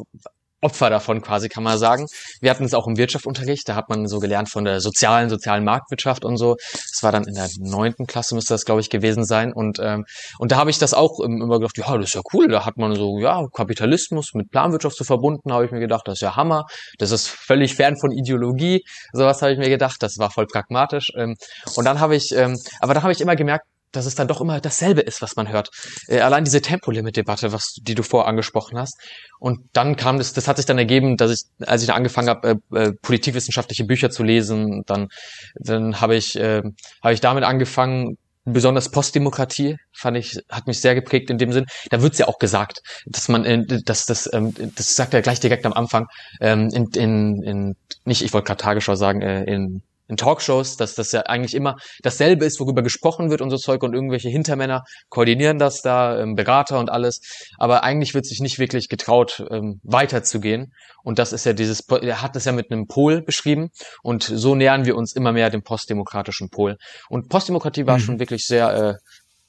Opfer 0.61 0.91
davon 0.91 1.23
quasi, 1.23 1.49
kann 1.49 1.63
man 1.63 1.79
sagen. 1.79 2.07
Wir 2.41 2.51
hatten 2.51 2.65
es 2.65 2.75
auch 2.75 2.87
im 2.87 2.97
Wirtschaftsunterricht, 2.97 3.69
da 3.69 3.77
hat 3.77 3.89
man 3.89 4.09
so 4.09 4.19
gelernt 4.19 4.51
von 4.51 4.65
der 4.65 4.81
sozialen, 4.81 5.31
sozialen 5.31 5.65
Marktwirtschaft 5.65 6.25
und 6.25 6.37
so. 6.37 6.57
Das 6.73 7.03
war 7.03 7.13
dann 7.13 7.25
in 7.25 7.35
der 7.35 7.49
neunten 7.61 8.07
Klasse, 8.07 8.35
müsste 8.35 8.55
das, 8.55 8.65
glaube 8.65 8.81
ich, 8.81 8.91
gewesen 8.91 9.25
sein. 9.25 9.53
Und, 9.53 9.79
ähm, 9.81 10.05
und 10.39 10.51
da 10.51 10.57
habe 10.57 10.71
ich 10.71 10.79
das 10.79 10.95
auch 10.95 11.21
immer 11.21 11.59
gedacht, 11.59 11.79
ja, 11.79 11.97
das 11.97 12.09
ist 12.09 12.15
ja 12.15 12.23
cool, 12.33 12.49
da 12.49 12.65
hat 12.65 12.77
man 12.77 12.95
so, 12.95 13.19
ja, 13.19 13.47
Kapitalismus 13.53 14.35
mit 14.35 14.51
Planwirtschaft 14.51 14.97
zu 14.97 15.05
verbunden, 15.05 15.53
habe 15.53 15.65
ich 15.65 15.71
mir 15.71 15.81
gedacht, 15.81 16.09
das 16.09 16.15
ist 16.15 16.23
ja 16.23 16.35
Hammer, 16.35 16.65
das 16.99 17.13
ist 17.13 17.29
völlig 17.29 17.75
fern 17.75 17.97
von 17.97 18.11
Ideologie. 18.11 18.83
Sowas 19.13 19.41
habe 19.43 19.53
ich 19.53 19.59
mir 19.59 19.69
gedacht, 19.69 20.03
das 20.03 20.19
war 20.19 20.31
voll 20.31 20.47
pragmatisch. 20.47 21.13
Ähm, 21.17 21.37
und 21.77 21.85
dann 21.85 22.01
habe 22.01 22.17
ich, 22.17 22.33
ähm, 22.35 22.59
aber 22.81 22.95
da 22.95 23.03
habe 23.03 23.13
ich 23.13 23.21
immer 23.21 23.37
gemerkt, 23.37 23.65
dass 23.93 24.07
es 24.07 24.15
dann 24.15 24.29
doch 24.29 24.41
immer 24.41 24.61
dasselbe 24.61 25.01
ist, 25.01 25.23
was 25.23 25.37
man 25.37 25.49
hört. 25.49 25.71
Äh, 26.07 26.21
allein 26.21 26.45
diese 26.45 26.61
Tempolimit-Debatte, 26.61 27.53
was 27.53 27.75
die 27.81 27.95
du 27.95 28.03
vorher 28.03 28.29
angesprochen 28.29 28.79
hast. 28.79 28.99
Und 29.39 29.61
dann 29.73 29.97
kam 29.97 30.19
das, 30.19 30.33
das 30.33 30.49
hat 30.49 30.57
sich 30.57 30.67
dann 30.67 30.79
ergeben, 30.79 31.17
dass 31.17 31.31
ich, 31.31 31.67
als 31.67 31.83
ich 31.83 31.89
dann 31.89 31.97
angefangen 31.97 32.29
habe, 32.29 32.59
äh, 32.73 32.79
äh, 32.79 32.93
politikwissenschaftliche 33.03 33.85
Bücher 33.85 34.11
zu 34.11 34.23
lesen, 34.23 34.83
dann, 34.87 35.09
dann 35.55 36.01
habe 36.01 36.17
ich, 36.17 36.37
äh, 36.37 36.63
habe 37.03 37.15
ich 37.15 37.21
damit 37.21 37.45
angefangen, 37.45 38.17
besonders 38.53 38.91
Postdemokratie 38.91 39.77
fand 39.93 40.17
ich 40.17 40.39
hat 40.51 40.67
mich 40.67 40.81
sehr 40.81 40.95
geprägt 40.95 41.31
in 41.31 41.39
dem 41.39 41.53
Sinn. 41.53 41.67
Da 41.91 42.03
wird's 42.03 42.19
ja 42.19 42.29
auch 42.29 42.39
gesagt, 42.39 42.81
dass 43.07 43.29
man, 43.29 43.45
äh, 43.45 43.65
dass 43.85 44.07
das, 44.07 44.29
ähm, 44.33 44.55
das 44.75 44.97
sagt 44.97 45.15
er 45.15 45.23
gleich 45.23 45.41
direkt 45.41 45.67
am 45.67 45.73
Anfang 45.73 46.07
ähm, 46.41 46.69
in, 46.73 46.87
in, 46.95 47.43
in 47.43 47.77
nicht, 48.05 48.23
ich 48.23 48.33
wollte 48.33 48.47
gerade 48.47 48.63
Tagesschau 48.63 48.95
sagen, 48.95 49.23
äh, 49.23 49.45
in 49.45 49.83
in 50.09 50.17
Talkshows, 50.17 50.77
dass 50.77 50.95
das 50.95 51.13
ja 51.13 51.23
eigentlich 51.23 51.55
immer 51.55 51.77
dasselbe 52.03 52.45
ist, 52.45 52.59
worüber 52.61 52.83
gesprochen 52.83 53.31
wird 53.31 53.41
und 53.41 53.51
so 53.51 53.57
Zeug 53.57 53.83
und 53.83 53.95
irgendwelche 53.95 54.29
Hintermänner 54.29 54.85
koordinieren 55.09 55.59
das 55.59 55.83
da, 55.83 56.19
ähm, 56.19 56.35
Berater 56.35 56.79
und 56.79 56.91
alles. 56.91 57.21
Aber 57.59 57.85
eigentlich 57.85 58.15
wird 58.15 58.27
sich 58.27 58.41
nicht 58.41 58.59
wirklich 58.59 58.89
getraut, 58.89 59.45
ähm, 59.51 59.81
weiterzugehen. 59.85 60.73
Und 61.03 61.19
das 61.19 61.33
ist 61.33 61.47
ja 61.47 61.53
dieses, 61.53 61.81
er 61.89 62.23
hat 62.23 62.37
das 62.37 62.47
ja 62.47 62.53
mit 62.53 62.71
einem 62.71 62.87
Pol 62.87 63.23
beschrieben 63.23 63.71
und 64.03 64.23
so 64.23 64.55
nähern 64.55 64.85
wir 64.85 64.97
uns 64.97 65.13
immer 65.13 65.33
mehr 65.33 65.51
dem 65.51 65.63
postdemokratischen 65.63 66.51
Pol. 66.51 66.77
Und 67.09 67.29
Postdemokratie 67.29 67.87
war 67.87 67.99
mhm. 67.99 68.03
schon 68.03 68.19
wirklich 68.19 68.47
sehr, 68.47 68.73
äh, 68.73 68.95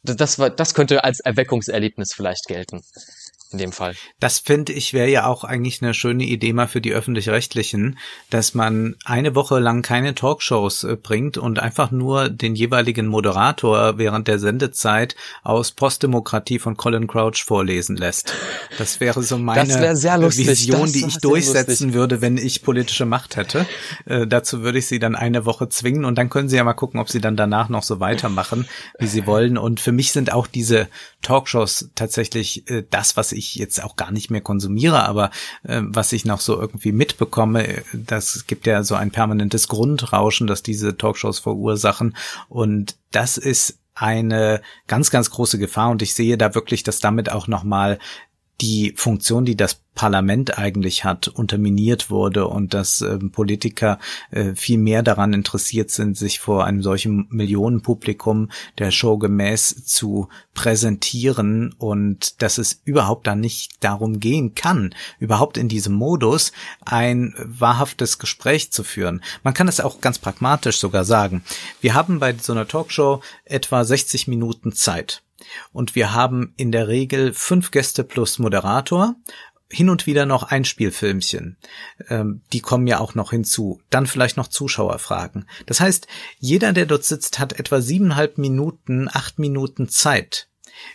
das 0.04 0.40
war, 0.40 0.50
das 0.50 0.74
könnte 0.74 1.04
als 1.04 1.20
Erweckungserlebnis 1.20 2.14
vielleicht 2.14 2.46
gelten 2.48 2.82
in 3.52 3.58
dem 3.58 3.72
Fall. 3.72 3.96
Das 4.20 4.38
finde 4.38 4.74
ich 4.74 4.94
wäre 4.94 5.10
ja 5.10 5.26
auch 5.26 5.44
eigentlich 5.44 5.82
eine 5.82 5.96
schöne 5.96 6.24
Idee 6.24 6.54
mal 6.54 6.68
für 6.68 6.82
die 6.82 6.94
öffentlich-rechtlichen, 6.94 7.98
dass 8.30 8.54
man 8.54 8.96
eine 9.06 9.34
Woche 9.34 9.58
lang 9.58 9.82
keine 9.82 10.14
Talkshows 10.14 10.84
äh, 10.84 10.96
bringt 10.96 11.40
und 11.40 11.58
einfach 11.58 11.90
nur 11.90 12.30
den 12.30 12.54
jeweiligen 12.54 13.08
Moderator 13.08 13.98
während 13.98 14.28
der 14.28 14.38
Sendezeit 14.38 15.16
aus 15.42 15.72
Postdemokratie 15.72 16.60
von 16.60 16.78
Colin 16.78 17.08
Crouch 17.08 17.44
vorlesen 17.44 17.98
lässt. 17.98 18.34
Das 18.78 19.00
wäre 19.00 19.24
so 19.24 19.40
meine 19.40 19.94
lustig, 20.18 20.48
Vision, 20.48 20.92
die 20.92 21.06
ich 21.08 21.18
durchsetzen 21.18 21.88
lustig. 21.88 21.94
würde, 21.94 22.22
wenn 22.22 22.38
ich 22.38 22.62
politische 22.62 23.06
Macht 23.06 23.36
hätte. 23.36 23.66
Äh, 24.06 24.28
dazu 24.28 24.62
würde 24.62 24.78
ich 24.78 24.86
sie 24.86 25.00
dann 25.00 25.16
eine 25.16 25.46
Woche 25.46 25.70
zwingen 25.70 26.06
und 26.06 26.20
dann 26.20 26.30
können 26.30 26.50
sie 26.50 26.58
ja 26.58 26.64
mal 26.64 26.74
gucken, 26.74 27.00
ob 27.00 27.10
sie 27.10 27.20
dann 27.20 27.36
danach 27.36 27.70
noch 27.70 27.84
so 27.84 28.00
weitermachen, 28.00 28.68
wie 29.00 29.08
sie 29.08 29.26
wollen. 29.26 29.58
Und 29.58 29.80
für 29.80 29.92
mich 29.92 30.12
sind 30.12 30.32
auch 30.32 30.46
diese 30.46 30.88
Talkshows 31.24 31.90
tatsächlich 31.96 32.70
äh, 32.70 32.84
das, 32.90 33.18
was 33.18 33.32
ich 33.32 33.39
jetzt 33.40 33.84
auch 33.84 33.96
gar 33.96 34.12
nicht 34.12 34.30
mehr 34.30 34.42
konsumiere, 34.42 35.04
aber 35.08 35.32
äh, 35.64 35.82
was 35.84 36.12
ich 36.14 36.26
noch 36.26 36.42
so 36.42 36.60
irgendwie 36.60 36.92
mitbekomme, 36.92 37.68
äh, 37.68 37.84
das 37.94 38.46
gibt 38.48 38.68
ja 38.68 38.84
so 38.84 38.96
ein 38.96 39.12
permanentes 39.12 39.68
Grundrauschen, 39.68 40.48
das 40.48 40.64
diese 40.64 40.98
Talkshows 40.98 41.40
verursachen. 41.40 42.16
Und 42.48 42.98
das 43.12 43.38
ist 43.38 43.80
eine 43.96 44.62
ganz, 44.88 45.12
ganz 45.12 45.30
große 45.30 45.60
Gefahr 45.60 45.90
und 45.90 46.02
ich 46.02 46.14
sehe 46.14 46.38
da 46.38 46.56
wirklich, 46.56 46.84
dass 46.84 47.00
damit 47.00 47.30
auch 47.32 47.48
nochmal 47.48 48.00
die 48.62 48.94
Funktion, 48.96 49.46
die 49.46 49.56
das 49.56 49.82
Parlament 49.96 50.58
eigentlich 50.58 51.04
hat, 51.04 51.28
unterminiert 51.28 52.10
wurde 52.10 52.48
und 52.48 52.74
dass 52.74 53.02
äh, 53.02 53.18
Politiker 53.18 54.00
äh, 54.32 54.54
viel 54.56 54.78
mehr 54.78 55.04
daran 55.04 55.34
interessiert 55.34 55.92
sind, 55.92 56.18
sich 56.18 56.40
vor 56.40 56.64
einem 56.64 56.82
solchen 56.82 57.28
Millionenpublikum 57.30 58.50
der 58.78 58.92
Show 58.92 59.18
gemäß 59.18 59.86
zu 59.86 60.30
präsentieren 60.54 61.76
und 61.78 62.42
dass 62.42 62.60
es 62.60 62.82
überhaupt 62.86 63.28
da 63.28 63.36
nicht 63.36 63.84
darum 63.84 64.22
gehen 64.22 64.56
kann, 64.56 64.96
überhaupt 65.20 65.58
in 65.58 65.68
diesem 65.68 65.96
Modus 65.96 66.54
ein 66.86 67.36
wahrhaftes 67.38 68.20
Gespräch 68.20 68.72
zu 68.72 68.86
führen. 68.86 69.22
Man 69.44 69.54
kann 69.54 69.68
es 69.68 69.82
auch 69.82 70.00
ganz 70.00 70.18
pragmatisch 70.18 70.80
sogar 70.80 71.04
sagen. 71.04 71.44
Wir 71.82 71.94
haben 71.94 72.20
bei 72.20 72.34
so 72.38 72.54
einer 72.54 72.68
Talkshow 72.68 73.22
etwa 73.44 73.84
60 73.84 74.30
Minuten 74.30 74.72
Zeit. 74.72 75.24
Und 75.72 75.96
wir 75.96 76.14
haben 76.14 76.54
in 76.58 76.72
der 76.72 76.88
Regel 76.88 77.34
fünf 77.34 77.72
Gäste 77.72 78.04
plus 78.04 78.40
Moderator 78.40 79.16
hin 79.72 79.90
und 79.90 80.08
wieder 80.08 80.26
noch 80.26 80.44
Einspielfilmchen. 80.44 81.58
Ähm, 82.10 82.42
die 82.52 82.60
kommen 82.60 82.88
ja 82.88 83.00
auch 83.00 83.14
noch 83.14 83.32
hinzu. 83.32 83.82
Dann 83.90 84.08
vielleicht 84.08 84.36
noch 84.36 84.48
Zuschauerfragen. 84.48 85.48
Das 85.68 85.80
heißt, 85.80 86.08
jeder, 86.40 86.74
der 86.74 86.88
dort 86.88 87.06
sitzt, 87.06 87.40
hat 87.40 87.54
etwa 87.54 87.80
siebeneinhalb 87.80 88.38
Minuten, 88.38 89.08
acht 89.12 89.38
Minuten 89.38 89.88
Zeit, 89.88 90.48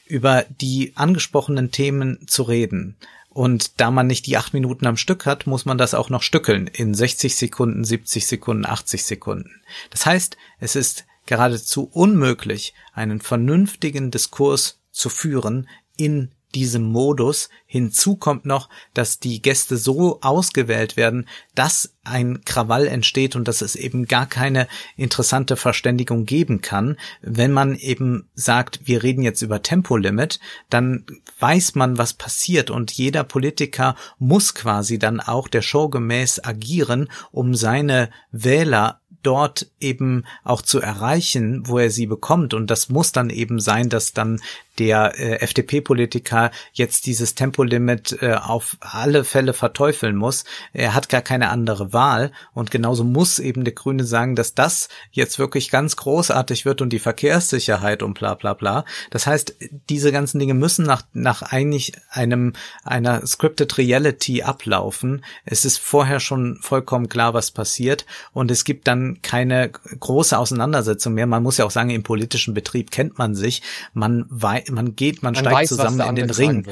über 0.07 0.45
die 0.49 0.92
angesprochenen 0.97 1.70
Themen 1.70 2.26
zu 2.26 2.42
reden. 2.42 2.97
Und 3.28 3.80
da 3.80 3.90
man 3.90 4.07
nicht 4.07 4.26
die 4.26 4.36
acht 4.36 4.55
Minuten 4.55 4.86
am 4.86 4.97
Stück 4.97 5.26
hat, 5.26 5.47
muss 5.47 5.64
man 5.64 5.78
das 5.78 5.95
auch 5.95 6.09
noch 6.09 6.22
stückeln 6.22 6.68
in 6.68 6.95
60 6.95 7.34
Sekunden, 7.34 7.84
70 7.84 8.26
Sekunden, 8.26 8.64
80 8.64 9.05
Sekunden. 9.05 9.62
Das 9.90 10.07
heißt, 10.07 10.36
es 10.61 10.76
ist 10.76 11.05
geradezu 11.27 11.89
unmöglich, 11.93 12.75
einen 12.93 13.20
vernünftigen 13.20 14.11
Diskurs 14.11 14.81
zu 14.91 15.09
führen 15.09 15.68
in 15.97 16.31
diesem 16.55 16.85
Modus. 16.85 17.49
Hinzu 17.66 18.16
kommt 18.16 18.45
noch, 18.45 18.68
dass 18.95 19.18
die 19.18 19.43
Gäste 19.43 19.77
so 19.77 20.20
ausgewählt 20.20 20.97
werden, 20.97 21.27
dass 21.55 21.95
ein 22.05 22.45
Krawall 22.45 22.87
entsteht 22.87 23.35
und 23.35 23.49
dass 23.49 23.62
es 23.62 23.77
eben 23.77 24.07
gar 24.07 24.27
keine 24.27 24.68
interessante 24.97 25.57
Verständigung 25.57 26.27
geben 26.27 26.61
kann. 26.61 26.97
Wenn 27.22 27.51
man 27.51 27.75
eben 27.77 28.29
sagt, 28.35 28.81
wir 28.85 29.03
reden 29.03 29.22
jetzt 29.22 29.43
über 29.43 29.62
Tempolimit, 29.62 30.39
dann 30.70 31.05
weiß 31.41 31.75
man, 31.75 31.99
was 31.99 32.12
passiert 32.12 32.70
und 32.70 32.93
jeder 32.93 33.25
Politiker 33.25 33.97
muss 34.18 34.55
quasi 34.55 34.99
dann 34.99 35.20
auch 35.20 35.49
der 35.49 35.62
Show 35.62 35.89
gemäß 35.89 36.45
agieren, 36.45 37.09
um 37.33 37.55
seine 37.55 38.11
Wähler 38.31 39.01
dort 39.27 39.70
eben 39.81 40.25
auch 40.45 40.62
zu 40.62 40.81
erreichen, 40.81 41.66
wo 41.66 41.79
er 41.79 41.91
sie 41.91 42.07
bekommt. 42.07 42.55
Und 42.55 42.70
das 42.70 42.89
muss 42.89 43.12
dann 43.12 43.31
eben 43.31 43.59
sein, 43.59 43.89
dass 43.89 44.12
dann 44.12 44.41
der 44.79 45.18
äh, 45.18 45.41
FDP-Politiker 45.41 46.51
jetzt 46.72 47.07
dieses 47.07 47.35
Tempolimit 47.35 48.18
äh, 48.20 48.35
auf 48.35 48.77
alle 48.81 49.25
Fälle 49.25 49.53
verteufeln 49.53 50.16
muss. 50.16 50.45
Er 50.72 50.95
hat 50.95 51.09
gar 51.09 51.22
keine 51.22 51.51
andere 51.51 51.93
Wahl. 51.93 52.33
Und 52.53 52.70
genauso 52.70 53.05
muss 53.05 53.39
eben 53.39 53.64
der 53.64 53.75
Grüne 53.75 54.05
sagen, 54.05 54.35
dass 54.35 54.55
das 54.55 54.89
jetzt 55.12 55.39
wirklich 55.39 55.70
ganz 55.70 55.97
großartig 55.97 56.64
wird 56.64 56.83
und 56.83 56.93
die 56.93 56.99
Verkehrssicherheit 56.99 58.03
und 58.03 58.14
bla 58.14 58.35
bla 58.35 58.55
bla. 58.55 58.85
Das 59.11 59.27
heißt, 59.27 59.55
diese 59.89 60.11
ganzen 60.11 60.39
Dinge 60.39 60.55
müssen 60.55 60.85
nach, 60.85 61.03
nach 61.12 61.43
eigentlich 61.43 61.93
einem 62.11 62.55
einer 62.83 63.27
Scripted 63.27 63.79
Reality 63.79 64.43
ablaufen. 64.43 65.25
Es 65.45 65.64
ist 65.64 65.79
vorher 65.79 66.20
schon 66.20 66.59
vollkommen 66.61 67.09
klar, 67.09 67.35
was 67.35 67.51
passiert. 67.51 68.07
Und 68.33 68.51
es 68.51 68.64
gibt 68.64 68.89
dann 68.89 69.22
keine 69.22 69.70
große 69.70 70.37
Auseinandersetzung 70.37 71.14
mehr. 71.14 71.27
Man 71.27 71.43
muss 71.43 71.59
ja 71.59 71.64
auch 71.64 71.70
sagen, 71.70 71.91
im 71.91 72.03
politischen 72.03 72.55
Betrieb 72.55 72.91
kennt 72.91 73.18
man 73.18 73.35
sich. 73.35 73.62
Man 73.93 74.27
weiß, 74.29 74.64
man 74.71 74.97
geht, 74.97 75.23
man, 75.23 75.35
man 75.35 75.45
steigt 75.45 75.57
weiß, 75.57 75.69
zusammen 75.69 76.01
in 76.01 76.17
den 76.17 76.31
Ring. 76.31 76.67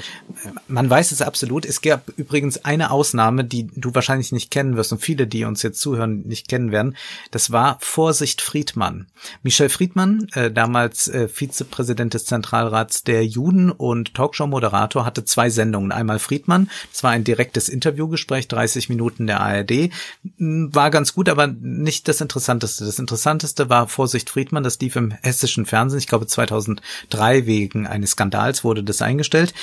Man 0.68 0.88
weiß 0.88 1.12
es 1.12 1.22
absolut. 1.22 1.64
Es 1.64 1.80
gab 1.80 2.08
übrigens 2.16 2.64
eine 2.64 2.90
Ausnahme, 2.90 3.44
die 3.44 3.68
du 3.74 3.94
wahrscheinlich 3.94 4.32
nicht 4.32 4.50
kennen 4.50 4.76
wirst 4.76 4.92
und 4.92 4.98
viele, 4.98 5.26
die 5.26 5.44
uns 5.44 5.62
jetzt 5.62 5.80
zuhören, 5.80 6.22
nicht 6.22 6.48
kennen 6.48 6.72
werden. 6.72 6.96
Das 7.30 7.52
war 7.52 7.78
Vorsicht 7.80 8.40
Friedmann. 8.40 9.06
Michel 9.42 9.68
Friedmann, 9.68 10.26
äh, 10.34 10.50
damals 10.50 11.08
äh, 11.08 11.28
Vizepräsident 11.28 12.14
des 12.14 12.24
Zentralrats 12.24 13.04
der 13.04 13.24
Juden 13.24 13.70
und 13.70 14.14
Talkshow-Moderator, 14.14 15.04
hatte 15.04 15.24
zwei 15.24 15.50
Sendungen. 15.50 15.92
Einmal 15.92 16.18
Friedmann, 16.18 16.70
das 16.92 17.02
war 17.02 17.10
ein 17.10 17.24
direktes 17.24 17.68
Interviewgespräch, 17.68 18.48
30 18.48 18.88
Minuten 18.88 19.26
der 19.26 19.40
ARD. 19.40 19.90
War 20.38 20.90
ganz 20.90 21.14
gut, 21.14 21.28
aber 21.28 21.46
nicht 21.46 22.08
das 22.08 22.20
Interessanteste. 22.20 22.84
Das 22.84 22.98
Interessanteste 22.98 23.68
war 23.68 23.88
Vorsicht 23.88 24.30
Friedmann, 24.30 24.62
das 24.62 24.78
lief 24.80 24.96
im 24.96 25.10
hessischen 25.10 25.66
Fernsehen, 25.66 25.98
ich 25.98 26.06
glaube 26.06 26.26
2003 26.26 27.46
wegen 27.46 27.81
eines 27.86 28.12
Skandals 28.12 28.64
wurde 28.64 28.82
das 28.82 29.02
eingestellt. 29.02 29.54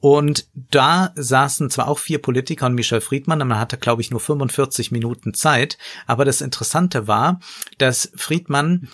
Und 0.00 0.46
da 0.54 1.12
saßen 1.14 1.70
zwar 1.70 1.88
auch 1.88 1.98
vier 1.98 2.20
Politiker 2.20 2.66
und 2.66 2.74
Michel 2.74 3.00
Friedmann, 3.00 3.38
man 3.46 3.58
hatte, 3.58 3.78
glaube 3.78 4.02
ich, 4.02 4.10
nur 4.10 4.20
45 4.20 4.92
Minuten 4.92 5.34
Zeit. 5.34 5.78
Aber 6.06 6.24
das 6.24 6.40
Interessante 6.40 7.06
war, 7.06 7.40
dass 7.78 8.10
Friedmann 8.14 8.88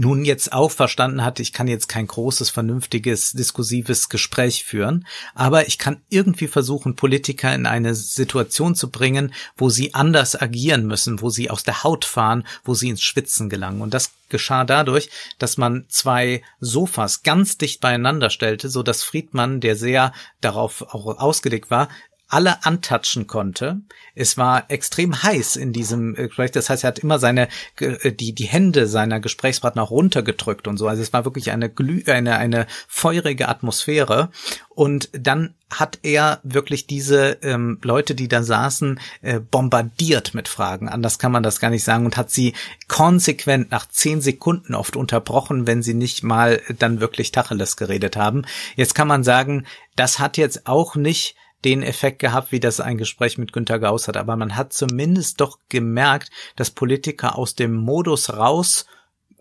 nun 0.00 0.24
jetzt 0.24 0.52
auch 0.52 0.70
verstanden 0.70 1.24
hat, 1.24 1.40
ich 1.40 1.52
kann 1.52 1.68
jetzt 1.68 1.88
kein 1.88 2.06
großes, 2.06 2.50
vernünftiges, 2.50 3.32
diskursives 3.32 4.08
Gespräch 4.08 4.64
führen, 4.64 5.06
aber 5.34 5.66
ich 5.66 5.78
kann 5.78 6.02
irgendwie 6.08 6.48
versuchen, 6.48 6.96
Politiker 6.96 7.54
in 7.54 7.66
eine 7.66 7.94
Situation 7.94 8.74
zu 8.74 8.90
bringen, 8.90 9.32
wo 9.56 9.70
sie 9.70 9.94
anders 9.94 10.40
agieren 10.40 10.86
müssen, 10.86 11.20
wo 11.20 11.30
sie 11.30 11.50
aus 11.50 11.64
der 11.64 11.84
Haut 11.84 12.04
fahren, 12.04 12.46
wo 12.64 12.74
sie 12.74 12.88
ins 12.88 13.02
Schwitzen 13.02 13.48
gelangen. 13.48 13.80
Und 13.80 13.94
das 13.94 14.12
geschah 14.28 14.64
dadurch, 14.64 15.10
dass 15.38 15.56
man 15.56 15.86
zwei 15.88 16.42
Sofas 16.60 17.22
ganz 17.22 17.58
dicht 17.58 17.80
beieinander 17.80 18.30
stellte, 18.30 18.68
so 18.68 18.82
dass 18.82 19.02
Friedmann, 19.02 19.60
der 19.60 19.76
sehr 19.76 20.12
darauf 20.40 20.82
auch 20.82 21.18
ausgelegt 21.18 21.70
war, 21.70 21.88
alle 22.28 22.64
antatschen 22.64 23.26
konnte. 23.26 23.80
Es 24.14 24.36
war 24.36 24.64
extrem 24.68 25.22
heiß 25.22 25.56
in 25.56 25.72
diesem 25.72 26.14
Gespräch. 26.14 26.50
Das 26.50 26.68
heißt, 26.68 26.84
er 26.84 26.88
hat 26.88 26.98
immer 26.98 27.18
seine 27.18 27.48
äh, 27.78 28.12
die 28.12 28.34
die 28.34 28.46
Hände 28.46 28.86
seiner 28.88 29.20
Gesprächspartner 29.20 29.82
runtergedrückt 29.82 30.66
und 30.66 30.76
so. 30.76 30.88
Also 30.88 31.02
es 31.02 31.12
war 31.12 31.24
wirklich 31.24 31.52
eine 31.52 31.70
glüh 31.70 32.02
eine 32.06 32.36
eine 32.36 32.66
feurige 32.88 33.48
Atmosphäre. 33.48 34.30
Und 34.68 35.08
dann 35.12 35.54
hat 35.70 36.00
er 36.02 36.40
wirklich 36.42 36.86
diese 36.86 37.38
ähm, 37.42 37.78
Leute, 37.82 38.14
die 38.14 38.28
da 38.28 38.42
saßen, 38.42 39.00
äh, 39.22 39.40
bombardiert 39.40 40.34
mit 40.34 40.48
Fragen. 40.48 40.88
Anders 40.88 41.18
kann 41.18 41.32
man 41.32 41.42
das 41.42 41.60
gar 41.60 41.70
nicht 41.70 41.82
sagen 41.82 42.04
und 42.04 42.16
hat 42.16 42.30
sie 42.30 42.54
konsequent 42.86 43.70
nach 43.70 43.88
zehn 43.88 44.20
Sekunden 44.20 44.74
oft 44.74 44.96
unterbrochen, 44.96 45.66
wenn 45.66 45.82
sie 45.82 45.94
nicht 45.94 46.22
mal 46.22 46.60
dann 46.78 47.00
wirklich 47.00 47.32
Tacheles 47.32 47.76
geredet 47.76 48.16
haben. 48.16 48.44
Jetzt 48.76 48.94
kann 48.94 49.08
man 49.08 49.24
sagen, 49.24 49.66
das 49.96 50.18
hat 50.18 50.36
jetzt 50.36 50.66
auch 50.66 50.94
nicht 50.94 51.36
den 51.64 51.82
Effekt 51.82 52.18
gehabt, 52.18 52.52
wie 52.52 52.60
das 52.60 52.80
ein 52.80 52.98
Gespräch 52.98 53.38
mit 53.38 53.52
Günter 53.52 53.78
Gauss 53.78 54.08
hat. 54.08 54.16
Aber 54.16 54.36
man 54.36 54.56
hat 54.56 54.72
zumindest 54.72 55.40
doch 55.40 55.58
gemerkt, 55.68 56.30
dass 56.54 56.70
Politiker 56.70 57.36
aus 57.36 57.54
dem 57.54 57.74
Modus 57.74 58.34
raus 58.34 58.86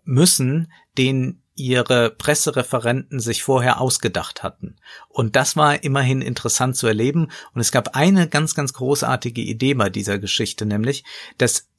müssen, 0.04 0.72
den 0.98 1.42
ihre 1.56 2.10
Pressereferenten 2.10 3.20
sich 3.20 3.44
vorher 3.44 3.80
ausgedacht 3.80 4.44
hatten. 4.44 4.76
Und 5.08 5.36
das 5.36 5.56
war 5.56 5.84
immerhin 5.84 6.22
interessant 6.22 6.76
zu 6.76 6.88
erleben. 6.88 7.30
Und 7.54 7.62
es 7.62 7.72
gab 7.72 7.96
eine 7.96 8.28
ganz, 8.28 8.56
ganz 8.56 8.74
großartige 8.74 9.42
Idee 9.42 9.74
bei 9.74 9.90
dieser 9.90 10.20
Geschichte, 10.20 10.66
nämlich, 10.66 11.06
dass 11.38 11.70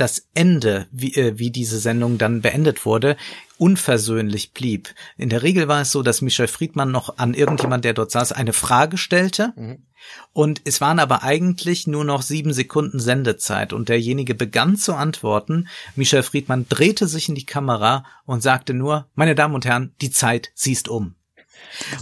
das 0.00 0.28
Ende, 0.34 0.86
wie, 0.90 1.14
äh, 1.14 1.38
wie 1.38 1.50
diese 1.50 1.78
Sendung 1.78 2.18
dann 2.18 2.40
beendet 2.40 2.84
wurde, 2.84 3.16
unversöhnlich 3.58 4.52
blieb. 4.52 4.94
In 5.16 5.28
der 5.28 5.42
Regel 5.42 5.68
war 5.68 5.82
es 5.82 5.92
so, 5.92 6.02
dass 6.02 6.22
Michel 6.22 6.48
Friedmann 6.48 6.90
noch 6.90 7.18
an 7.18 7.34
irgendjemand, 7.34 7.84
der 7.84 7.92
dort 7.92 8.10
saß, 8.10 8.32
eine 8.32 8.52
Frage 8.52 8.96
stellte. 8.96 9.52
Mhm. 9.56 9.86
Und 10.32 10.62
es 10.64 10.80
waren 10.80 10.98
aber 10.98 11.22
eigentlich 11.22 11.86
nur 11.86 12.04
noch 12.04 12.22
sieben 12.22 12.54
Sekunden 12.54 13.00
Sendezeit 13.00 13.72
und 13.72 13.88
derjenige 13.90 14.34
begann 14.34 14.76
zu 14.76 14.94
antworten. 14.94 15.68
Michel 15.94 16.22
Friedmann 16.22 16.66
drehte 16.68 17.06
sich 17.06 17.28
in 17.28 17.34
die 17.34 17.44
Kamera 17.44 18.04
und 18.24 18.42
sagte 18.42 18.72
nur, 18.72 19.08
meine 19.14 19.34
Damen 19.34 19.54
und 19.54 19.66
Herren, 19.66 19.94
die 20.00 20.10
Zeit 20.10 20.50
siehst 20.54 20.88
um. 20.88 21.16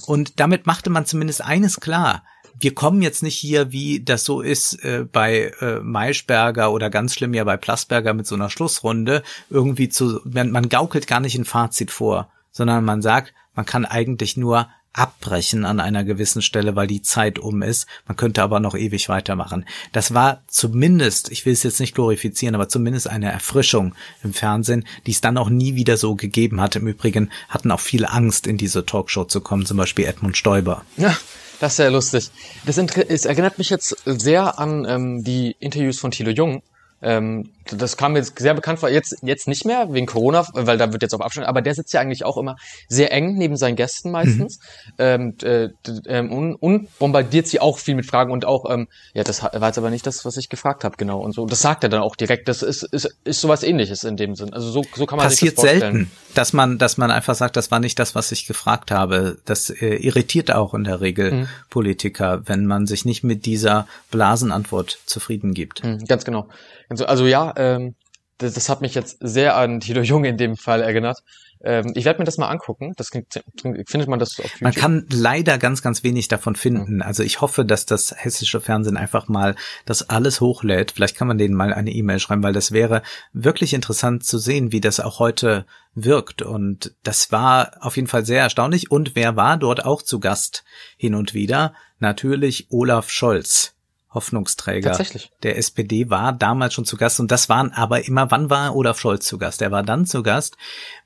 Und 0.07 0.39
damit 0.39 0.67
machte 0.67 0.91
man 0.91 1.07
zumindest 1.07 1.43
eines 1.43 1.81
klar 1.81 2.23
wir 2.61 2.75
kommen 2.75 3.03
jetzt 3.03 3.23
nicht 3.23 3.37
hier, 3.37 3.73
wie 3.73 4.01
das 4.01 4.25
so 4.25 4.41
ist 4.41 4.85
äh, 4.85 5.05
bei 5.11 5.53
äh, 5.61 5.81
Maischberger 5.81 6.73
oder 6.73 6.91
ganz 6.91 7.15
schlimm 7.15 7.35
ja 7.35 7.45
bei 7.45 7.57
Plasberger 7.57 8.15
mit 8.15 8.27
so 8.27 8.35
einer 8.35 8.51
Schlussrunde, 8.51 9.23
irgendwie 9.51 9.89
zu, 9.89 10.21
man, 10.25 10.51
man 10.51 10.69
gaukelt 10.69 11.07
gar 11.07 11.21
nicht 11.21 11.37
ein 11.37 11.45
Fazit 11.45 11.91
vor, 11.91 12.31
sondern 12.51 12.85
man 12.85 13.03
sagt, 13.03 13.35
man 13.55 13.67
kann 13.67 13.85
eigentlich 13.85 14.37
nur 14.37 14.69
abbrechen 14.93 15.65
an 15.65 15.79
einer 15.81 16.03
gewissen 16.03 16.43
Stelle, 16.43 16.75
weil 16.75 16.87
die 16.89 17.03
Zeit 17.03 17.39
um 17.39 17.63
ist. 17.63 17.87
Man 18.07 18.17
könnte 18.17 18.43
aber 18.43 18.59
noch 18.59 18.75
ewig 18.75 19.09
weitermachen. 19.09 19.65
Das 19.93 20.13
war 20.13 20.43
zumindest, 20.49 21.31
ich 21.31 21.47
will 21.47 21.53
es 21.53 21.63
jetzt 21.63 21.79
nicht 21.79 21.95
glorifizieren, 21.95 22.55
aber 22.55 22.69
zumindest 22.69 23.09
eine 23.09 23.31
Erfrischung 23.31 23.95
im 24.25 24.33
Fernsehen, 24.33 24.85
die 25.07 25.13
es 25.13 25.21
dann 25.21 25.39
auch 25.39 25.51
nie 25.51 25.77
wieder 25.77 25.97
so 25.97 26.17
gegeben 26.17 26.61
hat. 26.61 26.75
Im 26.75 26.89
Übrigen 26.89 27.31
hatten 27.49 27.71
auch 27.71 27.81
viele 27.81 28.11
Angst, 28.11 28.47
in 28.47 28.57
diese 28.57 28.85
Talkshow 28.85 29.25
zu 29.25 29.41
kommen, 29.41 29.67
zum 29.67 29.77
Beispiel 29.77 30.07
Edmund 30.07 30.37
Stoiber. 30.37 30.85
Ja, 30.97 31.17
das 31.61 31.73
ist 31.73 31.77
sehr 31.77 31.91
lustig. 31.91 32.31
Das 32.67 32.79
es 32.79 33.25
erinnert 33.25 33.59
mich 33.59 33.71
jetzt 33.71 33.97
sehr 34.05 34.59
an 34.59 34.87
ähm, 34.89 35.25
die 35.25 35.57
Interviews 35.59 35.99
von 35.99 36.11
Thilo 36.11 36.31
Jung, 36.31 36.63
ähm, 37.03 37.51
das 37.77 37.97
kam 37.97 38.13
mir 38.13 38.25
sehr 38.25 38.55
bekannt 38.55 38.79
vor, 38.79 38.89
jetzt, 38.89 39.17
jetzt 39.23 39.49
nicht 39.49 39.65
mehr, 39.65 39.93
wegen 39.93 40.07
Corona, 40.07 40.47
weil 40.53 40.79
da 40.79 40.93
wird 40.93 41.03
jetzt 41.03 41.15
auf 41.15 41.21
Abstand, 41.21 41.47
aber 41.47 41.63
der 41.63 41.75
sitzt 41.75 41.93
ja 41.93 42.01
eigentlich 42.01 42.25
auch 42.25 42.37
immer 42.37 42.57
sehr 42.89 43.13
eng 43.13 43.37
neben 43.37 43.57
seinen 43.57 43.77
Gästen 43.77 44.11
meistens 44.11 44.59
mhm. 44.59 44.95
ähm, 44.99 45.35
äh, 45.43 45.69
ähm, 46.07 46.33
und, 46.33 46.55
und 46.57 46.99
bombardiert 46.99 47.47
sie 47.47 47.61
auch 47.61 47.79
viel 47.79 47.95
mit 47.95 48.07
Fragen 48.07 48.33
und 48.33 48.45
auch, 48.45 48.71
ähm, 48.71 48.89
ja, 49.15 49.25
das 49.25 49.43
war 49.43 49.67
jetzt 49.67 49.79
aber 49.79 49.91
nicht 49.91 50.07
das, 50.07 50.25
was 50.25 50.37
ich 50.37 50.49
gefragt 50.49 50.85
habe, 50.85 50.97
genau. 50.97 51.21
Und 51.21 51.33
so, 51.33 51.47
das 51.47 51.61
sagt 51.61 51.85
er 51.85 51.91
dann 51.91 52.03
auch 52.03 52.17
direkt. 52.17 52.49
Das 52.49 52.63
ist, 52.63 52.83
ist, 52.83 53.17
ist 53.25 53.41
sowas 53.41 53.63
ähnliches 53.63 54.05
in 54.05 54.17
dem 54.17 54.35
Sinn. 54.35 54.53
Also 54.53 54.71
so, 54.71 54.85
so 54.95 55.07
kann 55.07 55.19
man 55.19 55.27
Passiert 55.27 55.57
sich 55.57 55.63
das 55.63 55.71
vorstellen. 55.71 55.95
selten, 55.95 56.11
dass 56.35 56.53
man, 56.53 56.79
dass 56.79 56.99
man 56.99 57.11
einfach 57.11 57.35
sagt, 57.35 57.57
das 57.57 57.71
war 57.71 57.81
nicht 57.81 57.99
das, 57.99 58.15
was 58.15 58.33
ich 58.33 58.47
gefragt 58.47 58.91
habe. 58.91 59.39
Das 59.45 59.71
äh, 59.71 59.97
irritiert 59.97 60.53
auch 60.53 60.75
in 60.75 60.85
der 60.85 61.01
Regel 61.01 61.33
mhm. 61.33 61.49
Politiker, 61.71 62.43
wenn 62.47 62.67
man 62.67 62.87
sich 62.87 63.05
nicht 63.05 63.25
mit 63.25 63.47
dieser 63.47 63.87
Blasenantwort 64.11 64.99
zufrieden 65.07 65.55
gibt. 65.55 65.85
Mhm, 65.85 66.05
ganz 66.07 66.25
genau. 66.25 66.49
Also, 66.89 67.05
also 67.05 67.27
ja, 67.27 67.51
ähm, 67.59 67.95
das, 68.39 68.55
das 68.55 68.69
hat 68.69 68.81
mich 68.81 68.95
jetzt 68.95 69.19
sehr 69.21 69.57
an 69.57 69.81
Tilo 69.81 70.03
Jung 70.03 70.25
in 70.25 70.37
dem 70.37 70.57
Fall 70.57 70.81
erinnert. 70.81 71.23
Ähm, 71.61 71.93
ich 71.97 72.05
werde 72.05 72.21
mir 72.21 72.25
das 72.25 72.39
mal 72.39 72.49
angucken. 72.49 72.93
Das 72.97 73.11
findet 73.11 74.09
man 74.09 74.19
das 74.19 74.39
auf 74.39 74.45
YouTube? 74.45 74.61
Man 74.61 74.75
kann 74.75 75.07
leider 75.11 75.59
ganz, 75.59 75.83
ganz 75.83 76.05
wenig 76.05 76.29
davon 76.29 76.55
finden. 76.55 76.97
Mhm. 76.97 77.03
Also 77.03 77.25
ich 77.25 77.41
hoffe, 77.41 77.65
dass 77.65 77.85
das 77.85 78.15
hessische 78.17 78.61
Fernsehen 78.61 78.97
einfach 78.97 79.29
mal 79.29 79.57
das 79.85 80.09
alles 80.09 80.41
hochlädt. 80.41 80.93
Vielleicht 80.93 81.17
kann 81.17 81.27
man 81.27 81.39
denen 81.39 81.55
mal 81.55 81.75
eine 81.75 81.91
E-Mail 81.91 82.21
schreiben, 82.21 82.45
weil 82.45 82.53
das 82.53 82.71
wäre 82.71 83.03
wirklich 83.33 83.75
interessant 83.75 84.25
zu 84.25 84.39
sehen, 84.39 84.71
wie 84.71 84.81
das 84.81 85.01
auch 85.01 85.19
heute 85.19 85.67
wirkt. 85.95 86.43
Und 86.43 86.95
das 87.03 87.33
war 87.33 87.73
auf 87.81 87.97
jeden 87.97 88.09
Fall 88.09 88.25
sehr 88.25 88.43
erstaunlich. 88.43 88.91
Und 88.93 89.17
wer 89.17 89.35
war 89.35 89.57
dort 89.57 89.85
auch 89.85 90.03
zu 90.03 90.21
Gast 90.21 90.65
hin 90.97 91.17
und 91.17 91.35
wieder? 91.35 91.75
Natürlich 91.99 92.69
Olaf 92.71 93.11
Scholz. 93.11 93.75
Hoffnungsträger 94.19 94.91
Tatsächlich. 94.91 95.31
der 95.45 95.57
SPD 95.59 96.11
war 96.11 96.33
damals 96.33 96.75
schon 96.75 96.85
zu 96.85 96.97
Gast 96.97 97.21
und 97.21 97.31
das 97.31 97.49
waren 97.49 97.73
aber 97.73 98.05
immer, 98.05 98.33
wann 98.33 98.51
war 98.51 98.75
Olaf 98.75 98.99
Scholz 98.99 99.27
zu 99.29 99.39
Gast? 99.39 99.63
Er 99.63 99.71
war 99.71 99.85
dann 99.85 100.07
zu 100.07 100.25
Gast, 100.25 100.57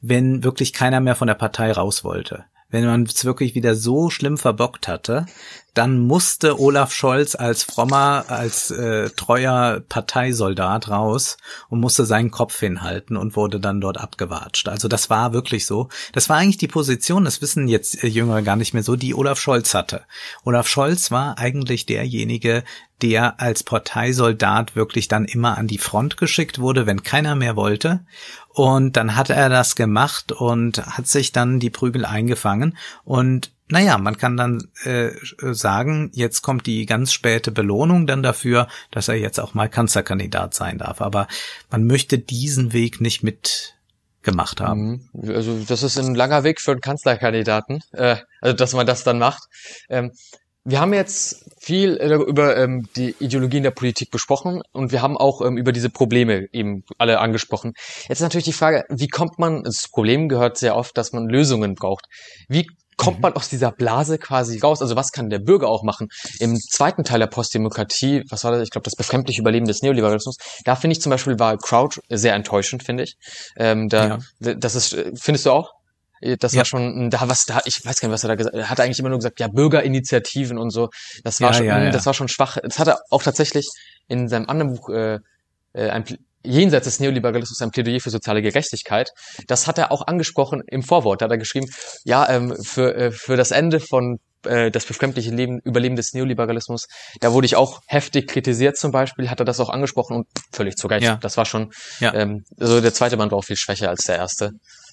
wenn 0.00 0.42
wirklich 0.42 0.72
keiner 0.72 1.00
mehr 1.00 1.14
von 1.14 1.28
der 1.28 1.34
Partei 1.34 1.72
raus 1.72 2.04
wollte. 2.04 2.46
Wenn 2.70 2.86
man 2.86 3.02
es 3.02 3.26
wirklich 3.26 3.54
wieder 3.54 3.74
so 3.74 4.08
schlimm 4.08 4.38
verbockt 4.38 4.88
hatte, 4.88 5.26
dann 5.74 6.00
musste 6.00 6.58
Olaf 6.58 6.92
Scholz 6.92 7.34
als 7.34 7.64
frommer, 7.64 8.24
als 8.28 8.70
äh, 8.70 9.10
treuer 9.10 9.80
Parteisoldat 9.88 10.88
raus 10.88 11.36
und 11.68 11.80
musste 11.80 12.06
seinen 12.06 12.30
Kopf 12.30 12.58
hinhalten 12.60 13.18
und 13.18 13.36
wurde 13.36 13.60
dann 13.60 13.80
dort 13.80 13.98
abgewatscht. 13.98 14.68
Also 14.68 14.88
das 14.88 15.10
war 15.10 15.34
wirklich 15.34 15.66
so. 15.66 15.88
Das 16.14 16.30
war 16.30 16.38
eigentlich 16.38 16.56
die 16.56 16.68
Position, 16.68 17.24
das 17.24 17.42
wissen 17.42 17.68
jetzt 17.68 18.02
äh, 18.02 18.06
Jüngere 18.06 18.40
gar 18.40 18.56
nicht 18.56 18.72
mehr 18.72 18.82
so, 18.82 18.96
die 18.96 19.14
Olaf 19.14 19.38
Scholz 19.38 19.74
hatte. 19.74 20.02
Olaf 20.44 20.66
Scholz 20.66 21.10
war 21.10 21.38
eigentlich 21.38 21.84
derjenige, 21.84 22.64
der 23.02 23.40
als 23.40 23.62
Parteisoldat 23.62 24.76
wirklich 24.76 25.08
dann 25.08 25.24
immer 25.24 25.58
an 25.58 25.66
die 25.66 25.78
Front 25.78 26.16
geschickt 26.16 26.58
wurde, 26.58 26.86
wenn 26.86 27.02
keiner 27.02 27.34
mehr 27.34 27.56
wollte. 27.56 28.04
Und 28.48 28.96
dann 28.96 29.16
hat 29.16 29.30
er 29.30 29.48
das 29.48 29.76
gemacht 29.76 30.32
und 30.32 30.78
hat 30.86 31.06
sich 31.06 31.32
dann 31.32 31.58
die 31.58 31.70
Prügel 31.70 32.04
eingefangen 32.04 32.76
und 33.04 33.50
naja, 33.72 33.96
man 33.96 34.18
kann 34.18 34.36
dann 34.36 34.68
äh, 34.84 35.12
sagen, 35.40 36.10
jetzt 36.12 36.42
kommt 36.42 36.66
die 36.66 36.84
ganz 36.84 37.10
späte 37.10 37.50
Belohnung 37.50 38.06
dann 38.06 38.22
dafür, 38.22 38.68
dass 38.90 39.08
er 39.08 39.14
jetzt 39.14 39.40
auch 39.40 39.54
mal 39.54 39.68
Kanzlerkandidat 39.68 40.52
sein 40.52 40.76
darf. 40.76 41.00
Aber 41.00 41.26
man 41.70 41.86
möchte 41.86 42.18
diesen 42.18 42.74
Weg 42.74 43.00
nicht 43.00 43.22
mitgemacht 43.22 44.60
haben. 44.60 45.08
Mhm. 45.14 45.30
Also 45.30 45.58
das 45.66 45.82
ist 45.82 45.98
ein 45.98 46.14
langer 46.14 46.44
Weg 46.44 46.60
für 46.60 46.72
einen 46.72 46.82
Kanzlerkandidaten, 46.82 47.82
äh, 47.92 48.16
also 48.42 48.54
dass 48.54 48.74
man 48.74 48.86
das 48.86 49.04
dann 49.04 49.18
macht. 49.18 49.44
Ähm, 49.88 50.12
wir 50.64 50.80
haben 50.80 50.94
jetzt 50.94 51.44
viel 51.60 51.96
äh, 51.96 52.14
über 52.14 52.56
ähm, 52.56 52.88
die 52.96 53.14
Ideologien 53.18 53.62
der 53.62 53.70
Politik 53.72 54.10
besprochen 54.10 54.62
und 54.72 54.92
wir 54.92 55.02
haben 55.02 55.16
auch 55.16 55.40
ähm, 55.40 55.56
über 55.56 55.72
diese 55.72 55.90
Probleme 55.90 56.46
eben 56.52 56.84
alle 56.98 57.18
angesprochen. 57.18 57.72
Jetzt 58.08 58.18
ist 58.18 58.22
natürlich 58.22 58.44
die 58.44 58.52
Frage, 58.52 58.84
wie 58.88 59.08
kommt 59.08 59.38
man, 59.38 59.64
das 59.64 59.88
Problem 59.90 60.28
gehört 60.28 60.58
sehr 60.58 60.76
oft, 60.76 60.96
dass 60.96 61.12
man 61.12 61.28
Lösungen 61.28 61.74
braucht. 61.74 62.06
Wie 62.48 62.66
kommt 62.96 63.18
mhm. 63.18 63.22
man 63.22 63.32
aus 63.34 63.48
dieser 63.48 63.72
Blase 63.72 64.18
quasi 64.18 64.58
raus? 64.58 64.82
Also 64.82 64.94
was 64.94 65.10
kann 65.10 65.30
der 65.30 65.40
Bürger 65.40 65.68
auch 65.68 65.82
machen? 65.82 66.08
Im 66.38 66.56
zweiten 66.56 67.02
Teil 67.02 67.18
der 67.18 67.26
Postdemokratie, 67.26 68.22
was 68.30 68.44
war 68.44 68.52
das? 68.52 68.62
Ich 68.62 68.70
glaube, 68.70 68.84
das 68.84 68.94
befremdliche 68.94 69.40
Überleben 69.40 69.66
des 69.66 69.82
Neoliberalismus. 69.82 70.36
Da 70.64 70.76
finde 70.76 70.92
ich 70.92 71.00
zum 71.00 71.10
Beispiel 71.10 71.38
war 71.38 71.56
Crouch 71.58 71.98
sehr 72.08 72.34
enttäuschend, 72.34 72.84
finde 72.84 73.04
ich. 73.04 73.16
Ähm, 73.56 73.88
da, 73.88 74.20
ja. 74.40 74.54
das 74.54 74.74
ist, 74.76 74.96
findest 75.16 75.46
du 75.46 75.50
auch? 75.50 75.72
Das 76.38 76.52
ja. 76.52 76.58
war 76.58 76.64
schon, 76.64 77.10
da 77.10 77.28
was 77.28 77.46
da, 77.46 77.60
ich 77.64 77.84
weiß 77.84 78.00
gar 78.00 78.08
nicht, 78.08 78.14
was 78.14 78.24
er 78.24 78.28
da 78.28 78.34
gesagt 78.36 78.54
hat. 78.54 78.62
Er 78.62 78.70
hat 78.70 78.80
eigentlich 78.80 78.98
immer 78.98 79.08
nur 79.08 79.18
gesagt, 79.18 79.40
ja, 79.40 79.48
Bürgerinitiativen 79.48 80.56
und 80.56 80.70
so. 80.70 80.90
Das 81.24 81.40
war 81.40 81.50
ja, 81.50 81.54
schon, 81.54 81.66
ja, 81.66 81.90
das 81.90 82.06
war 82.06 82.14
schon 82.14 82.28
schwach. 82.28 82.58
Das 82.62 82.78
hat 82.78 82.88
er 82.88 83.00
auch 83.10 83.22
tatsächlich 83.22 83.68
in 84.08 84.28
seinem 84.28 84.48
anderen 84.48 84.74
Buch 84.76 84.88
äh, 84.90 85.18
äh 85.72 85.90
ein 85.90 86.04
jenseits 86.44 86.84
des 86.84 87.00
Neoliberalismus 87.00 87.60
ein 87.62 87.70
Plädoyer 87.70 88.00
für 88.00 88.10
soziale 88.10 88.42
Gerechtigkeit. 88.42 89.12
Das 89.46 89.66
hat 89.66 89.78
er 89.78 89.92
auch 89.92 90.06
angesprochen 90.06 90.62
im 90.66 90.82
Vorwort. 90.82 91.20
Da 91.20 91.26
hat 91.26 91.30
er 91.30 91.38
geschrieben, 91.38 91.68
ja, 92.04 92.28
ähm, 92.28 92.56
für, 92.62 92.94
äh, 92.94 93.10
für 93.12 93.36
das 93.36 93.50
Ende 93.50 93.80
von 93.80 94.18
äh, 94.44 94.70
das 94.70 94.84
befremdliche 94.84 95.30
Leben, 95.30 95.60
Überleben 95.60 95.96
des 95.96 96.14
Neoliberalismus, 96.14 96.88
da 97.20 97.32
wurde 97.32 97.46
ich 97.46 97.56
auch 97.56 97.80
heftig 97.86 98.28
kritisiert 98.28 98.76
zum 98.76 98.90
Beispiel, 98.90 99.30
hat 99.30 99.40
er 99.40 99.44
das 99.44 99.60
auch 99.60 99.70
angesprochen 99.70 100.16
und 100.16 100.26
völlig 100.52 100.76
zu 100.76 100.88
Recht. 100.88 101.04
Ja. 101.04 101.16
Das 101.16 101.36
war 101.36 101.44
schon, 101.44 101.72
ja. 102.00 102.12
ähm, 102.14 102.44
also 102.58 102.80
der 102.80 102.92
zweite 102.92 103.16
Band 103.16 103.32
war 103.32 103.38
auch 103.38 103.44
viel 103.44 103.56
schwächer 103.56 103.88
als 103.88 104.04
der 104.04 104.16
erste. 104.16 104.52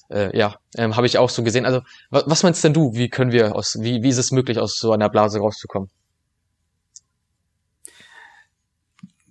Äh, 0.09 0.37
ja, 0.37 0.55
ähm, 0.75 0.95
habe 0.95 1.07
ich 1.07 1.17
auch 1.17 1.29
so 1.29 1.43
gesehen. 1.43 1.65
Also 1.65 1.81
was, 2.09 2.23
was 2.25 2.43
meinst 2.43 2.63
denn 2.63 2.73
du, 2.73 2.93
wie 2.93 3.09
können 3.09 3.31
wir 3.31 3.55
aus, 3.55 3.77
wie, 3.79 4.01
wie 4.01 4.09
ist 4.09 4.17
es 4.17 4.31
möglich, 4.31 4.57
aus 4.59 4.77
so 4.77 4.91
einer 4.91 5.09
Blase 5.09 5.39
rauszukommen? 5.39 5.89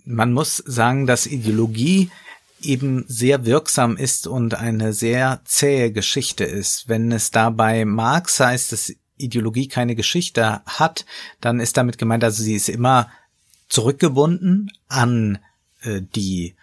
man 0.09 0.33
muss 0.33 0.57
sagen, 0.57 1.05
dass 1.05 1.27
Ideologie 1.27 2.09
eben 2.61 3.05
sehr 3.07 3.45
wirksam 3.45 3.95
ist 3.95 4.27
und 4.27 4.55
eine 4.55 4.91
sehr 4.91 5.41
zähe 5.45 5.91
Geschichte 5.91 6.43
ist. 6.43 6.89
Wenn 6.89 7.11
es 7.11 7.31
dabei 7.31 7.85
Marx 7.85 8.39
heißt, 8.39 8.71
dass 8.71 8.93
Ideologie 9.17 9.67
keine 9.67 9.95
Geschichte 9.95 10.61
hat, 10.65 11.05
dann 11.41 11.59
ist 11.59 11.77
damit 11.77 11.97
gemeint, 11.97 12.23
also 12.23 12.41
sie 12.41 12.55
ist 12.55 12.69
immer 12.69 13.11
zurückgebunden 13.69 14.71
an 14.87 15.37
äh, 15.81 16.01
die 16.01 16.55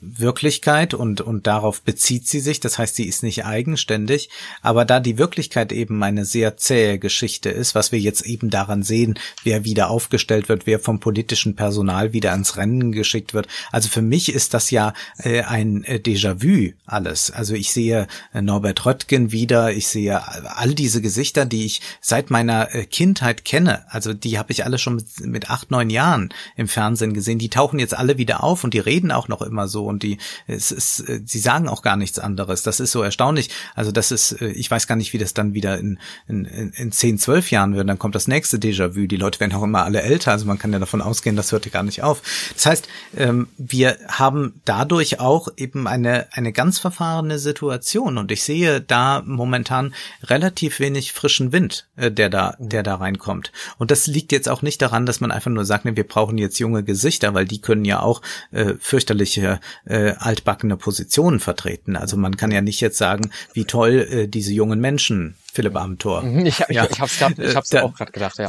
Wirklichkeit 0.00 0.94
und, 0.94 1.20
und 1.20 1.46
darauf 1.46 1.82
bezieht 1.82 2.26
sie 2.26 2.40
sich. 2.40 2.58
Das 2.58 2.78
heißt, 2.78 2.96
sie 2.96 3.06
ist 3.06 3.22
nicht 3.22 3.44
eigenständig. 3.44 4.28
Aber 4.62 4.84
da 4.84 4.98
die 4.98 5.16
Wirklichkeit 5.16 5.70
eben 5.72 6.02
eine 6.02 6.24
sehr 6.24 6.56
zähe 6.56 6.98
Geschichte 6.98 7.50
ist, 7.50 7.74
was 7.74 7.92
wir 7.92 8.00
jetzt 8.00 8.22
eben 8.22 8.50
daran 8.50 8.82
sehen, 8.82 9.18
wer 9.44 9.64
wieder 9.64 9.90
aufgestellt 9.90 10.48
wird, 10.48 10.66
wer 10.66 10.80
vom 10.80 10.98
politischen 10.98 11.54
Personal 11.54 12.12
wieder 12.12 12.32
ans 12.32 12.56
Rennen 12.56 12.90
geschickt 12.90 13.32
wird. 13.32 13.46
Also 13.70 13.88
für 13.88 14.02
mich 14.02 14.32
ist 14.32 14.54
das 14.54 14.70
ja 14.72 14.92
äh, 15.18 15.42
ein 15.42 15.84
äh, 15.84 16.00
Déjà-vu 16.04 16.72
alles. 16.86 17.30
Also 17.30 17.54
ich 17.54 17.72
sehe 17.72 18.08
äh, 18.34 18.42
Norbert 18.42 18.84
Röttgen 18.84 19.30
wieder, 19.30 19.72
ich 19.72 19.86
sehe 19.86 20.20
all 20.56 20.74
diese 20.74 21.00
Gesichter, 21.00 21.46
die 21.46 21.64
ich 21.66 21.80
seit 22.00 22.30
meiner 22.30 22.74
äh, 22.74 22.86
Kindheit 22.86 23.44
kenne. 23.44 23.84
Also 23.88 24.14
die 24.14 24.38
habe 24.38 24.50
ich 24.50 24.64
alle 24.64 24.78
schon 24.78 24.96
mit, 24.96 25.20
mit 25.20 25.50
acht, 25.50 25.70
neun 25.70 25.90
Jahren 25.90 26.30
im 26.56 26.66
Fernsehen 26.66 27.14
gesehen. 27.14 27.38
Die 27.38 27.50
tauchen 27.50 27.78
jetzt 27.78 27.94
alle 27.94 28.18
wieder 28.18 28.42
auf 28.42 28.64
und 28.64 28.74
die 28.74 28.80
reden 28.80 29.12
auch 29.12 29.28
noch 29.28 29.42
immer 29.42 29.59
immer 29.60 29.68
so 29.68 29.84
und 29.84 30.02
die 30.02 30.18
es 30.46 30.72
ist 30.72 31.00
äh, 31.00 31.20
sie 31.24 31.38
sagen 31.38 31.68
auch 31.68 31.82
gar 31.82 31.96
nichts 31.96 32.18
anderes. 32.18 32.62
Das 32.62 32.80
ist 32.80 32.92
so 32.92 33.02
erstaunlich. 33.02 33.50
Also 33.74 33.92
das 33.92 34.10
ist 34.10 34.40
äh, 34.40 34.48
ich 34.48 34.70
weiß 34.70 34.86
gar 34.86 34.96
nicht, 34.96 35.12
wie 35.12 35.18
das 35.18 35.34
dann 35.34 35.54
wieder 35.54 35.78
in 35.78 35.98
in, 36.28 36.44
in 36.44 36.92
10, 36.92 37.18
12 37.18 37.50
Jahren 37.50 37.74
wird. 37.74 37.88
Dann 37.88 37.98
kommt 37.98 38.14
das 38.14 38.28
nächste 38.28 38.58
Déjà-vu. 38.58 39.06
Die 39.06 39.16
Leute 39.16 39.40
werden 39.40 39.54
auch 39.54 39.62
immer 39.62 39.84
alle 39.84 40.02
älter, 40.02 40.32
also 40.32 40.46
man 40.46 40.58
kann 40.58 40.72
ja 40.72 40.78
davon 40.78 41.02
ausgehen, 41.02 41.36
das 41.36 41.52
hört 41.52 41.66
ja 41.66 41.72
gar 41.72 41.82
nicht 41.82 42.02
auf. 42.02 42.22
Das 42.54 42.66
heißt, 42.66 42.88
ähm, 43.16 43.48
wir 43.58 43.98
haben 44.08 44.60
dadurch 44.64 45.20
auch 45.20 45.48
eben 45.56 45.86
eine 45.86 46.28
eine 46.32 46.52
ganz 46.52 46.78
verfahrene 46.78 47.38
Situation 47.38 48.18
und 48.18 48.32
ich 48.32 48.42
sehe 48.42 48.80
da 48.80 49.22
momentan 49.26 49.94
relativ 50.24 50.80
wenig 50.80 51.12
frischen 51.12 51.52
Wind, 51.52 51.88
äh, 51.96 52.10
der 52.10 52.30
da 52.30 52.56
der 52.58 52.82
da 52.82 52.94
reinkommt. 52.96 53.52
Und 53.78 53.90
das 53.90 54.06
liegt 54.06 54.32
jetzt 54.32 54.48
auch 54.48 54.62
nicht 54.62 54.80
daran, 54.80 55.06
dass 55.06 55.20
man 55.20 55.30
einfach 55.30 55.50
nur 55.50 55.64
sagt, 55.64 55.84
nee, 55.84 55.96
wir 55.96 56.06
brauchen 56.06 56.38
jetzt 56.38 56.58
junge 56.58 56.82
Gesichter, 56.82 57.34
weil 57.34 57.44
die 57.44 57.60
können 57.60 57.84
ja 57.84 58.00
auch 58.00 58.22
äh, 58.52 58.74
fürchterliche 58.78 59.49
äh, 59.86 60.12
altbackene 60.18 60.76
Positionen 60.76 61.40
vertreten. 61.40 61.96
Also 61.96 62.16
man 62.16 62.36
kann 62.36 62.50
ja 62.50 62.60
nicht 62.60 62.80
jetzt 62.80 62.98
sagen, 62.98 63.30
wie 63.52 63.64
toll 63.64 64.06
äh, 64.10 64.28
diese 64.28 64.52
jungen 64.52 64.80
Menschen 64.80 65.36
Philipp 65.52 65.76
Amthor. 65.76 66.22
Mhm, 66.22 66.46
ich, 66.46 66.60
ich, 66.60 66.76
ja. 66.76 66.86
ich 66.88 67.00
hab's, 67.00 67.18
grad, 67.18 67.38
ich 67.38 67.56
hab's 67.56 67.70
da, 67.70 67.82
auch 67.82 67.94
gerade 67.94 68.12
gedacht, 68.12 68.38
ja. 68.38 68.46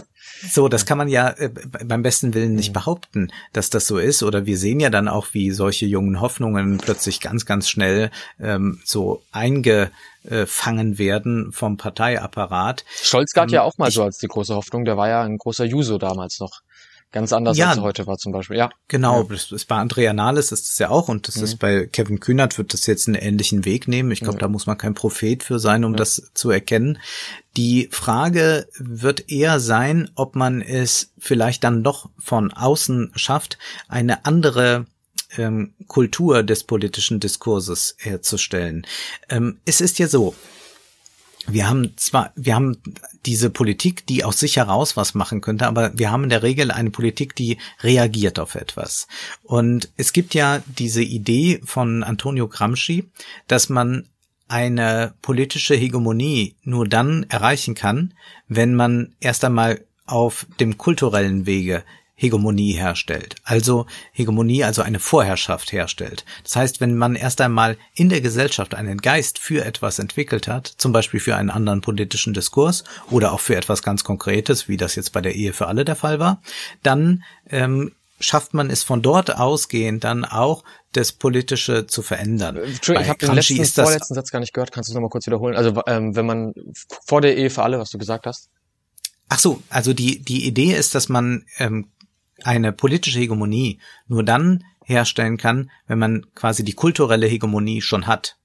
So, 0.49 0.67
das 0.67 0.85
kann 0.85 0.97
man 0.97 1.07
ja 1.07 1.29
äh, 1.29 1.49
beim 1.49 2.03
besten 2.03 2.33
Willen 2.33 2.55
nicht 2.55 2.69
mhm. 2.69 2.73
behaupten, 2.73 3.31
dass 3.53 3.69
das 3.69 3.87
so 3.87 3.97
ist. 3.97 4.23
Oder 4.23 4.45
wir 4.45 4.57
sehen 4.57 4.79
ja 4.79 4.89
dann 4.89 5.07
auch, 5.07 5.27
wie 5.33 5.51
solche 5.51 5.85
jungen 5.85 6.21
Hoffnungen 6.21 6.77
plötzlich 6.77 7.19
ganz, 7.19 7.45
ganz 7.45 7.69
schnell 7.69 8.11
ähm, 8.39 8.79
so 8.85 9.23
eingefangen 9.31 10.97
werden 10.97 11.51
vom 11.51 11.77
Parteiapparat. 11.77 12.85
Scholz 13.01 13.33
galt 13.33 13.49
ähm, 13.49 13.55
ja 13.55 13.61
auch 13.63 13.77
mal 13.77 13.91
so 13.91 14.03
als 14.03 14.17
die 14.17 14.27
große 14.27 14.55
Hoffnung. 14.55 14.85
Der 14.85 14.97
war 14.97 15.09
ja 15.09 15.21
ein 15.23 15.37
großer 15.37 15.65
Juso 15.65 15.97
damals 15.97 16.39
noch. 16.39 16.61
Ganz 17.11 17.33
anders 17.33 17.57
ja, 17.57 17.71
als 17.71 17.81
heute 17.81 18.07
war 18.07 18.17
zum 18.17 18.31
Beispiel, 18.31 18.55
ja. 18.55 18.69
Genau, 18.87 19.23
ja. 19.23 19.27
das 19.29 19.51
ist 19.51 19.65
bei 19.65 19.75
Andrea 19.75 20.13
Nahles 20.13 20.53
ist 20.53 20.69
es 20.69 20.79
ja 20.79 20.89
auch 20.89 21.09
und 21.09 21.27
das 21.27 21.37
mhm. 21.37 21.43
ist 21.43 21.59
bei 21.59 21.85
Kevin 21.85 22.21
Kühnert 22.21 22.57
wird 22.57 22.73
das 22.73 22.85
jetzt 22.87 23.07
einen 23.07 23.15
ähnlichen 23.15 23.65
Weg 23.65 23.89
nehmen. 23.89 24.11
Ich 24.11 24.21
glaube, 24.21 24.35
ja. 24.35 24.41
da 24.41 24.47
muss 24.47 24.65
man 24.65 24.77
kein 24.77 24.93
Prophet 24.93 25.43
für 25.43 25.59
sein, 25.59 25.83
um 25.83 25.97
das 25.97 26.31
zu 26.33 26.51
erkennen. 26.51 26.99
Die 27.57 27.89
Frage 27.91 28.67
wird 28.77 29.29
eher 29.29 29.59
sein, 29.59 30.09
ob 30.15 30.37
man 30.37 30.61
es 30.61 31.11
vielleicht 31.17 31.65
dann 31.65 31.83
doch 31.83 32.09
von 32.17 32.53
außen 32.53 33.11
schafft, 33.15 33.57
eine 33.89 34.25
andere 34.25 34.85
ähm, 35.37 35.73
Kultur 35.87 36.43
des 36.43 36.63
politischen 36.63 37.19
Diskurses 37.19 37.95
herzustellen. 37.97 38.87
Ähm, 39.29 39.59
es 39.65 39.81
ist 39.81 39.99
ja 39.99 40.07
so, 40.07 40.33
wir 41.47 41.69
haben 41.69 41.95
zwar, 41.97 42.31
wir 42.35 42.55
haben 42.55 42.77
diese 43.25 43.49
Politik, 43.49 44.05
die 44.07 44.23
aus 44.23 44.39
sich 44.39 44.57
heraus 44.57 44.97
was 44.97 45.13
machen 45.13 45.41
könnte, 45.41 45.67
aber 45.67 45.97
wir 45.97 46.11
haben 46.11 46.23
in 46.23 46.29
der 46.29 46.43
Regel 46.43 46.71
eine 46.71 46.91
Politik, 46.91 47.35
die 47.35 47.57
reagiert 47.81 48.39
auf 48.39 48.55
etwas. 48.55 49.07
Und 49.43 49.89
es 49.97 50.13
gibt 50.13 50.33
ja 50.33 50.61
diese 50.65 51.03
Idee 51.03 51.61
von 51.63 52.03
Antonio 52.03 52.47
Gramsci, 52.47 53.09
dass 53.47 53.69
man 53.69 54.07
eine 54.47 55.13
politische 55.21 55.75
Hegemonie 55.75 56.55
nur 56.63 56.87
dann 56.87 57.23
erreichen 57.29 57.73
kann, 57.73 58.13
wenn 58.47 58.75
man 58.75 59.15
erst 59.21 59.45
einmal 59.45 59.85
auf 60.05 60.45
dem 60.59 60.77
kulturellen 60.77 61.45
Wege 61.45 61.83
Hegemonie 62.21 62.73
herstellt. 62.73 63.35
Also 63.43 63.87
Hegemonie, 64.11 64.63
also 64.63 64.83
eine 64.83 64.99
Vorherrschaft 64.99 65.71
herstellt. 65.71 66.23
Das 66.43 66.55
heißt, 66.55 66.79
wenn 66.79 66.95
man 66.95 67.15
erst 67.15 67.41
einmal 67.41 67.77
in 67.95 68.09
der 68.09 68.21
Gesellschaft 68.21 68.75
einen 68.75 68.99
Geist 68.99 69.39
für 69.39 69.65
etwas 69.65 69.97
entwickelt 69.97 70.47
hat, 70.47 70.67
zum 70.67 70.91
Beispiel 70.91 71.19
für 71.19 71.35
einen 71.35 71.49
anderen 71.49 71.81
politischen 71.81 72.35
Diskurs 72.35 72.83
oder 73.09 73.31
auch 73.31 73.39
für 73.39 73.55
etwas 73.55 73.81
ganz 73.81 74.03
Konkretes, 74.03 74.67
wie 74.67 74.77
das 74.77 74.93
jetzt 74.93 75.13
bei 75.13 75.21
der 75.21 75.33
Ehe 75.33 75.51
für 75.51 75.67
alle 75.67 75.83
der 75.83 75.95
Fall 75.95 76.19
war, 76.19 76.43
dann 76.83 77.23
ähm, 77.49 77.91
schafft 78.19 78.53
man 78.53 78.69
es 78.69 78.83
von 78.83 79.01
dort 79.01 79.35
ausgehend 79.35 80.03
dann 80.03 80.23
auch 80.23 80.63
das 80.91 81.13
Politische 81.13 81.87
zu 81.87 82.03
verändern. 82.03 82.55
Äh, 82.55 82.65
Entschuldigung, 82.65 83.03
ich 83.03 83.09
habe 83.09 83.25
den 83.25 83.33
letzten, 83.33 83.65
vorletzten 83.65 84.13
Satz 84.13 84.29
gar 84.29 84.41
nicht 84.41 84.53
gehört. 84.53 84.71
Kannst 84.71 84.89
du 84.89 84.91
es 84.91 84.93
nochmal 84.93 85.09
kurz 85.09 85.25
wiederholen? 85.25 85.55
Also 85.55 85.81
ähm, 85.87 86.15
wenn 86.15 86.27
man 86.27 86.53
vor 87.07 87.21
der 87.21 87.35
Ehe 87.35 87.49
für 87.49 87.63
alle, 87.63 87.79
was 87.79 87.89
du 87.89 87.97
gesagt 87.97 88.27
hast? 88.27 88.51
Ach 89.27 89.39
so, 89.39 89.63
also 89.69 89.93
die 89.93 90.21
die 90.21 90.45
Idee 90.45 90.75
ist, 90.75 90.93
dass 90.93 91.09
man 91.09 91.45
ähm, 91.57 91.87
eine 92.43 92.71
politische 92.71 93.19
Hegemonie 93.19 93.79
nur 94.07 94.23
dann 94.23 94.63
herstellen 94.83 95.37
kann, 95.37 95.71
wenn 95.87 95.99
man 95.99 96.25
quasi 96.35 96.63
die 96.63 96.73
kulturelle 96.73 97.27
Hegemonie 97.27 97.81
schon 97.81 98.07
hat. 98.07 98.37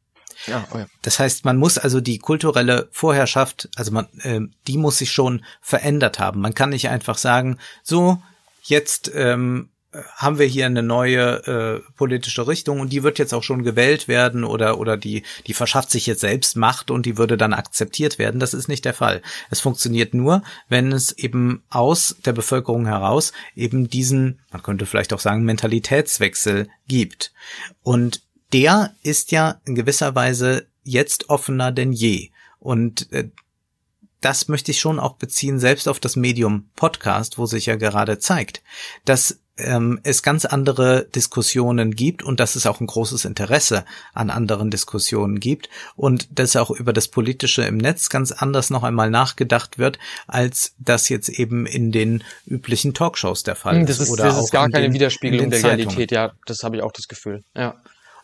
Ja, 0.46 0.66
oh 0.72 0.78
ja. 0.78 0.86
Das 1.02 1.18
heißt, 1.18 1.44
man 1.44 1.56
muss 1.56 1.78
also 1.78 2.00
die 2.00 2.18
kulturelle 2.18 2.88
Vorherrschaft, 2.92 3.68
also 3.74 3.90
man, 3.90 4.06
äh, 4.20 4.40
die 4.66 4.76
muss 4.76 4.98
sich 4.98 5.12
schon 5.12 5.44
verändert 5.60 6.18
haben. 6.18 6.40
Man 6.40 6.54
kann 6.54 6.70
nicht 6.70 6.88
einfach 6.88 7.18
sagen, 7.18 7.58
so 7.82 8.22
jetzt 8.62 9.10
ähm, 9.14 9.70
haben 10.14 10.38
wir 10.38 10.46
hier 10.46 10.66
eine 10.66 10.82
neue 10.82 11.46
äh, 11.46 11.92
politische 11.96 12.46
Richtung 12.46 12.80
und 12.80 12.92
die 12.92 13.02
wird 13.02 13.18
jetzt 13.18 13.34
auch 13.34 13.42
schon 13.42 13.62
gewählt 13.62 14.08
werden 14.08 14.44
oder 14.44 14.78
oder 14.78 14.96
die 14.96 15.22
die 15.46 15.54
verschafft 15.54 15.90
sich 15.90 16.06
jetzt 16.06 16.20
selbst 16.20 16.56
Macht 16.56 16.90
und 16.90 17.06
die 17.06 17.16
würde 17.16 17.36
dann 17.36 17.52
akzeptiert 17.52 18.18
werden. 18.18 18.40
Das 18.40 18.54
ist 18.54 18.68
nicht 18.68 18.84
der 18.84 18.94
Fall. 18.94 19.22
Es 19.50 19.60
funktioniert 19.60 20.14
nur, 20.14 20.42
wenn 20.68 20.92
es 20.92 21.12
eben 21.12 21.62
aus 21.70 22.16
der 22.24 22.32
Bevölkerung 22.32 22.86
heraus 22.86 23.32
eben 23.54 23.88
diesen, 23.88 24.40
man 24.50 24.62
könnte 24.62 24.86
vielleicht 24.86 25.12
auch 25.12 25.20
sagen, 25.20 25.44
Mentalitätswechsel 25.44 26.68
gibt. 26.88 27.32
Und 27.82 28.22
der 28.52 28.94
ist 29.02 29.32
ja 29.32 29.60
in 29.64 29.74
gewisser 29.74 30.14
Weise 30.14 30.66
jetzt 30.82 31.30
offener 31.30 31.72
denn 31.72 31.92
je. 31.92 32.30
Und 32.58 33.12
äh, 33.12 33.28
das 34.20 34.48
möchte 34.48 34.70
ich 34.70 34.80
schon 34.80 34.98
auch 34.98 35.14
beziehen, 35.14 35.58
selbst 35.60 35.88
auf 35.88 36.00
das 36.00 36.16
Medium 36.16 36.68
Podcast, 36.74 37.38
wo 37.38 37.46
sich 37.46 37.66
ja 37.66 37.76
gerade 37.76 38.18
zeigt, 38.18 38.62
dass 39.04 39.40
ähm, 39.58 40.00
es 40.02 40.22
ganz 40.22 40.44
andere 40.44 41.06
Diskussionen 41.14 41.94
gibt 41.94 42.22
und 42.22 42.40
dass 42.40 42.56
es 42.56 42.66
auch 42.66 42.80
ein 42.80 42.86
großes 42.86 43.24
Interesse 43.24 43.84
an 44.12 44.30
anderen 44.30 44.70
Diskussionen 44.70 45.40
gibt 45.40 45.68
und 45.96 46.38
dass 46.38 46.56
auch 46.56 46.70
über 46.70 46.92
das 46.92 47.08
Politische 47.08 47.62
im 47.62 47.78
Netz 47.78 48.10
ganz 48.10 48.32
anders 48.32 48.70
noch 48.70 48.82
einmal 48.82 49.10
nachgedacht 49.10 49.78
wird, 49.78 49.98
als 50.26 50.74
das 50.78 51.08
jetzt 51.08 51.28
eben 51.28 51.66
in 51.66 51.92
den 51.92 52.22
üblichen 52.46 52.94
Talkshows 52.94 53.42
der 53.42 53.56
Fall 53.56 53.76
hm, 53.76 53.82
ist. 53.82 53.88
Das 53.88 54.00
ist, 54.00 54.10
Oder 54.10 54.24
das 54.24 54.38
ist 54.38 54.50
gar 54.50 54.68
keine 54.68 54.86
den, 54.86 54.94
Widerspiegelung 54.94 55.50
der 55.50 55.62
Realität, 55.62 56.10
ja, 56.10 56.32
das 56.46 56.62
habe 56.62 56.76
ich 56.76 56.82
auch 56.82 56.92
das 56.92 57.08
Gefühl. 57.08 57.42
Ja. 57.54 57.76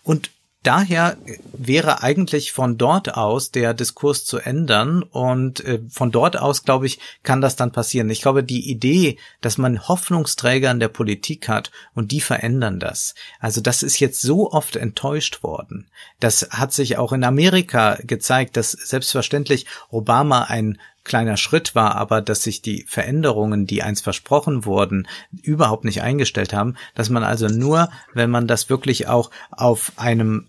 Und 0.02 0.30
daher 0.62 1.16
wäre 1.52 2.02
eigentlich 2.02 2.52
von 2.52 2.78
dort 2.78 3.16
aus 3.16 3.50
der 3.50 3.74
Diskurs 3.74 4.24
zu 4.24 4.38
ändern 4.38 5.02
und 5.02 5.64
äh, 5.64 5.80
von 5.88 6.10
dort 6.10 6.38
aus, 6.38 6.64
glaube 6.64 6.86
ich, 6.86 6.98
kann 7.22 7.40
das 7.40 7.56
dann 7.56 7.72
passieren. 7.72 8.10
Ich 8.10 8.22
glaube, 8.22 8.44
die 8.44 8.70
Idee, 8.70 9.18
dass 9.40 9.58
man 9.58 9.88
Hoffnungsträger 9.88 10.70
in 10.70 10.80
der 10.80 10.88
Politik 10.88 11.48
hat 11.48 11.70
und 11.94 12.12
die 12.12 12.20
verändern 12.20 12.80
das. 12.80 13.14
Also 13.40 13.60
das 13.60 13.82
ist 13.82 14.00
jetzt 14.00 14.20
so 14.20 14.52
oft 14.52 14.76
enttäuscht 14.76 15.42
worden. 15.42 15.88
Das 16.20 16.48
hat 16.50 16.72
sich 16.72 16.98
auch 16.98 17.12
in 17.12 17.24
Amerika 17.24 17.98
gezeigt, 18.02 18.56
dass 18.56 18.72
selbstverständlich 18.72 19.66
Obama 19.90 20.42
ein 20.44 20.78
kleiner 21.04 21.36
Schritt 21.36 21.74
war, 21.74 21.96
aber 21.96 22.20
dass 22.20 22.42
sich 22.42 22.62
die 22.62 22.84
Veränderungen, 22.88 23.66
die 23.66 23.82
einst 23.82 24.04
versprochen 24.04 24.64
wurden, 24.64 25.08
überhaupt 25.42 25.84
nicht 25.84 26.02
eingestellt 26.02 26.52
haben, 26.52 26.76
dass 26.94 27.10
man 27.10 27.24
also 27.24 27.48
nur, 27.48 27.90
wenn 28.14 28.30
man 28.30 28.46
das 28.46 28.70
wirklich 28.70 29.08
auch 29.08 29.30
auf 29.50 29.92
einem 29.96 30.48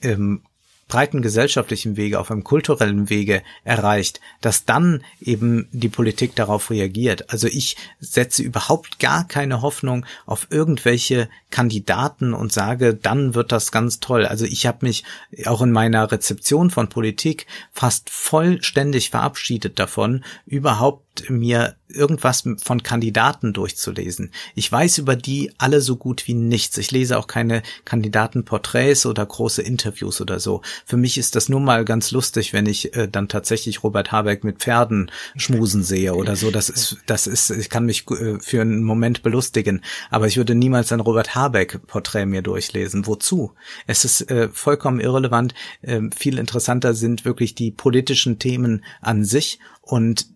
im 0.00 0.42
breiten 0.88 1.20
gesellschaftlichen 1.20 1.96
Wege, 1.96 2.20
auf 2.20 2.30
einem 2.30 2.44
kulturellen 2.44 3.10
Wege 3.10 3.42
erreicht, 3.64 4.20
dass 4.40 4.64
dann 4.64 5.02
eben 5.20 5.68
die 5.72 5.88
Politik 5.88 6.36
darauf 6.36 6.70
reagiert. 6.70 7.30
Also 7.30 7.48
ich 7.48 7.76
setze 7.98 8.42
überhaupt 8.42 9.00
gar 9.00 9.26
keine 9.26 9.62
Hoffnung 9.62 10.06
auf 10.26 10.46
irgendwelche 10.50 11.28
Kandidaten 11.50 12.34
und 12.34 12.52
sage, 12.52 12.94
dann 12.94 13.34
wird 13.34 13.50
das 13.50 13.72
ganz 13.72 13.98
toll. 13.98 14.26
Also 14.26 14.44
ich 14.44 14.66
habe 14.66 14.86
mich 14.86 15.04
auch 15.46 15.62
in 15.62 15.72
meiner 15.72 16.10
Rezeption 16.12 16.70
von 16.70 16.88
Politik 16.88 17.46
fast 17.72 18.08
vollständig 18.10 19.10
verabschiedet 19.10 19.78
davon, 19.78 20.24
überhaupt 20.46 21.05
mir 21.30 21.76
irgendwas 21.88 22.44
von 22.62 22.82
Kandidaten 22.82 23.52
durchzulesen. 23.52 24.32
Ich 24.54 24.70
weiß 24.70 24.98
über 24.98 25.16
die 25.16 25.52
alle 25.58 25.80
so 25.80 25.96
gut 25.96 26.26
wie 26.26 26.34
nichts. 26.34 26.76
Ich 26.78 26.90
lese 26.90 27.18
auch 27.18 27.26
keine 27.26 27.62
Kandidatenporträts 27.84 29.06
oder 29.06 29.24
große 29.24 29.62
Interviews 29.62 30.20
oder 30.20 30.40
so. 30.40 30.62
Für 30.84 30.96
mich 30.96 31.18
ist 31.18 31.36
das 31.36 31.48
nur 31.48 31.60
mal 31.60 31.84
ganz 31.84 32.10
lustig, 32.10 32.52
wenn 32.52 32.66
ich 32.66 32.94
äh, 32.96 33.08
dann 33.08 33.28
tatsächlich 33.28 33.82
Robert 33.82 34.12
Habeck 34.12 34.44
mit 34.44 34.58
Pferden 34.58 35.10
schmusen 35.36 35.82
sehe 35.82 36.14
oder 36.14 36.36
so. 36.36 36.50
Das 36.50 36.68
ist, 36.68 36.98
das 37.06 37.26
ist, 37.26 37.50
ich 37.50 37.70
kann 37.70 37.86
mich 37.86 38.08
äh, 38.10 38.38
für 38.40 38.60
einen 38.60 38.82
Moment 38.82 39.22
belustigen. 39.22 39.82
Aber 40.10 40.26
ich 40.26 40.36
würde 40.36 40.54
niemals 40.54 40.92
ein 40.92 41.00
Robert 41.00 41.34
Habeck 41.34 41.86
Porträt 41.86 42.26
mir 42.26 42.42
durchlesen. 42.42 43.06
Wozu? 43.06 43.52
Es 43.86 44.04
ist 44.04 44.30
äh, 44.30 44.48
vollkommen 44.48 45.00
irrelevant. 45.00 45.54
Äh, 45.82 46.02
viel 46.16 46.38
interessanter 46.38 46.94
sind 46.94 47.24
wirklich 47.24 47.54
die 47.54 47.70
politischen 47.70 48.38
Themen 48.38 48.84
an 49.00 49.24
sich 49.24 49.58
und 49.82 50.35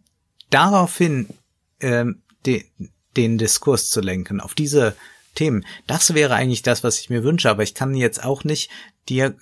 daraufhin 0.50 1.28
ähm, 1.80 2.22
de, 2.46 2.64
den 3.16 3.38
Diskurs 3.38 3.90
zu 3.90 4.00
lenken, 4.00 4.40
auf 4.40 4.54
diese 4.54 4.96
Themen. 5.34 5.64
Das 5.86 6.14
wäre 6.14 6.34
eigentlich 6.34 6.62
das, 6.62 6.84
was 6.84 7.00
ich 7.00 7.10
mir 7.10 7.24
wünsche, 7.24 7.50
aber 7.50 7.62
ich 7.62 7.74
kann 7.74 7.94
jetzt 7.94 8.24
auch 8.24 8.44
nicht 8.44 8.70
dir 9.08 9.34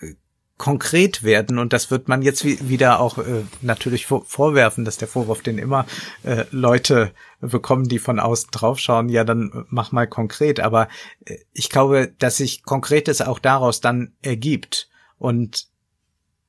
konkret 0.59 1.23
werden 1.23 1.59
und 1.59 1.73
das 1.73 1.91
wird 1.91 2.09
man 2.09 2.21
jetzt 2.21 2.45
wieder 2.45 2.99
auch 2.99 3.19
äh, 3.19 3.45
natürlich 3.63 4.07
vorwerfen, 4.07 4.85
dass 4.85 4.99
der 4.99 5.07
Vorwurf, 5.07 5.41
den 5.41 5.57
immer 5.57 5.87
äh, 6.25 6.45
Leute 6.51 7.13
bekommen, 7.41 7.89
die 7.89 8.01
von 8.01 8.19
außen 8.19 8.51
draufschauen, 8.51 9.09
ja 9.09 9.23
dann 9.23 9.67
mach 9.71 9.93
mal 9.93 10.09
konkret, 10.09 10.59
aber 10.59 10.89
äh, 11.25 11.37
ich 11.53 11.71
glaube, 11.71 12.13
dass 12.19 12.39
sich 12.39 12.65
Konkretes 12.65 13.23
auch 13.23 13.39
daraus 13.39 13.81
dann 13.81 14.13
ergibt 14.21 14.89
und 15.17 15.69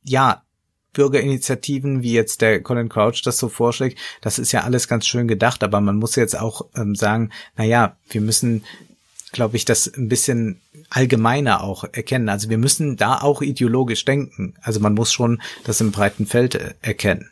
ja, 0.03 0.43
Bürgerinitiativen, 0.93 2.01
wie 2.03 2.13
jetzt 2.13 2.41
der 2.41 2.61
Colin 2.61 2.89
Crouch 2.89 3.21
das 3.23 3.37
so 3.37 3.49
vorschlägt, 3.49 3.99
das 4.21 4.39
ist 4.39 4.51
ja 4.51 4.63
alles 4.63 4.87
ganz 4.87 5.05
schön 5.05 5.27
gedacht, 5.27 5.63
aber 5.63 5.81
man 5.81 5.97
muss 5.97 6.15
jetzt 6.15 6.37
auch 6.37 6.65
ähm, 6.75 6.95
sagen, 6.95 7.31
na 7.57 7.63
ja, 7.63 7.95
wir 8.09 8.21
müssen, 8.21 8.63
glaube 9.31 9.57
ich, 9.57 9.65
das 9.65 9.87
ein 9.87 10.09
bisschen 10.09 10.59
allgemeiner 10.89 11.63
auch 11.63 11.83
erkennen. 11.91 12.29
Also 12.29 12.49
wir 12.49 12.57
müssen 12.57 12.97
da 12.97 13.19
auch 13.21 13.41
ideologisch 13.41 14.03
denken. 14.05 14.55
Also 14.61 14.79
man 14.79 14.95
muss 14.95 15.13
schon 15.13 15.41
das 15.63 15.81
im 15.81 15.91
breiten 15.91 16.25
Feld 16.25 16.55
äh, 16.55 16.73
erkennen. 16.81 17.29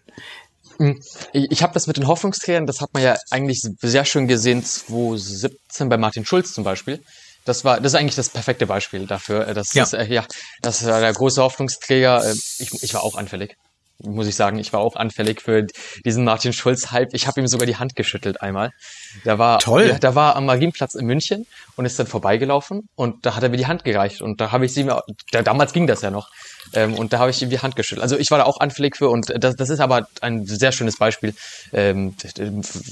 Hm. 0.77 1.01
Ich 1.33 1.63
habe 1.63 1.73
das 1.73 1.87
mit 1.87 1.97
den 1.97 2.07
Hoffnungsträgern, 2.07 2.67
das 2.67 2.81
hat 2.81 2.93
man 2.93 3.01
ja 3.01 3.17
eigentlich 3.31 3.67
sehr 3.81 4.05
schön 4.05 4.27
gesehen 4.27 4.63
2017 4.63 5.89
bei 5.89 5.97
Martin 5.97 6.25
Schulz 6.25 6.53
zum 6.53 6.63
Beispiel. 6.63 7.01
Das 7.47 7.63
war, 7.63 7.79
das 7.79 7.93
ist 7.93 7.99
eigentlich 7.99 8.15
das 8.15 8.29
perfekte 8.29 8.67
Beispiel 8.67 9.07
dafür. 9.07 9.47
Äh, 9.47 9.53
das 9.53 9.73
ja. 9.73 9.83
ist, 9.83 9.93
äh, 9.93 10.05
ja, 10.05 10.25
das 10.61 10.85
war 10.85 10.99
der 10.99 11.13
große 11.13 11.41
Hoffnungsträger. 11.41 12.23
Äh, 12.25 12.33
ich, 12.59 12.83
ich 12.83 12.93
war 12.93 13.03
auch 13.03 13.15
anfällig 13.15 13.55
muss 14.03 14.27
ich 14.27 14.35
sagen, 14.35 14.59
ich 14.59 14.73
war 14.73 14.81
auch 14.81 14.95
anfällig 14.95 15.41
für 15.41 15.65
diesen 16.05 16.23
Martin 16.23 16.53
Schulz-Hype. 16.53 17.13
Ich 17.13 17.25
habe 17.25 17.39
ihm 17.39 17.47
sogar 17.47 17.65
die 17.65 17.77
Hand 17.77 17.95
geschüttelt 17.95 18.41
einmal. 18.41 18.71
Da 19.23 19.39
war, 19.39 19.59
Toll. 19.59 19.87
Da, 19.87 19.97
da 19.97 20.15
war 20.15 20.35
am 20.35 20.45
Marienplatz 20.45 20.93
in 20.95 21.05
München 21.05 21.47
und 21.75 21.85
ist 21.85 21.97
dann 21.97 22.05
vorbeigelaufen 22.05 22.87
und 22.95 23.25
da 23.25 23.35
hat 23.35 23.43
er 23.43 23.49
mir 23.49 23.57
die 23.57 23.65
Hand 23.65 23.83
gereicht 23.83 24.21
und 24.21 24.39
da 24.39 24.51
habe 24.51 24.65
ich 24.65 24.73
sie 24.73 24.83
mir, 24.83 25.01
da, 25.31 25.41
damals 25.41 25.73
ging 25.73 25.87
das 25.87 26.01
ja 26.01 26.11
noch, 26.11 26.29
ähm, 26.73 26.93
und 26.93 27.13
da 27.13 27.19
habe 27.19 27.31
ich 27.31 27.41
ihm 27.41 27.49
die 27.49 27.59
Hand 27.59 27.75
geschüttelt. 27.75 28.03
Also 28.03 28.17
ich 28.17 28.29
war 28.29 28.37
da 28.37 28.43
auch 28.43 28.59
anfällig 28.59 28.97
für 28.97 29.09
und 29.09 29.33
das, 29.35 29.55
das 29.55 29.69
ist 29.69 29.79
aber 29.79 30.07
ein 30.21 30.45
sehr 30.45 30.71
schönes 30.71 30.97
Beispiel, 30.97 31.33
ähm, 31.73 32.15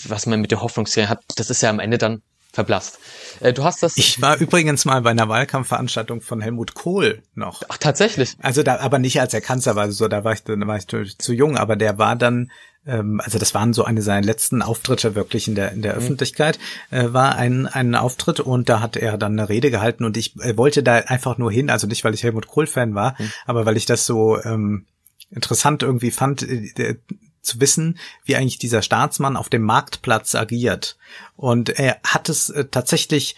was 0.07 0.25
man 0.25 0.41
mit 0.41 0.51
der 0.51 0.61
Hoffnungsserie 0.61 1.09
hat. 1.09 1.21
Das 1.35 1.49
ist 1.49 1.61
ja 1.61 1.69
am 1.69 1.79
Ende 1.79 1.97
dann 1.97 2.23
verblasst. 2.55 2.97
Äh, 3.41 3.53
du 3.53 3.63
hast 3.63 3.83
das. 3.83 3.97
Ich 3.97 4.21
war 4.21 4.37
übrigens 4.37 4.85
mal 4.85 5.01
bei 5.01 5.11
einer 5.11 5.29
Wahlkampfveranstaltung 5.29 6.21
von 6.21 6.41
Helmut 6.41 6.73
Kohl 6.73 7.21
noch. 7.35 7.61
Ach, 7.69 7.77
tatsächlich. 7.77 8.35
Also 8.41 8.63
da, 8.63 8.79
aber 8.79 8.97
nicht 8.97 9.19
als 9.19 9.33
er 9.33 9.41
Kanzler 9.41 9.75
war, 9.75 9.91
so, 9.91 10.07
da 10.07 10.23
war 10.23 10.33
ich, 10.33 10.43
da 10.43 10.55
war 10.65 10.77
ich 10.77 10.87
zu 10.87 11.33
jung, 11.33 11.57
aber 11.57 11.75
der 11.75 11.97
war 11.97 12.15
dann, 12.15 12.49
ähm, 12.87 13.21
also 13.23 13.37
das 13.37 13.53
waren 13.53 13.73
so 13.73 13.83
eine 13.83 14.01
seiner 14.01 14.25
letzten 14.25 14.61
Auftritte 14.61 15.15
wirklich 15.15 15.47
in 15.47 15.55
der, 15.55 15.73
in 15.73 15.81
der 15.81 15.93
mhm. 15.93 15.99
Öffentlichkeit, 15.99 16.57
äh, 16.89 17.11
war 17.11 17.35
ein, 17.35 17.67
ein 17.67 17.93
Auftritt 17.93 18.39
und 18.39 18.69
da 18.69 18.79
hat 18.79 18.95
er 18.95 19.17
dann 19.17 19.33
eine 19.33 19.49
Rede 19.49 19.69
gehalten 19.69 20.05
und 20.05 20.17
ich 20.17 20.39
äh, 20.39 20.57
wollte 20.57 20.81
da 20.81 20.95
einfach 20.95 21.37
nur 21.37 21.51
hin, 21.51 21.69
also 21.69 21.87
nicht, 21.87 22.03
weil 22.03 22.13
ich 22.13 22.23
Helmut 22.23 22.47
Kohl-Fan 22.47 22.95
war, 22.95 23.15
mhm. 23.19 23.31
aber 23.45 23.65
weil 23.65 23.77
ich 23.77 23.85
das 23.85 24.05
so, 24.05 24.41
ähm, 24.41 24.85
interessant 25.29 25.83
irgendwie 25.83 26.11
fand, 26.11 26.43
äh, 26.43 26.95
zu 27.45 27.61
wissen, 27.61 27.97
wie 28.23 28.35
eigentlich 28.35 28.57
dieser 28.57 28.81
Staatsmann 28.81 29.37
auf 29.37 29.49
dem 29.49 29.63
Marktplatz 29.63 30.35
agiert. 30.35 30.97
Und 31.35 31.69
er 31.69 31.99
hat 32.03 32.29
es 32.29 32.49
äh, 32.49 32.65
tatsächlich 32.65 33.35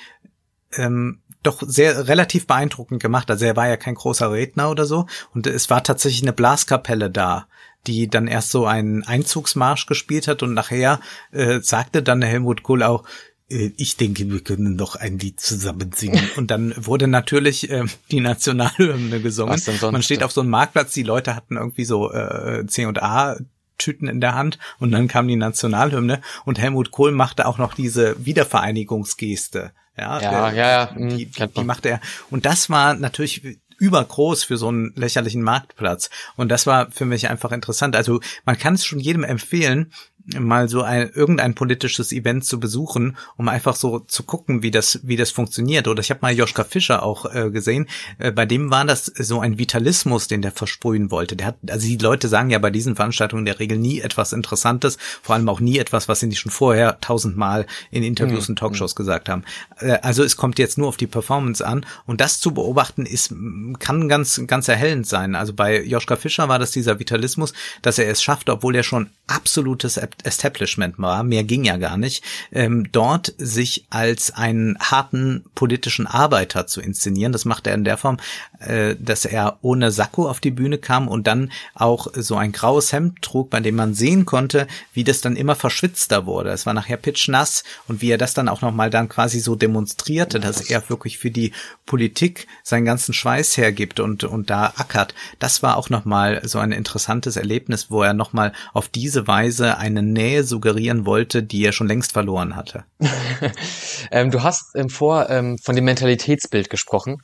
ähm, 0.74 1.20
doch 1.44 1.62
sehr 1.66 2.08
relativ 2.08 2.48
beeindruckend 2.48 3.02
gemacht. 3.02 3.30
Also 3.30 3.46
er 3.46 3.56
war 3.56 3.68
ja 3.68 3.78
kein 3.78 3.96
großer 3.96 4.32
Redner 4.32 4.70
oder 4.70 4.86
so. 4.86 5.06
Und 5.34 5.48
es 5.48 5.70
war 5.70 5.84
tatsächlich 5.84 6.24
eine 6.24 6.34
Blaskapelle 6.34 7.10
da, 7.10 7.48
die 7.86 8.10
dann 8.10 8.28
erst 8.28 8.52
so 8.52 8.66
einen 8.66 9.04
Einzugsmarsch 9.04 9.86
gespielt 9.86 10.28
hat 10.28 10.44
und 10.44 10.54
nachher 10.54 11.00
äh, 11.32 11.60
sagte 11.62 12.04
dann 12.04 12.22
Helmut 12.22 12.64
Kohl 12.64 12.84
auch, 12.84 13.06
äh, 13.50 13.72
ich 13.78 13.98
denke, 13.98 14.30
wir 14.30 14.42
können 14.42 14.76
noch 14.76 14.96
ein 14.96 15.20
Lied 15.20 15.40
zusammen 15.40 15.92
singen. 15.94 16.30
Und 16.36 16.52
dann 16.52 16.74
wurde 16.78 17.08
natürlich 17.08 17.70
äh, 17.70 17.86
die 18.12 18.20
Nationalhymne 18.20 19.22
gesungen. 19.22 19.62
Man 19.82 20.04
steht 20.04 20.24
auf 20.24 20.32
so 20.32 20.42
einem 20.42 20.50
Marktplatz, 20.50 20.94
die 20.94 21.04
Leute 21.04 21.36
hatten 21.36 21.58
irgendwie 21.58 21.86
so 21.86 22.12
äh, 22.12 22.66
C 22.68 22.86
und 22.86 23.02
A 23.02 23.38
Tüten 23.78 24.08
in 24.08 24.22
der 24.22 24.36
Hand 24.36 24.58
und 24.80 24.92
dann 24.92 25.08
kam 25.08 25.28
die 25.28 25.36
Nationalhymne 25.36 26.22
und 26.46 26.60
Helmut 26.60 26.92
Kohl 26.92 27.12
machte 27.12 27.46
auch 27.46 27.58
noch 27.58 27.74
diese 27.74 28.26
Wiedervereinigungsgeste. 28.26 29.72
Ja, 29.98 30.22
ja, 30.22 30.52
ja, 30.52 30.70
ja. 30.70 30.86
Die, 30.96 31.26
die, 31.26 31.48
die 31.48 31.64
machte 31.64 31.90
er. 31.90 32.02
Und 32.30 32.46
das 32.46 32.70
war 32.70 32.94
natürlich 32.94 33.60
übergroß 33.80 34.44
für 34.44 34.58
so 34.58 34.68
einen 34.68 34.94
lächerlichen 34.96 35.42
Marktplatz. 35.42 36.10
Und 36.36 36.50
das 36.50 36.68
war 36.68 36.92
für 36.92 37.06
mich 37.06 37.30
einfach 37.30 37.52
interessant. 37.52 37.96
Also 37.96 38.20
man 38.46 38.58
kann 38.58 38.74
es 38.76 38.86
schon 38.86 39.00
jedem 39.00 39.24
empfehlen, 39.24 39.92
mal 40.36 40.68
so 40.68 40.82
ein 40.82 41.10
irgendein 41.14 41.56
politisches 41.56 42.12
Event 42.12 42.46
zu 42.46 42.60
besuchen, 42.60 43.18
um 43.38 43.48
einfach 43.48 43.76
so 43.76 44.00
zu 44.00 44.24
gucken, 44.24 44.62
wie 44.62 44.72
das 44.72 45.00
wie 45.04 45.16
das 45.16 45.32
funktioniert. 45.32 45.88
Oder 45.88 46.02
ich 46.02 46.10
habe 46.10 46.20
mal 46.22 46.34
Joschka 46.34 46.64
Fischer 46.64 47.04
auch 47.04 47.34
äh, 47.34 47.50
gesehen. 47.50 47.88
Äh, 48.18 48.32
bei 48.32 48.46
dem 48.46 48.70
war 48.70 48.86
das 48.86 49.06
so 49.06 49.40
ein 49.40 49.58
Vitalismus, 49.58 50.28
den 50.28 50.42
der 50.42 50.52
versprühen 50.52 51.12
wollte. 51.12 51.36
Der 51.36 51.48
hat 51.48 51.56
also 51.70 51.88
die 51.88 51.98
Leute 51.98 52.28
sagen 52.28 52.50
ja 52.50 52.60
bei 52.60 52.72
diesen 52.72 52.96
Veranstaltungen 52.96 53.42
in 53.42 53.46
der 53.46 53.60
Regel 53.60 53.78
nie 53.78 54.02
etwas 54.02 54.34
Interessantes, 54.34 54.98
vor 55.22 55.36
allem 55.36 55.48
auch 55.48 55.60
nie 55.60 55.78
etwas, 55.78 56.10
was 56.10 56.20
sie 56.20 56.28
nicht 56.28 56.40
schon 56.40 56.52
vorher 56.52 57.00
tausendmal 57.00 57.66
in 57.92 58.04
Interviews 58.04 58.48
mhm. 58.48 58.54
und 58.54 58.60
Talkshows 58.60 58.96
mhm. 58.96 58.98
gesagt 58.98 59.30
haben. 59.30 59.44
Äh, 59.80 60.00
also 60.02 60.24
es 60.24 60.36
kommt 60.36 60.60
jetzt 60.60 60.78
nur 60.78 60.90
auf 60.90 60.98
die 60.98 61.08
Performance 61.08 61.66
an 61.66 61.86
und 62.06 62.20
das 62.20 62.40
zu 62.40 62.54
beobachten 62.54 63.06
ist 63.06 63.34
kann 63.80 64.10
ganz 64.10 64.42
ganz 64.46 64.68
erhellend 64.68 65.08
sein. 65.08 65.36
Also 65.36 65.54
bei 65.54 65.82
Joschka 65.82 66.18
Fischer 66.18 66.50
war 66.50 66.60
das 66.60 66.72
dieser 66.72 67.00
Vitalismus, 67.00 67.54
dass 67.82 67.98
er 67.98 68.10
es 68.10 68.22
schafft, 68.22 68.50
obwohl 68.50 68.76
er 68.76 68.84
schon 68.84 69.10
absolutes 69.28 69.98
Establishment 70.24 70.98
war, 70.98 71.24
mehr 71.24 71.44
ging 71.44 71.64
ja 71.64 71.78
gar 71.78 71.98
nicht, 71.98 72.24
ähm, 72.52 72.92
dort 72.92 73.34
sich 73.38 73.86
als 73.90 74.34
einen 74.34 74.78
harten 74.80 75.46
politischen 75.54 76.08
Arbeiter 76.08 76.66
zu 76.68 76.82
inszenieren. 76.82 77.32
Das 77.32 77.46
macht 77.46 77.68
er 77.68 77.76
in 77.76 77.84
der 77.84 77.98
Form, 77.98 78.18
äh, 78.60 78.96
dass 79.00 79.26
er 79.26 79.60
ohne 79.62 79.92
Sakko 79.92 80.28
auf 80.28 80.40
die 80.40 80.52
Bühne 80.52 80.80
kam 80.80 81.08
und 81.08 81.28
dann 81.28 81.52
auch 81.76 82.08
so 82.16 82.36
ein 82.36 82.52
graues 82.52 82.92
Hemd 82.92 83.22
trug, 83.22 83.50
bei 83.52 83.60
dem 83.60 83.76
man 83.76 83.94
sehen 83.94 84.26
konnte, 84.26 84.68
wie 84.94 85.04
das 85.04 85.22
dann 85.22 85.36
immer 85.36 85.56
verschwitzter 85.56 86.26
wurde. 86.26 86.50
Es 86.50 86.66
war 86.66 86.74
nachher 86.74 86.98
pitchnass 86.98 87.64
und 87.88 88.02
wie 88.02 88.10
er 88.10 88.18
das 88.18 88.34
dann 88.34 88.50
auch 88.50 88.62
nochmal 88.62 88.90
dann 88.90 89.10
quasi 89.10 89.40
so 89.40 89.56
demonstrierte, 89.56 90.40
dass 90.40 90.62
er 90.62 90.90
wirklich 90.90 91.20
für 91.20 91.32
die 91.32 91.52
Politik 91.86 92.48
seinen 92.64 92.86
ganzen 92.86 93.14
Schweiß 93.14 93.58
hergibt 93.58 94.00
und, 94.00 94.24
und 94.24 94.50
da 94.50 94.74
ackert. 94.78 95.14
Das 95.40 95.62
war 95.62 95.78
auch 95.78 95.90
nochmal 95.90 96.42
so 96.44 96.60
ein 96.60 96.72
interessantes 96.72 97.38
Erlebnis, 97.38 97.92
wo 97.92 98.02
er 98.02 98.14
nochmal 98.14 98.54
auf 98.74 98.88
diese 98.88 99.28
Weise 99.28 99.78
eine 99.78 100.07
Nähe 100.14 100.44
suggerieren 100.44 101.06
wollte, 101.06 101.44
die 101.44 101.64
er 101.64 101.72
schon 101.72 101.88
längst 101.88 102.12
verloren 102.12 102.56
hatte. 102.56 102.86
ähm, 104.12 104.32
du 104.32 104.44
hast 104.44 104.76
ähm, 104.76 104.90
vor 104.90 105.30
ähm, 105.30 105.58
von 105.64 105.76
dem 105.76 105.86
Mentalitätsbild 105.86 106.70
gesprochen. 106.70 107.18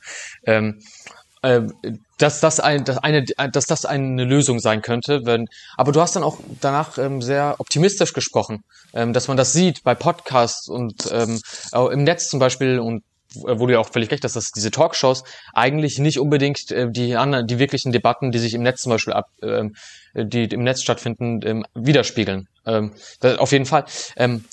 Ähm, 0.46 0.80
äh, 1.42 1.62
dass 2.18 2.40
das 2.40 2.60
ein, 2.60 2.84
dass 2.84 2.98
eine, 2.98 3.24
dass 3.24 3.66
das 3.66 3.84
eine 3.84 4.24
Lösung 4.24 4.60
sein 4.60 4.82
könnte. 4.82 5.22
Wenn, 5.24 5.46
aber 5.76 5.92
du 5.92 6.00
hast 6.00 6.16
dann 6.16 6.22
auch 6.22 6.38
danach 6.60 6.96
ähm, 6.96 7.20
sehr 7.20 7.56
optimistisch 7.58 8.12
gesprochen, 8.12 8.64
ähm, 8.94 9.12
dass 9.12 9.28
man 9.28 9.36
das 9.36 9.52
sieht 9.52 9.82
bei 9.82 9.94
Podcasts 9.94 10.68
und 10.68 11.10
ähm, 11.12 11.40
im 11.72 12.04
Netz 12.04 12.28
zum 12.30 12.38
Beispiel 12.38 12.78
und 12.78 13.02
wo 13.34 13.66
du 13.66 13.72
ja 13.72 13.80
auch 13.80 13.88
völlig 13.88 14.10
recht 14.10 14.24
hast, 14.24 14.36
dass 14.36 14.52
diese 14.52 14.70
Talkshows 14.70 15.24
eigentlich 15.52 15.98
nicht 15.98 16.18
unbedingt 16.18 16.70
äh, 16.70 16.90
die 16.90 17.16
anderen, 17.16 17.46
die 17.46 17.58
wirklichen 17.58 17.92
Debatten, 17.92 18.30
die 18.30 18.38
sich 18.38 18.54
im 18.54 18.62
Netz 18.62 18.82
zum 18.82 18.90
Beispiel 18.90 19.12
ab, 19.12 19.26
ähm, 19.42 19.74
die 20.14 20.44
im 20.44 20.62
Netz 20.62 20.82
stattfinden, 20.82 21.40
ähm, 21.44 21.66
widerspiegeln. 21.74 22.48
Ähm, 22.66 22.92
das, 23.20 23.38
auf 23.38 23.52
jeden 23.52 23.66
Fall. 23.66 23.84
Ähm, 24.16 24.44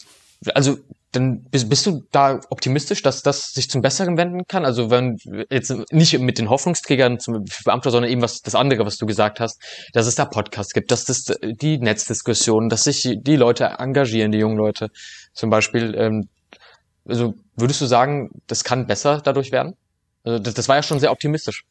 also 0.53 0.77
dann 1.11 1.43
bist, 1.43 1.69
bist 1.69 1.85
du 1.85 2.03
da 2.11 2.39
optimistisch, 2.49 3.01
dass 3.01 3.21
das 3.21 3.51
sich 3.51 3.69
zum 3.69 3.81
Besseren 3.81 4.17
wenden 4.17 4.47
kann? 4.47 4.65
Also 4.65 4.89
wenn 4.89 5.17
jetzt 5.49 5.73
nicht 5.91 6.17
mit 6.19 6.37
den 6.37 6.49
Hoffnungsträgern 6.49 7.19
zum 7.19 7.45
Beamter, 7.65 7.91
sondern 7.91 8.09
eben 8.09 8.21
was 8.21 8.41
das 8.41 8.55
andere, 8.55 8.85
was 8.85 8.97
du 8.97 9.05
gesagt 9.05 9.39
hast, 9.39 9.61
dass 9.93 10.07
es 10.07 10.15
da 10.15 10.25
Podcasts 10.25 10.73
gibt, 10.73 10.91
dass 10.91 11.05
das 11.05 11.25
die 11.43 11.77
Netzdiskussionen, 11.79 12.69
dass 12.69 12.85
sich 12.85 13.17
die 13.21 13.35
Leute 13.35 13.65
engagieren, 13.79 14.31
die 14.31 14.39
jungen 14.39 14.57
Leute 14.57 14.89
zum 15.33 15.49
Beispiel. 15.49 15.93
Ähm, 15.97 16.29
also 17.05 17.33
würdest 17.55 17.81
du 17.81 17.85
sagen, 17.85 18.29
das 18.47 18.63
kann 18.63 18.87
besser 18.87 19.21
dadurch 19.21 19.51
werden? 19.51 19.75
Also 20.23 20.39
das, 20.39 20.53
das 20.53 20.69
war 20.69 20.77
ja 20.77 20.83
schon 20.83 20.99
sehr 20.99 21.11
optimistisch. 21.11 21.65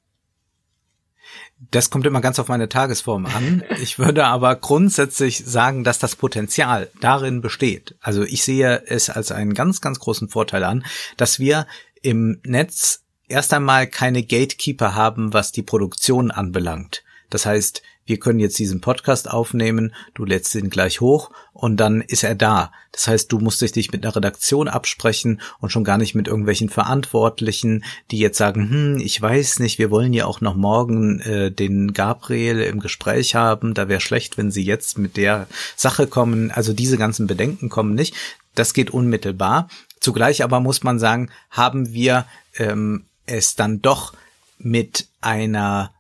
Das 1.71 1.91
kommt 1.91 2.07
immer 2.07 2.21
ganz 2.21 2.39
auf 2.39 2.49
meine 2.49 2.69
Tagesform 2.69 3.27
an. 3.27 3.63
Ich 3.83 3.99
würde 3.99 4.27
aber 4.27 4.57
grundsätzlich 4.57 5.45
sagen, 5.45 5.85
dass 5.85 5.99
das 5.99 6.17
Potenzial 6.17 6.91
darin 7.01 7.41
besteht. 7.41 7.97
Also 8.01 8.23
ich 8.23 8.45
sehe 8.45 8.83
es 8.87 9.11
als 9.11 9.33
einen 9.33 9.55
ganz, 9.55 9.81
ganz 9.81 9.99
großen 9.99 10.29
Vorteil 10.29 10.65
an, 10.65 10.85
dass 11.17 11.39
wir 11.39 11.67
im 12.03 12.41
Netz 12.45 13.03
erst 13.29 13.55
einmal 13.55 13.87
keine 13.87 14.23
Gatekeeper 14.23 14.95
haben, 14.95 15.33
was 15.33 15.53
die 15.53 15.63
Produktion 15.63 16.31
anbelangt. 16.31 17.05
Das 17.31 17.47
heißt, 17.47 17.83
wir 18.11 18.19
können 18.19 18.41
jetzt 18.41 18.59
diesen 18.59 18.81
Podcast 18.81 19.31
aufnehmen, 19.31 19.95
du 20.15 20.25
lädst 20.25 20.53
ihn 20.57 20.69
gleich 20.69 21.01
hoch 21.01 21.31
und 21.53 21.77
dann 21.77 22.01
ist 22.01 22.25
er 22.25 22.35
da. 22.35 22.73
Das 22.91 23.07
heißt, 23.07 23.31
du 23.31 23.39
musst 23.39 23.63
dich 23.63 23.93
mit 23.93 24.05
einer 24.05 24.17
Redaktion 24.17 24.67
absprechen 24.67 25.41
und 25.61 25.71
schon 25.71 25.85
gar 25.85 25.97
nicht 25.97 26.17
mit 26.17 26.27
irgendwelchen 26.27 26.71
Verantwortlichen, 26.71 27.85
die 28.11 28.19
jetzt 28.19 28.37
sagen, 28.37 28.69
hm, 28.69 28.99
ich 28.99 29.23
weiß 29.23 29.61
nicht, 29.61 29.79
wir 29.79 29.93
wollen 29.93 30.13
ja 30.13 30.27
auch 30.27 30.41
noch 30.41 30.57
morgen 30.57 31.21
äh, 31.21 31.53
den 31.53 31.93
Gabriel 31.93 32.61
im 32.63 32.81
Gespräch 32.81 33.37
haben, 33.37 33.75
da 33.75 33.89
wäre 33.89 34.01
schlecht, 34.01 34.37
wenn 34.37 34.51
sie 34.51 34.65
jetzt 34.65 34.99
mit 34.99 35.17
der 35.17 35.47
Sache 35.77 36.09
kommen. 36.09 36.51
Also 36.51 36.73
diese 36.73 36.99
ganzen 36.99 37.29
Bedenken 37.29 37.69
kommen 37.69 37.95
nicht. 37.95 38.17
Das 38.57 38.75
geht 38.75 38.91
unmittelbar. 38.91 39.69
Zugleich 40.01 40.43
aber 40.43 40.59
muss 40.59 40.83
man 40.83 40.99
sagen, 40.99 41.31
haben 41.51 41.93
wir 41.93 42.27
ähm, 42.57 43.05
es 43.27 43.55
dann 43.55 43.81
doch 43.81 44.15
mit 44.59 45.07
einer 45.21 45.93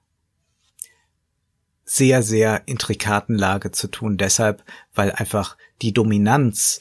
sehr, 1.93 2.22
sehr 2.22 2.62
intrikaten 2.66 3.34
Lage 3.34 3.72
zu 3.72 3.88
tun. 3.88 4.16
Deshalb, 4.16 4.62
weil 4.95 5.11
einfach 5.11 5.57
die 5.82 5.93
Dominanz 5.93 6.78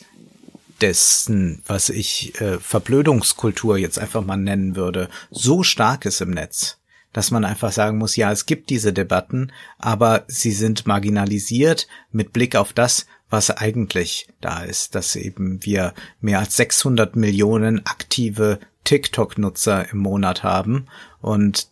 dessen, 0.82 1.64
was 1.66 1.90
ich 1.90 2.40
äh, 2.40 2.60
Verblödungskultur 2.60 3.76
jetzt 3.78 3.98
einfach 3.98 4.24
mal 4.24 4.38
nennen 4.38 4.76
würde, 4.76 5.10
so 5.32 5.64
stark 5.64 6.06
ist 6.06 6.22
im 6.22 6.30
Netz, 6.30 6.78
dass 7.12 7.32
man 7.32 7.44
einfach 7.44 7.72
sagen 7.72 7.98
muss, 7.98 8.18
ja, 8.18 8.32
es 8.32 8.46
gibt 8.46 8.70
diese 8.70 8.94
Debatten, 8.94 9.52
aber 9.80 10.26
sie 10.28 10.52
sind 10.52 10.86
marginalisiert 10.86 11.88
mit 12.12 12.32
Blick 12.32 12.56
auf 12.56 12.72
das, 12.72 13.08
was 13.32 13.50
eigentlich 13.50 14.28
da 14.42 14.62
ist, 14.62 14.94
dass 14.94 15.16
eben 15.16 15.66
wir 15.66 15.96
mehr 16.22 16.38
als 16.38 16.56
600 16.56 17.16
Millionen 17.16 17.84
aktive 17.88 18.60
TikTok-Nutzer 18.84 19.92
im 19.92 19.98
Monat 19.98 20.44
haben 20.44 20.86
und 21.20 21.68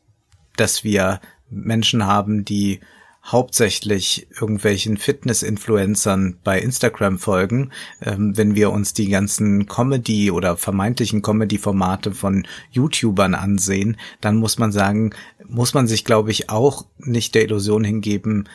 dass 0.55 0.83
wir 0.83 1.21
Menschen 1.51 2.07
haben, 2.07 2.43
die 2.43 2.79
hauptsächlich 3.27 4.27
irgendwelchen 4.39 4.97
Fitness-Influencern 4.97 6.39
bei 6.43 6.59
Instagram 6.59 7.19
folgen. 7.19 7.71
Ähm, 8.01 8.37
wenn 8.37 8.55
wir 8.55 8.71
uns 8.71 8.93
die 8.93 9.09
ganzen 9.09 9.67
Comedy 9.67 10.31
oder 10.31 10.57
vermeintlichen 10.57 11.21
Comedy-Formate 11.21 12.13
von 12.13 12.47
YouTubern 12.71 13.35
ansehen, 13.35 13.97
dann 14.21 14.37
muss 14.37 14.57
man 14.57 14.71
sagen, 14.71 15.13
muss 15.45 15.73
man 15.73 15.87
sich, 15.87 16.05
glaube 16.05 16.31
ich, 16.31 16.49
auch 16.49 16.87
nicht 16.97 17.35
der 17.35 17.43
Illusion 17.43 17.83
hingeben, 17.83 18.47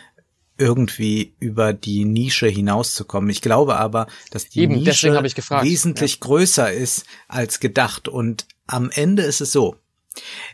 irgendwie 0.58 1.34
über 1.40 1.72
die 1.72 2.04
Nische 2.04 2.46
hinauszukommen. 2.46 3.30
Ich 3.30 3.42
glaube 3.42 3.76
aber, 3.76 4.06
dass 4.30 4.48
die 4.48 4.60
Eben, 4.60 4.74
Nische 4.74 5.12
wesentlich 5.12 6.12
ja. 6.12 6.18
größer 6.20 6.72
ist 6.72 7.04
als 7.28 7.60
gedacht. 7.60 8.08
Und 8.08 8.46
am 8.66 8.90
Ende 8.90 9.22
ist 9.22 9.40
es 9.40 9.52
so, 9.52 9.76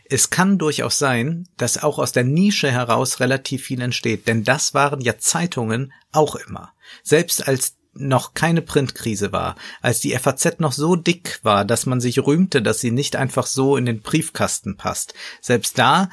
es 0.05 0.29
kann 0.29 0.57
durchaus 0.57 0.99
sein, 0.99 1.47
dass 1.57 1.81
auch 1.81 1.99
aus 1.99 2.11
der 2.11 2.23
Nische 2.23 2.71
heraus 2.71 3.19
relativ 3.19 3.63
viel 3.63 3.81
entsteht, 3.81 4.27
denn 4.27 4.43
das 4.43 4.73
waren 4.73 5.01
ja 5.01 5.17
Zeitungen 5.17 5.93
auch 6.11 6.35
immer. 6.35 6.73
Selbst 7.03 7.47
als 7.47 7.75
noch 7.93 8.33
keine 8.33 8.61
Printkrise 8.61 9.31
war, 9.31 9.55
als 9.81 9.99
die 9.99 10.17
FAZ 10.17 10.59
noch 10.59 10.71
so 10.71 10.95
dick 10.95 11.39
war, 11.43 11.65
dass 11.65 11.85
man 11.85 11.99
sich 11.99 12.19
rühmte, 12.19 12.61
dass 12.61 12.79
sie 12.79 12.91
nicht 12.91 13.15
einfach 13.15 13.45
so 13.45 13.77
in 13.77 13.85
den 13.85 14.01
Briefkasten 14.01 14.77
passt. 14.77 15.13
Selbst 15.41 15.77
da 15.77 16.09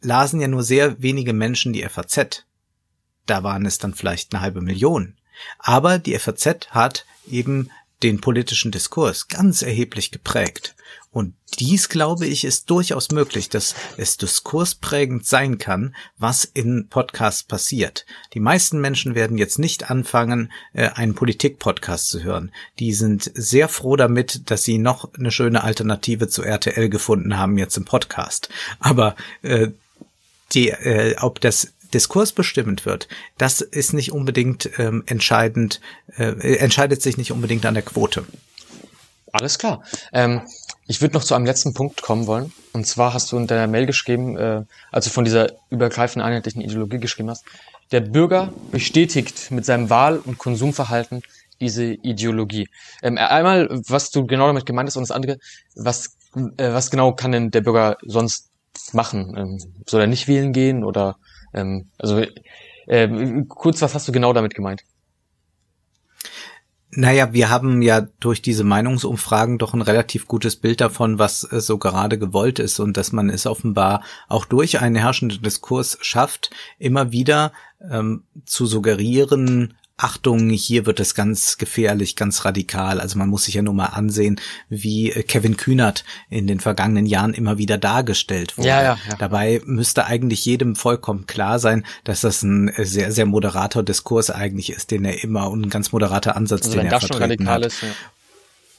lasen 0.00 0.40
ja 0.40 0.48
nur 0.48 0.62
sehr 0.62 1.02
wenige 1.02 1.32
Menschen 1.32 1.72
die 1.72 1.82
FAZ. 1.82 2.44
Da 3.26 3.42
waren 3.42 3.66
es 3.66 3.78
dann 3.78 3.94
vielleicht 3.94 4.32
eine 4.32 4.40
halbe 4.40 4.60
Million. 4.60 5.16
Aber 5.58 5.98
die 5.98 6.18
FAZ 6.18 6.68
hat 6.70 7.04
eben 7.28 7.70
den 8.02 8.20
politischen 8.20 8.70
Diskurs 8.70 9.28
ganz 9.28 9.62
erheblich 9.62 10.10
geprägt. 10.10 10.74
Und 11.16 11.32
dies, 11.60 11.88
glaube 11.88 12.26
ich, 12.26 12.44
ist 12.44 12.68
durchaus 12.68 13.10
möglich, 13.10 13.48
dass 13.48 13.74
es 13.96 14.18
diskursprägend 14.18 15.24
sein 15.24 15.56
kann, 15.56 15.96
was 16.18 16.44
in 16.44 16.88
Podcasts 16.90 17.42
passiert. 17.42 18.04
Die 18.34 18.40
meisten 18.40 18.82
Menschen 18.82 19.14
werden 19.14 19.38
jetzt 19.38 19.58
nicht 19.58 19.90
anfangen, 19.90 20.52
äh, 20.74 20.90
einen 20.90 21.14
Politik-Podcast 21.14 22.10
zu 22.10 22.22
hören. 22.22 22.52
Die 22.80 22.92
sind 22.92 23.30
sehr 23.34 23.68
froh 23.68 23.96
damit, 23.96 24.50
dass 24.50 24.64
sie 24.64 24.76
noch 24.76 25.14
eine 25.14 25.30
schöne 25.30 25.64
Alternative 25.64 26.28
zu 26.28 26.42
RTL 26.42 26.90
gefunden 26.90 27.38
haben 27.38 27.56
jetzt 27.56 27.78
im 27.78 27.86
Podcast. 27.86 28.50
Aber 28.78 29.16
äh, 29.40 29.68
die, 30.52 30.68
äh, 30.68 31.16
ob 31.20 31.40
das 31.40 31.72
Diskurs 31.94 32.32
bestimmend 32.32 32.86
wird, 32.86 33.08
das 33.38 33.60
ist 33.60 33.92
nicht 33.92 34.12
unbedingt 34.12 34.70
ähm, 34.78 35.02
entscheidend, 35.06 35.80
äh, 36.16 36.56
entscheidet 36.56 37.02
sich 37.02 37.16
nicht 37.16 37.32
unbedingt 37.32 37.66
an 37.66 37.74
der 37.74 37.82
Quote. 37.82 38.24
Alles 39.32 39.58
klar. 39.58 39.82
Ähm, 40.12 40.42
ich 40.86 41.00
würde 41.00 41.14
noch 41.14 41.24
zu 41.24 41.34
einem 41.34 41.46
letzten 41.46 41.74
Punkt 41.74 42.00
kommen 42.00 42.26
wollen. 42.26 42.52
Und 42.72 42.86
zwar 42.86 43.12
hast 43.12 43.30
du 43.32 43.36
in 43.36 43.46
deiner 43.46 43.66
Mail 43.66 43.86
geschrieben, 43.86 44.36
äh, 44.36 44.62
als 44.92 45.06
du 45.06 45.10
von 45.10 45.24
dieser 45.24 45.52
übergreifenden 45.68 46.26
einheitlichen 46.26 46.62
Ideologie 46.62 46.98
geschrieben 46.98 47.30
hast, 47.30 47.44
der 47.92 48.00
Bürger 48.00 48.52
bestätigt 48.70 49.50
mit 49.50 49.64
seinem 49.64 49.90
Wahl- 49.90 50.18
und 50.18 50.38
Konsumverhalten 50.38 51.22
diese 51.60 51.84
Ideologie. 51.84 52.68
Ähm, 53.02 53.18
einmal, 53.18 53.68
was 53.70 54.10
du 54.10 54.26
genau 54.26 54.46
damit 54.46 54.66
gemeint 54.66 54.88
hast 54.88 54.96
und 54.96 55.02
das 55.02 55.10
andere, 55.10 55.38
was, 55.74 56.16
äh, 56.56 56.72
was 56.72 56.90
genau 56.90 57.12
kann 57.12 57.32
denn 57.32 57.50
der 57.50 57.62
Bürger 57.62 57.96
sonst 58.02 58.50
machen? 58.92 59.34
Ähm, 59.36 59.58
soll 59.86 60.02
er 60.02 60.06
nicht 60.06 60.28
wählen 60.28 60.52
gehen 60.52 60.84
oder 60.84 61.16
ähm, 61.52 61.90
also 61.98 62.24
äh, 62.86 63.42
kurz, 63.48 63.82
was 63.82 63.94
hast 63.94 64.08
du 64.08 64.12
genau 64.12 64.32
damit 64.32 64.54
gemeint? 64.54 64.82
Naja, 66.90 67.32
wir 67.34 67.50
haben 67.50 67.82
ja 67.82 68.06
durch 68.20 68.40
diese 68.40 68.64
Meinungsumfragen 68.64 69.58
doch 69.58 69.74
ein 69.74 69.82
relativ 69.82 70.26
gutes 70.26 70.56
Bild 70.56 70.80
davon, 70.80 71.18
was 71.18 71.44
äh, 71.52 71.60
so 71.60 71.78
gerade 71.78 72.18
gewollt 72.18 72.58
ist 72.58 72.78
und 72.80 72.96
dass 72.96 73.12
man 73.12 73.28
es 73.28 73.46
offenbar 73.46 74.02
auch 74.28 74.46
durch 74.46 74.80
einen 74.80 74.96
herrschenden 74.96 75.42
Diskurs 75.42 75.98
schafft, 76.00 76.50
immer 76.78 77.12
wieder 77.12 77.52
ähm, 77.90 78.24
zu 78.46 78.66
suggerieren, 78.66 79.74
Achtung, 79.98 80.50
hier 80.50 80.84
wird 80.84 81.00
es 81.00 81.14
ganz 81.14 81.56
gefährlich, 81.56 82.16
ganz 82.16 82.44
radikal. 82.44 83.00
Also 83.00 83.18
man 83.18 83.30
muss 83.30 83.44
sich 83.44 83.54
ja 83.54 83.62
nur 83.62 83.72
mal 83.72 83.86
ansehen, 83.86 84.38
wie 84.68 85.10
äh, 85.10 85.22
Kevin 85.22 85.56
Kühnert 85.56 86.04
in 86.28 86.46
den 86.46 86.60
vergangenen 86.60 87.06
Jahren 87.06 87.32
immer 87.32 87.56
wieder 87.56 87.78
dargestellt 87.78 88.58
wurde. 88.58 88.68
Ja, 88.68 88.82
ja, 88.82 88.98
ja. 89.08 89.16
Dabei 89.16 89.62
müsste 89.64 90.04
eigentlich 90.04 90.44
jedem 90.44 90.76
vollkommen 90.76 91.26
klar 91.26 91.58
sein, 91.58 91.86
dass 92.04 92.20
das 92.20 92.42
ein 92.42 92.68
äh, 92.68 92.84
sehr, 92.84 93.10
sehr 93.10 93.24
moderater 93.24 93.82
Diskurs 93.82 94.30
eigentlich 94.30 94.70
ist, 94.70 94.90
den 94.90 95.06
er 95.06 95.24
immer 95.24 95.50
und 95.50 95.66
ein 95.66 95.70
ganz 95.70 95.92
moderater 95.92 96.36
Ansatz, 96.36 96.66
also 96.66 96.78
den 96.78 96.88
er 96.88 97.00
vertreten 97.00 97.48
hat. 97.48 97.64
Ist, 97.64 97.80
ja. 97.80 97.88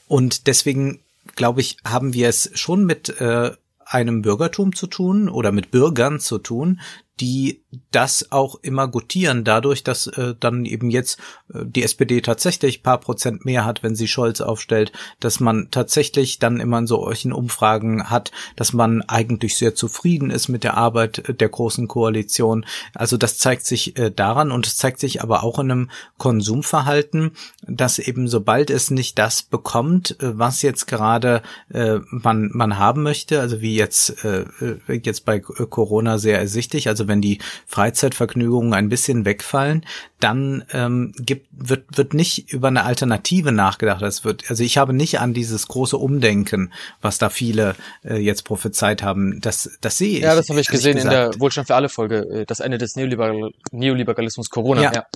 Und 0.06 0.46
deswegen, 0.46 1.00
glaube 1.34 1.62
ich, 1.62 1.78
haben 1.84 2.14
wir 2.14 2.28
es 2.28 2.52
schon 2.54 2.84
mit 2.84 3.20
äh, 3.20 3.50
einem 3.84 4.22
Bürgertum 4.22 4.74
zu 4.74 4.86
tun 4.86 5.28
oder 5.28 5.50
mit 5.50 5.72
Bürgern 5.72 6.20
zu 6.20 6.38
tun, 6.38 6.80
die 7.20 7.62
das 7.90 8.32
auch 8.32 8.56
immer 8.62 8.88
gutieren, 8.88 9.44
dadurch, 9.44 9.84
dass 9.84 10.06
äh, 10.06 10.34
dann 10.38 10.64
eben 10.64 10.90
jetzt 10.90 11.18
äh, 11.52 11.64
die 11.64 11.82
SPD 11.82 12.20
tatsächlich 12.20 12.82
paar 12.82 12.98
Prozent 12.98 13.44
mehr 13.44 13.64
hat, 13.64 13.82
wenn 13.82 13.94
sie 13.94 14.08
Scholz 14.08 14.40
aufstellt, 14.40 14.92
dass 15.20 15.40
man 15.40 15.68
tatsächlich 15.70 16.38
dann 16.38 16.60
immer 16.60 16.78
in 16.78 16.86
solchen 16.86 17.32
Umfragen 17.32 18.10
hat, 18.10 18.30
dass 18.56 18.72
man 18.72 19.02
eigentlich 19.02 19.56
sehr 19.56 19.74
zufrieden 19.74 20.30
ist 20.30 20.48
mit 20.48 20.64
der 20.64 20.76
Arbeit 20.76 21.40
der 21.40 21.48
großen 21.48 21.88
Koalition. 21.88 22.64
Also 22.94 23.16
das 23.16 23.38
zeigt 23.38 23.64
sich 23.64 23.98
äh, 23.98 24.10
daran 24.10 24.52
und 24.52 24.66
es 24.66 24.76
zeigt 24.76 25.00
sich 25.00 25.22
aber 25.22 25.42
auch 25.42 25.58
in 25.58 25.70
einem 25.70 25.90
Konsumverhalten, 26.18 27.32
dass 27.66 27.98
eben 27.98 28.28
sobald 28.28 28.70
es 28.70 28.90
nicht 28.90 29.18
das 29.18 29.42
bekommt, 29.42 30.20
äh, 30.20 30.38
was 30.38 30.62
jetzt 30.62 30.86
gerade 30.86 31.42
äh, 31.72 31.98
man 32.10 32.50
man 32.52 32.78
haben 32.78 33.02
möchte, 33.02 33.40
also 33.40 33.60
wie 33.60 33.76
jetzt 33.76 34.24
äh, 34.24 34.44
äh 34.60 35.00
jetzt 35.02 35.24
bei 35.24 35.40
Corona 35.40 36.18
sehr 36.18 36.38
ersichtlich, 36.38 36.88
also 36.88 37.07
wenn 37.08 37.20
die 37.20 37.38
Freizeitvergnügungen 37.66 38.74
ein 38.74 38.88
bisschen 38.88 39.24
wegfallen, 39.24 39.84
dann 40.20 40.64
ähm, 40.72 41.12
gibt, 41.16 41.46
wird, 41.52 41.96
wird 41.96 42.14
nicht 42.14 42.52
über 42.52 42.68
eine 42.68 42.84
Alternative 42.84 43.52
nachgedacht. 43.52 44.02
Es 44.02 44.24
wird, 44.24 44.44
also 44.48 44.62
ich 44.62 44.78
habe 44.78 44.92
nicht 44.92 45.20
an 45.20 45.34
dieses 45.34 45.68
große 45.68 45.96
Umdenken, 45.96 46.72
was 47.00 47.18
da 47.18 47.30
viele 47.30 47.74
äh, 48.04 48.16
jetzt 48.16 48.42
prophezeit 48.44 49.02
haben. 49.02 49.40
Das, 49.40 49.70
das 49.80 49.98
sehe 49.98 50.18
ich. 50.18 50.22
Ja, 50.22 50.34
das 50.34 50.48
habe 50.48 50.60
ich 50.60 50.68
gesehen 50.68 50.96
gesagt. 50.96 51.14
in 51.14 51.32
der 51.32 51.40
Wohlstand 51.40 51.68
für 51.68 51.74
alle 51.74 51.88
Folge, 51.88 52.18
äh, 52.30 52.46
das 52.46 52.60
Ende 52.60 52.78
des 52.78 52.96
Neoliberal 52.96 53.50
Neoliberalismus 53.70 54.50
Corona. 54.50 54.82
Ja. 54.82 54.92
ja. 54.92 55.06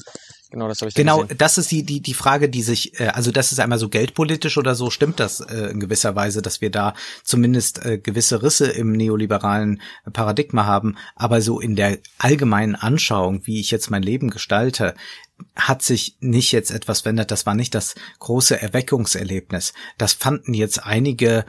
Genau, 0.52 0.68
das 0.68 0.80
habe 0.80 0.90
ich 0.90 0.94
Genau, 0.94 1.22
gesehen. 1.22 1.38
das 1.38 1.56
ist 1.56 1.70
die, 1.70 1.82
die, 1.82 2.00
die 2.00 2.12
Frage, 2.14 2.50
die 2.50 2.62
sich, 2.62 3.00
äh, 3.00 3.06
also 3.08 3.32
das 3.32 3.52
ist 3.52 3.58
einmal 3.58 3.78
so 3.78 3.88
geldpolitisch 3.88 4.58
oder 4.58 4.74
so, 4.74 4.90
stimmt 4.90 5.18
das 5.18 5.40
äh, 5.40 5.70
in 5.70 5.80
gewisser 5.80 6.14
Weise, 6.14 6.42
dass 6.42 6.60
wir 6.60 6.70
da 6.70 6.94
zumindest 7.24 7.84
äh, 7.84 7.98
gewisse 7.98 8.42
Risse 8.42 8.68
im 8.68 8.92
neoliberalen 8.92 9.80
Paradigma 10.12 10.66
haben, 10.66 10.96
aber 11.16 11.40
so 11.40 11.58
in 11.58 11.74
der 11.74 11.98
allgemeinen 12.18 12.74
Anschauung, 12.74 13.46
wie 13.46 13.60
ich 13.60 13.70
jetzt 13.70 13.90
mein 13.90 14.02
Leben 14.02 14.28
gestalte, 14.28 14.94
hat 15.56 15.82
sich 15.82 16.16
nicht 16.20 16.52
jetzt 16.52 16.70
etwas 16.70 17.00
verändert. 17.00 17.30
Das 17.30 17.46
war 17.46 17.54
nicht 17.54 17.74
das 17.74 17.94
große 18.18 18.60
Erweckungserlebnis. 18.60 19.72
Das 19.98 20.12
fanden 20.12 20.54
jetzt 20.54 20.84
einige 20.84 21.46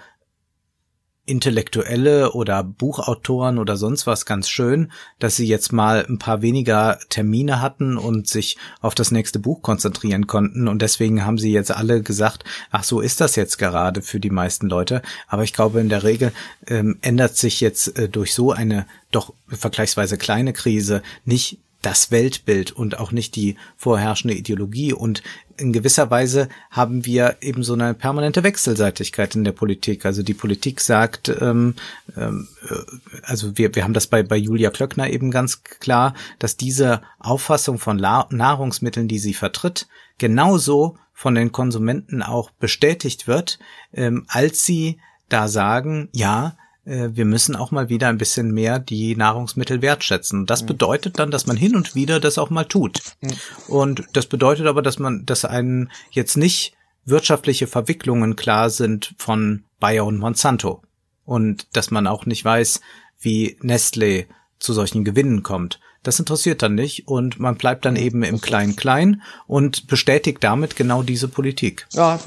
Intellektuelle 1.26 2.34
oder 2.34 2.64
Buchautoren 2.64 3.58
oder 3.58 3.78
sonst 3.78 4.06
was 4.08 4.26
ganz 4.26 4.50
schön, 4.50 4.92
dass 5.20 5.38
sie 5.38 5.48
jetzt 5.48 5.72
mal 5.72 6.06
ein 6.06 6.20
paar 6.20 6.42
weniger 6.42 7.00
Termine 7.10 7.62
hatten 7.62 7.98
und 7.98 8.28
sich 8.28 8.58
auf 8.82 8.94
das 8.94 9.12
nächste 9.12 9.40
Buch 9.40 9.62
konzentrieren 9.62 10.28
konnten. 10.28 10.68
Und 10.68 10.82
deswegen 10.82 11.26
haben 11.26 11.38
sie 11.38 11.54
jetzt 11.54 11.72
alle 11.72 12.02
gesagt, 12.02 12.44
ach 12.72 12.84
so 12.84 13.00
ist 13.00 13.22
das 13.22 13.38
jetzt 13.38 13.58
gerade 13.58 14.02
für 14.02 14.20
die 14.20 14.30
meisten 14.30 14.68
Leute. 14.68 15.02
Aber 15.28 15.44
ich 15.44 15.54
glaube, 15.54 15.80
in 15.80 15.90
der 15.90 16.04
Regel 16.04 16.34
ähm, 16.68 16.98
ändert 17.02 17.38
sich 17.38 17.62
jetzt 17.62 17.98
äh, 17.98 18.10
durch 18.10 18.34
so 18.34 18.52
eine 18.52 18.86
doch 19.12 19.34
vergleichsweise 19.48 20.18
kleine 20.18 20.52
Krise 20.52 21.04
nicht 21.24 21.60
das 21.84 22.12
Weltbild 22.12 22.72
und 22.72 22.98
auch 22.98 23.12
nicht 23.12 23.36
die 23.36 23.58
vorherrschende 23.78 24.36
Ideologie. 24.36 24.94
Und 24.94 25.22
in 25.58 25.74
gewisser 25.74 26.10
Weise 26.10 26.50
haben 26.72 27.06
wir 27.06 27.38
eben 27.42 27.64
so 27.64 27.74
eine 27.74 27.94
permanente 27.94 28.44
Wechselseitigkeit 28.44 29.36
in 29.36 29.44
der 29.44 29.52
Politik. 29.52 30.06
Also 30.06 30.24
die 30.24 30.34
Politik 30.34 30.82
sagt, 30.82 31.30
ähm, 31.30 31.76
ähm, 32.18 32.48
äh, 32.70 32.76
also 33.24 33.58
wir, 33.58 33.74
wir 33.76 33.84
haben 33.84 33.94
das 33.94 34.08
bei, 34.08 34.24
bei 34.24 34.38
Julia 34.38 34.70
Klöckner 34.70 35.10
eben 35.10 35.32
ganz 35.32 35.64
klar, 35.64 36.14
dass 36.40 36.58
diese 36.58 37.02
Auffassung 37.20 37.80
von 37.80 37.98
La 37.98 38.28
Nahrungsmitteln, 38.30 39.08
die 39.08 39.20
sie 39.20 39.34
vertritt, 39.34 39.88
genauso 40.18 40.98
von 41.14 41.36
den 41.36 41.52
Konsumenten 41.52 42.22
auch 42.22 42.50
bestätigt 42.52 43.28
wird, 43.28 43.60
ähm, 43.94 44.26
als 44.28 44.66
sie 44.66 45.00
da 45.30 45.48
sagen, 45.48 46.10
ja, 46.12 46.58
wir 46.86 47.26
müssen 47.26 47.56
auch 47.56 47.72
mal 47.72 47.88
wieder 47.88 48.10
ein 48.10 48.18
bisschen 48.18 48.52
mehr 48.54 48.78
die 48.78 49.16
Nahrungsmittel 49.16 49.82
wertschätzen. 49.82 50.46
Das 50.46 50.64
mhm. 50.64 50.68
bedeutet 50.68 51.18
dann, 51.18 51.32
dass 51.32 51.48
man 51.48 51.56
hin 51.56 51.76
und 51.76 51.96
wieder 51.96 52.20
das 52.20 52.38
auch 52.38 52.50
mal 52.50 52.66
tut. 52.66 53.02
Mhm. 53.22 53.32
Und 53.68 54.04
das 54.14 54.26
bedeutet 54.26 54.68
aber, 54.68 54.82
dass 54.82 55.00
man, 55.00 55.26
dass 55.26 55.46
einen 55.46 55.92
jetzt 56.12 56.36
nicht 56.36 56.74
wirtschaftliche 57.06 57.68
Verwicklungen 57.68 58.36
klar 58.36 58.70
sind 58.70 59.16
von 59.18 59.64
Bayer 59.80 60.06
und 60.06 60.18
Monsanto. 60.18 60.82
Und 61.26 61.68
dass 61.76 61.90
man 61.90 62.06
auch 62.06 62.26
nicht 62.26 62.44
weiß, 62.44 62.82
wie 63.20 63.58
Nestle 63.62 64.26
zu 64.60 64.74
solchen 64.74 65.06
Gewinnen 65.06 65.42
kommt. 65.42 65.80
Das 66.04 66.20
interessiert 66.20 66.62
dann 66.62 66.76
nicht 66.76 67.08
und 67.08 67.40
man 67.40 67.56
bleibt 67.56 67.86
dann 67.86 67.96
eben 67.96 68.24
im 68.24 68.42
Klein-Klein 68.42 69.22
und 69.48 69.88
bestätigt 69.88 70.44
damit 70.44 70.76
genau 70.76 71.02
diese 71.02 71.28
Politik. 71.28 71.88
Ja, 71.94 72.20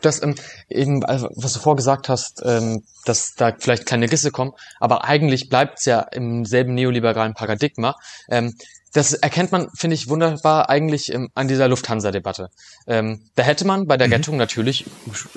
das 0.00 0.22
ähm, 0.22 0.34
eben, 0.68 1.04
also, 1.04 1.28
was 1.36 1.52
du 1.52 1.60
vorgesagt 1.60 2.08
hast, 2.08 2.42
ähm, 2.44 2.82
dass 3.04 3.34
da 3.36 3.54
vielleicht 3.58 3.86
kleine 3.86 4.10
Risse 4.10 4.30
kommen, 4.30 4.52
aber 4.80 5.04
eigentlich 5.04 5.48
bleibt 5.48 5.78
es 5.78 5.84
ja 5.84 6.00
im 6.00 6.44
selben 6.44 6.74
neoliberalen 6.74 7.34
Paradigma. 7.34 7.94
Ähm, 8.28 8.54
das 8.94 9.12
erkennt 9.12 9.50
man, 9.50 9.68
finde 9.76 9.94
ich, 9.94 10.08
wunderbar 10.08 10.70
eigentlich 10.70 11.12
ähm, 11.12 11.28
an 11.34 11.48
dieser 11.48 11.68
Lufthansa-Debatte. 11.68 12.48
Ähm, 12.86 13.28
da 13.34 13.42
hätte 13.42 13.66
man 13.66 13.86
bei 13.86 13.96
der 13.96 14.06
mhm. 14.06 14.12
Rettung 14.14 14.36
natürlich 14.36 14.86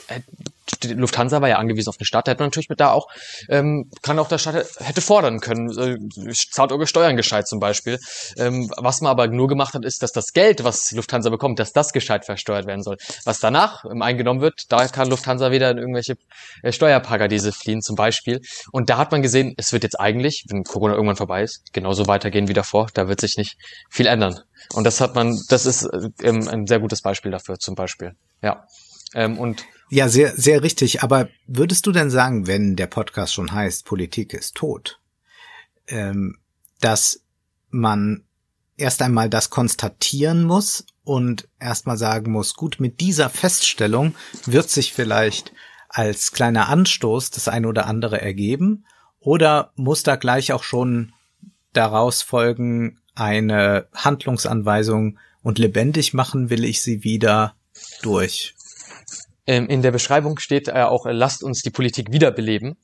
äh, 0.07 0.21
die 0.83 0.93
Lufthansa 0.93 1.41
war 1.41 1.49
ja 1.49 1.57
angewiesen 1.57 1.89
auf 1.89 1.97
den 1.97 2.05
Staat, 2.05 2.27
da 2.27 2.31
hätte 2.31 2.41
man 2.41 2.47
natürlich 2.47 2.69
mit 2.69 2.79
da 2.79 2.91
auch, 2.91 3.07
ähm, 3.49 3.89
kann 4.01 4.19
auch 4.19 4.27
der 4.27 4.37
Staat 4.37 4.65
hätte 4.79 5.01
fordern 5.01 5.39
können, 5.39 5.69
äh, 5.77 6.33
zahlt 6.33 6.71
eure 6.71 6.87
Steuern 6.87 7.15
gescheit 7.15 7.47
zum 7.47 7.59
Beispiel. 7.59 7.99
Ähm, 8.37 8.69
was 8.77 9.01
man 9.01 9.11
aber 9.11 9.27
nur 9.27 9.47
gemacht 9.47 9.73
hat, 9.73 9.85
ist, 9.85 10.03
dass 10.03 10.11
das 10.11 10.33
Geld, 10.33 10.63
was 10.63 10.91
Lufthansa 10.91 11.29
bekommt, 11.29 11.59
dass 11.59 11.73
das 11.73 11.93
gescheit 11.93 12.25
versteuert 12.25 12.65
werden 12.65 12.83
soll. 12.83 12.97
Was 13.25 13.39
danach 13.39 13.85
ähm, 13.85 14.01
eingenommen 14.01 14.41
wird, 14.41 14.63
da 14.69 14.87
kann 14.87 15.09
Lufthansa 15.09 15.51
wieder 15.51 15.71
in 15.71 15.77
irgendwelche 15.77 16.15
äh, 16.63 16.71
Steuerparadiese 16.71 17.51
fliehen 17.51 17.81
zum 17.81 17.95
Beispiel. 17.95 18.41
Und 18.71 18.89
da 18.89 18.97
hat 18.97 19.11
man 19.11 19.21
gesehen, 19.21 19.53
es 19.57 19.71
wird 19.73 19.83
jetzt 19.83 19.99
eigentlich, 19.99 20.45
wenn 20.49 20.63
Corona 20.63 20.93
irgendwann 20.93 21.15
vorbei 21.15 21.43
ist, 21.43 21.73
genauso 21.73 22.07
weitergehen 22.07 22.47
wie 22.47 22.53
davor, 22.53 22.87
da 22.93 23.07
wird 23.07 23.21
sich 23.21 23.37
nicht 23.37 23.57
viel 23.89 24.07
ändern. 24.07 24.39
Und 24.73 24.83
das 24.83 25.01
hat 25.01 25.15
man, 25.15 25.39
das 25.49 25.65
ist 25.65 25.83
äh, 25.83 26.09
ähm, 26.23 26.47
ein 26.47 26.67
sehr 26.67 26.79
gutes 26.79 27.01
Beispiel 27.01 27.31
dafür 27.31 27.57
zum 27.59 27.75
Beispiel. 27.75 28.13
Ja. 28.41 28.65
Ähm, 29.13 29.37
und 29.37 29.63
ja, 29.89 30.09
sehr, 30.09 30.35
sehr 30.35 30.63
richtig. 30.63 31.03
Aber 31.03 31.29
würdest 31.45 31.85
du 31.85 31.91
denn 31.91 32.09
sagen, 32.09 32.47
wenn 32.47 32.75
der 32.75 32.87
Podcast 32.87 33.33
schon 33.33 33.51
heißt, 33.51 33.85
Politik 33.85 34.33
ist 34.33 34.55
tot, 34.55 34.99
ähm, 35.87 36.39
dass 36.81 37.21
man 37.69 38.23
erst 38.75 39.01
einmal 39.01 39.29
das 39.29 39.49
konstatieren 39.49 40.43
muss 40.43 40.85
und 41.03 41.47
erstmal 41.59 41.97
sagen 41.97 42.31
muss, 42.31 42.53
gut, 42.53 42.77
mit 42.79 42.99
dieser 42.99 43.29
Feststellung 43.29 44.15
wird 44.45 44.69
sich 44.69 44.93
vielleicht 44.93 45.51
als 45.89 46.31
kleiner 46.31 46.69
Anstoß 46.69 47.31
das 47.31 47.47
eine 47.47 47.67
oder 47.67 47.87
andere 47.87 48.21
ergeben 48.21 48.85
oder 49.19 49.71
muss 49.75 50.03
da 50.03 50.15
gleich 50.15 50.51
auch 50.51 50.63
schon 50.63 51.13
daraus 51.73 52.21
folgen 52.21 52.99
eine 53.15 53.87
Handlungsanweisung 53.93 55.17
und 55.41 55.59
lebendig 55.59 56.13
machen 56.13 56.49
will 56.49 56.65
ich 56.65 56.81
sie 56.81 57.03
wieder 57.03 57.55
durch 58.01 58.53
ähm, 59.47 59.67
in 59.67 59.81
der 59.81 59.91
Beschreibung 59.91 60.37
steht 60.39 60.67
äh, 60.67 60.83
auch, 60.83 61.05
äh, 61.05 61.11
lasst 61.11 61.43
uns 61.43 61.61
die 61.61 61.69
Politik 61.69 62.11
wiederbeleben. 62.11 62.77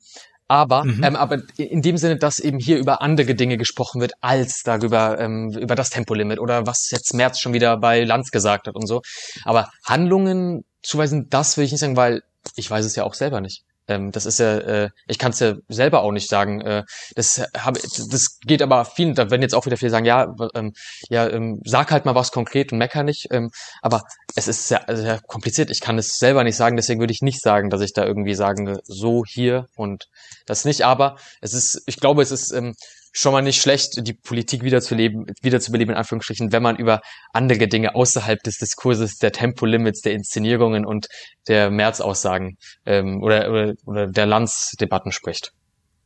Aber, 0.46 0.84
mhm. 0.84 1.02
ähm, 1.02 1.16
aber 1.16 1.42
in 1.56 1.80
dem 1.80 1.96
Sinne, 1.96 2.18
dass 2.18 2.38
eben 2.38 2.58
hier 2.58 2.76
über 2.78 3.00
andere 3.00 3.34
Dinge 3.34 3.56
gesprochen 3.56 4.00
wird, 4.00 4.12
als 4.20 4.62
darüber, 4.62 5.18
ähm, 5.18 5.50
über 5.58 5.74
das 5.74 5.90
Tempolimit 5.90 6.38
oder 6.38 6.66
was 6.66 6.90
jetzt 6.90 7.14
Merz 7.14 7.40
schon 7.40 7.54
wieder 7.54 7.78
bei 7.78 8.04
Lanz 8.04 8.30
gesagt 8.30 8.66
hat 8.66 8.74
und 8.74 8.86
so. 8.86 9.00
Aber 9.44 9.70
Handlungen 9.84 10.64
zuweisen, 10.82 11.28
das 11.30 11.56
will 11.56 11.64
ich 11.64 11.72
nicht 11.72 11.80
sagen, 11.80 11.96
weil 11.96 12.22
ich 12.56 12.70
weiß 12.70 12.84
es 12.84 12.94
ja 12.94 13.04
auch 13.04 13.14
selber 13.14 13.40
nicht. 13.40 13.64
Ähm, 13.88 14.12
das 14.12 14.26
ist 14.26 14.38
ja, 14.38 14.58
äh, 14.58 14.90
ich 15.06 15.18
kann 15.18 15.32
es 15.32 15.40
ja 15.40 15.54
selber 15.68 16.02
auch 16.02 16.12
nicht 16.12 16.28
sagen. 16.28 16.60
Äh, 16.60 16.84
das 17.14 17.42
habe, 17.56 17.80
das 17.80 18.38
geht 18.40 18.62
aber 18.62 18.84
vielen, 18.84 19.14
da 19.14 19.30
werden 19.30 19.42
jetzt 19.42 19.54
auch 19.54 19.66
wieder 19.66 19.76
viele 19.76 19.90
sagen, 19.90 20.06
ja, 20.06 20.34
ähm, 20.54 20.72
ja, 21.08 21.28
ähm, 21.28 21.60
sag 21.64 21.90
halt 21.90 22.04
mal 22.04 22.14
was 22.14 22.32
konkret 22.32 22.72
und 22.72 22.78
mecker 22.78 23.02
nicht. 23.02 23.28
Ähm, 23.30 23.50
aber 23.82 24.02
es 24.34 24.48
ist 24.48 24.68
sehr, 24.68 24.84
sehr 24.88 25.20
kompliziert. 25.26 25.70
Ich 25.70 25.80
kann 25.80 25.98
es 25.98 26.16
selber 26.18 26.44
nicht 26.44 26.56
sagen, 26.56 26.76
deswegen 26.76 27.00
würde 27.00 27.12
ich 27.12 27.22
nicht 27.22 27.42
sagen, 27.42 27.70
dass 27.70 27.80
ich 27.80 27.92
da 27.92 28.04
irgendwie 28.04 28.34
sagen, 28.34 28.78
so 28.84 29.24
hier 29.26 29.66
und 29.76 30.06
das 30.46 30.64
nicht. 30.64 30.82
Aber 30.82 31.16
es 31.40 31.52
ist, 31.52 31.82
ich 31.86 31.96
glaube, 31.96 32.22
es 32.22 32.30
ist 32.30 32.52
ähm, 32.52 32.74
schon 33.16 33.32
mal 33.32 33.42
nicht 33.42 33.62
schlecht, 33.62 34.06
die 34.06 34.12
Politik 34.12 34.64
wiederzuleben, 34.64 35.26
wiederzubeleben, 35.40 35.92
in 35.94 35.98
Anführungsstrichen, 35.98 36.52
wenn 36.52 36.62
man 36.62 36.76
über 36.76 37.00
andere 37.32 37.68
Dinge 37.68 37.94
außerhalb 37.94 38.42
des 38.42 38.58
Diskurses 38.58 39.16
der 39.18 39.30
Tempolimits, 39.32 40.00
der 40.00 40.12
Inszenierungen 40.12 40.84
und 40.84 41.06
der 41.46 41.70
März-Aussagen 41.70 42.56
ähm, 42.84 43.22
oder, 43.22 43.50
oder, 43.50 43.74
oder 43.86 44.06
der 44.08 44.26
Lanz-Debatten 44.26 45.12
spricht. 45.12 45.52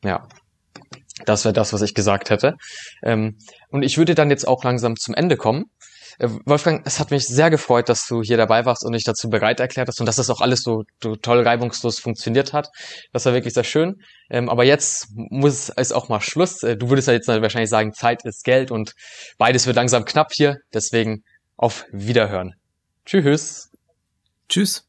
Ja. 0.04 0.28
Das 1.24 1.44
wäre 1.44 1.54
das, 1.54 1.72
was 1.72 1.82
ich 1.82 1.94
gesagt 1.94 2.30
hätte. 2.30 2.54
Ähm, 3.02 3.38
und 3.70 3.82
ich 3.82 3.96
würde 3.98 4.14
dann 4.14 4.30
jetzt 4.30 4.46
auch 4.46 4.62
langsam 4.62 4.96
zum 4.96 5.14
Ende 5.14 5.36
kommen. 5.36 5.64
Äh, 6.18 6.28
Wolfgang, 6.44 6.82
es 6.84 6.98
hat 7.00 7.10
mich 7.10 7.26
sehr 7.26 7.50
gefreut, 7.50 7.88
dass 7.88 8.06
du 8.06 8.22
hier 8.22 8.36
dabei 8.36 8.64
warst 8.64 8.84
und 8.84 8.92
dich 8.92 9.04
dazu 9.04 9.28
bereit 9.28 9.60
erklärt 9.60 9.88
hast 9.88 10.00
und 10.00 10.06
dass 10.06 10.16
das 10.16 10.30
auch 10.30 10.40
alles 10.40 10.62
so, 10.62 10.82
so 11.02 11.16
toll 11.16 11.42
reibungslos 11.42 11.98
funktioniert 11.98 12.52
hat. 12.52 12.68
Das 13.12 13.24
war 13.24 13.32
wirklich 13.32 13.54
sehr 13.54 13.64
schön. 13.64 13.96
Ähm, 14.30 14.48
aber 14.48 14.64
jetzt 14.64 15.08
muss 15.14 15.70
es 15.76 15.92
auch 15.92 16.08
mal 16.08 16.20
Schluss. 16.20 16.62
Äh, 16.62 16.76
du 16.76 16.90
würdest 16.90 17.08
ja 17.08 17.14
jetzt 17.14 17.28
wahrscheinlich 17.28 17.70
sagen, 17.70 17.92
Zeit 17.92 18.24
ist 18.24 18.44
Geld 18.44 18.70
und 18.70 18.92
beides 19.38 19.66
wird 19.66 19.76
langsam 19.76 20.04
knapp 20.04 20.32
hier. 20.32 20.56
Deswegen 20.74 21.22
auf 21.56 21.84
Wiederhören. 21.92 22.54
Tschüss. 23.04 23.70
Tschüss. 24.48 24.84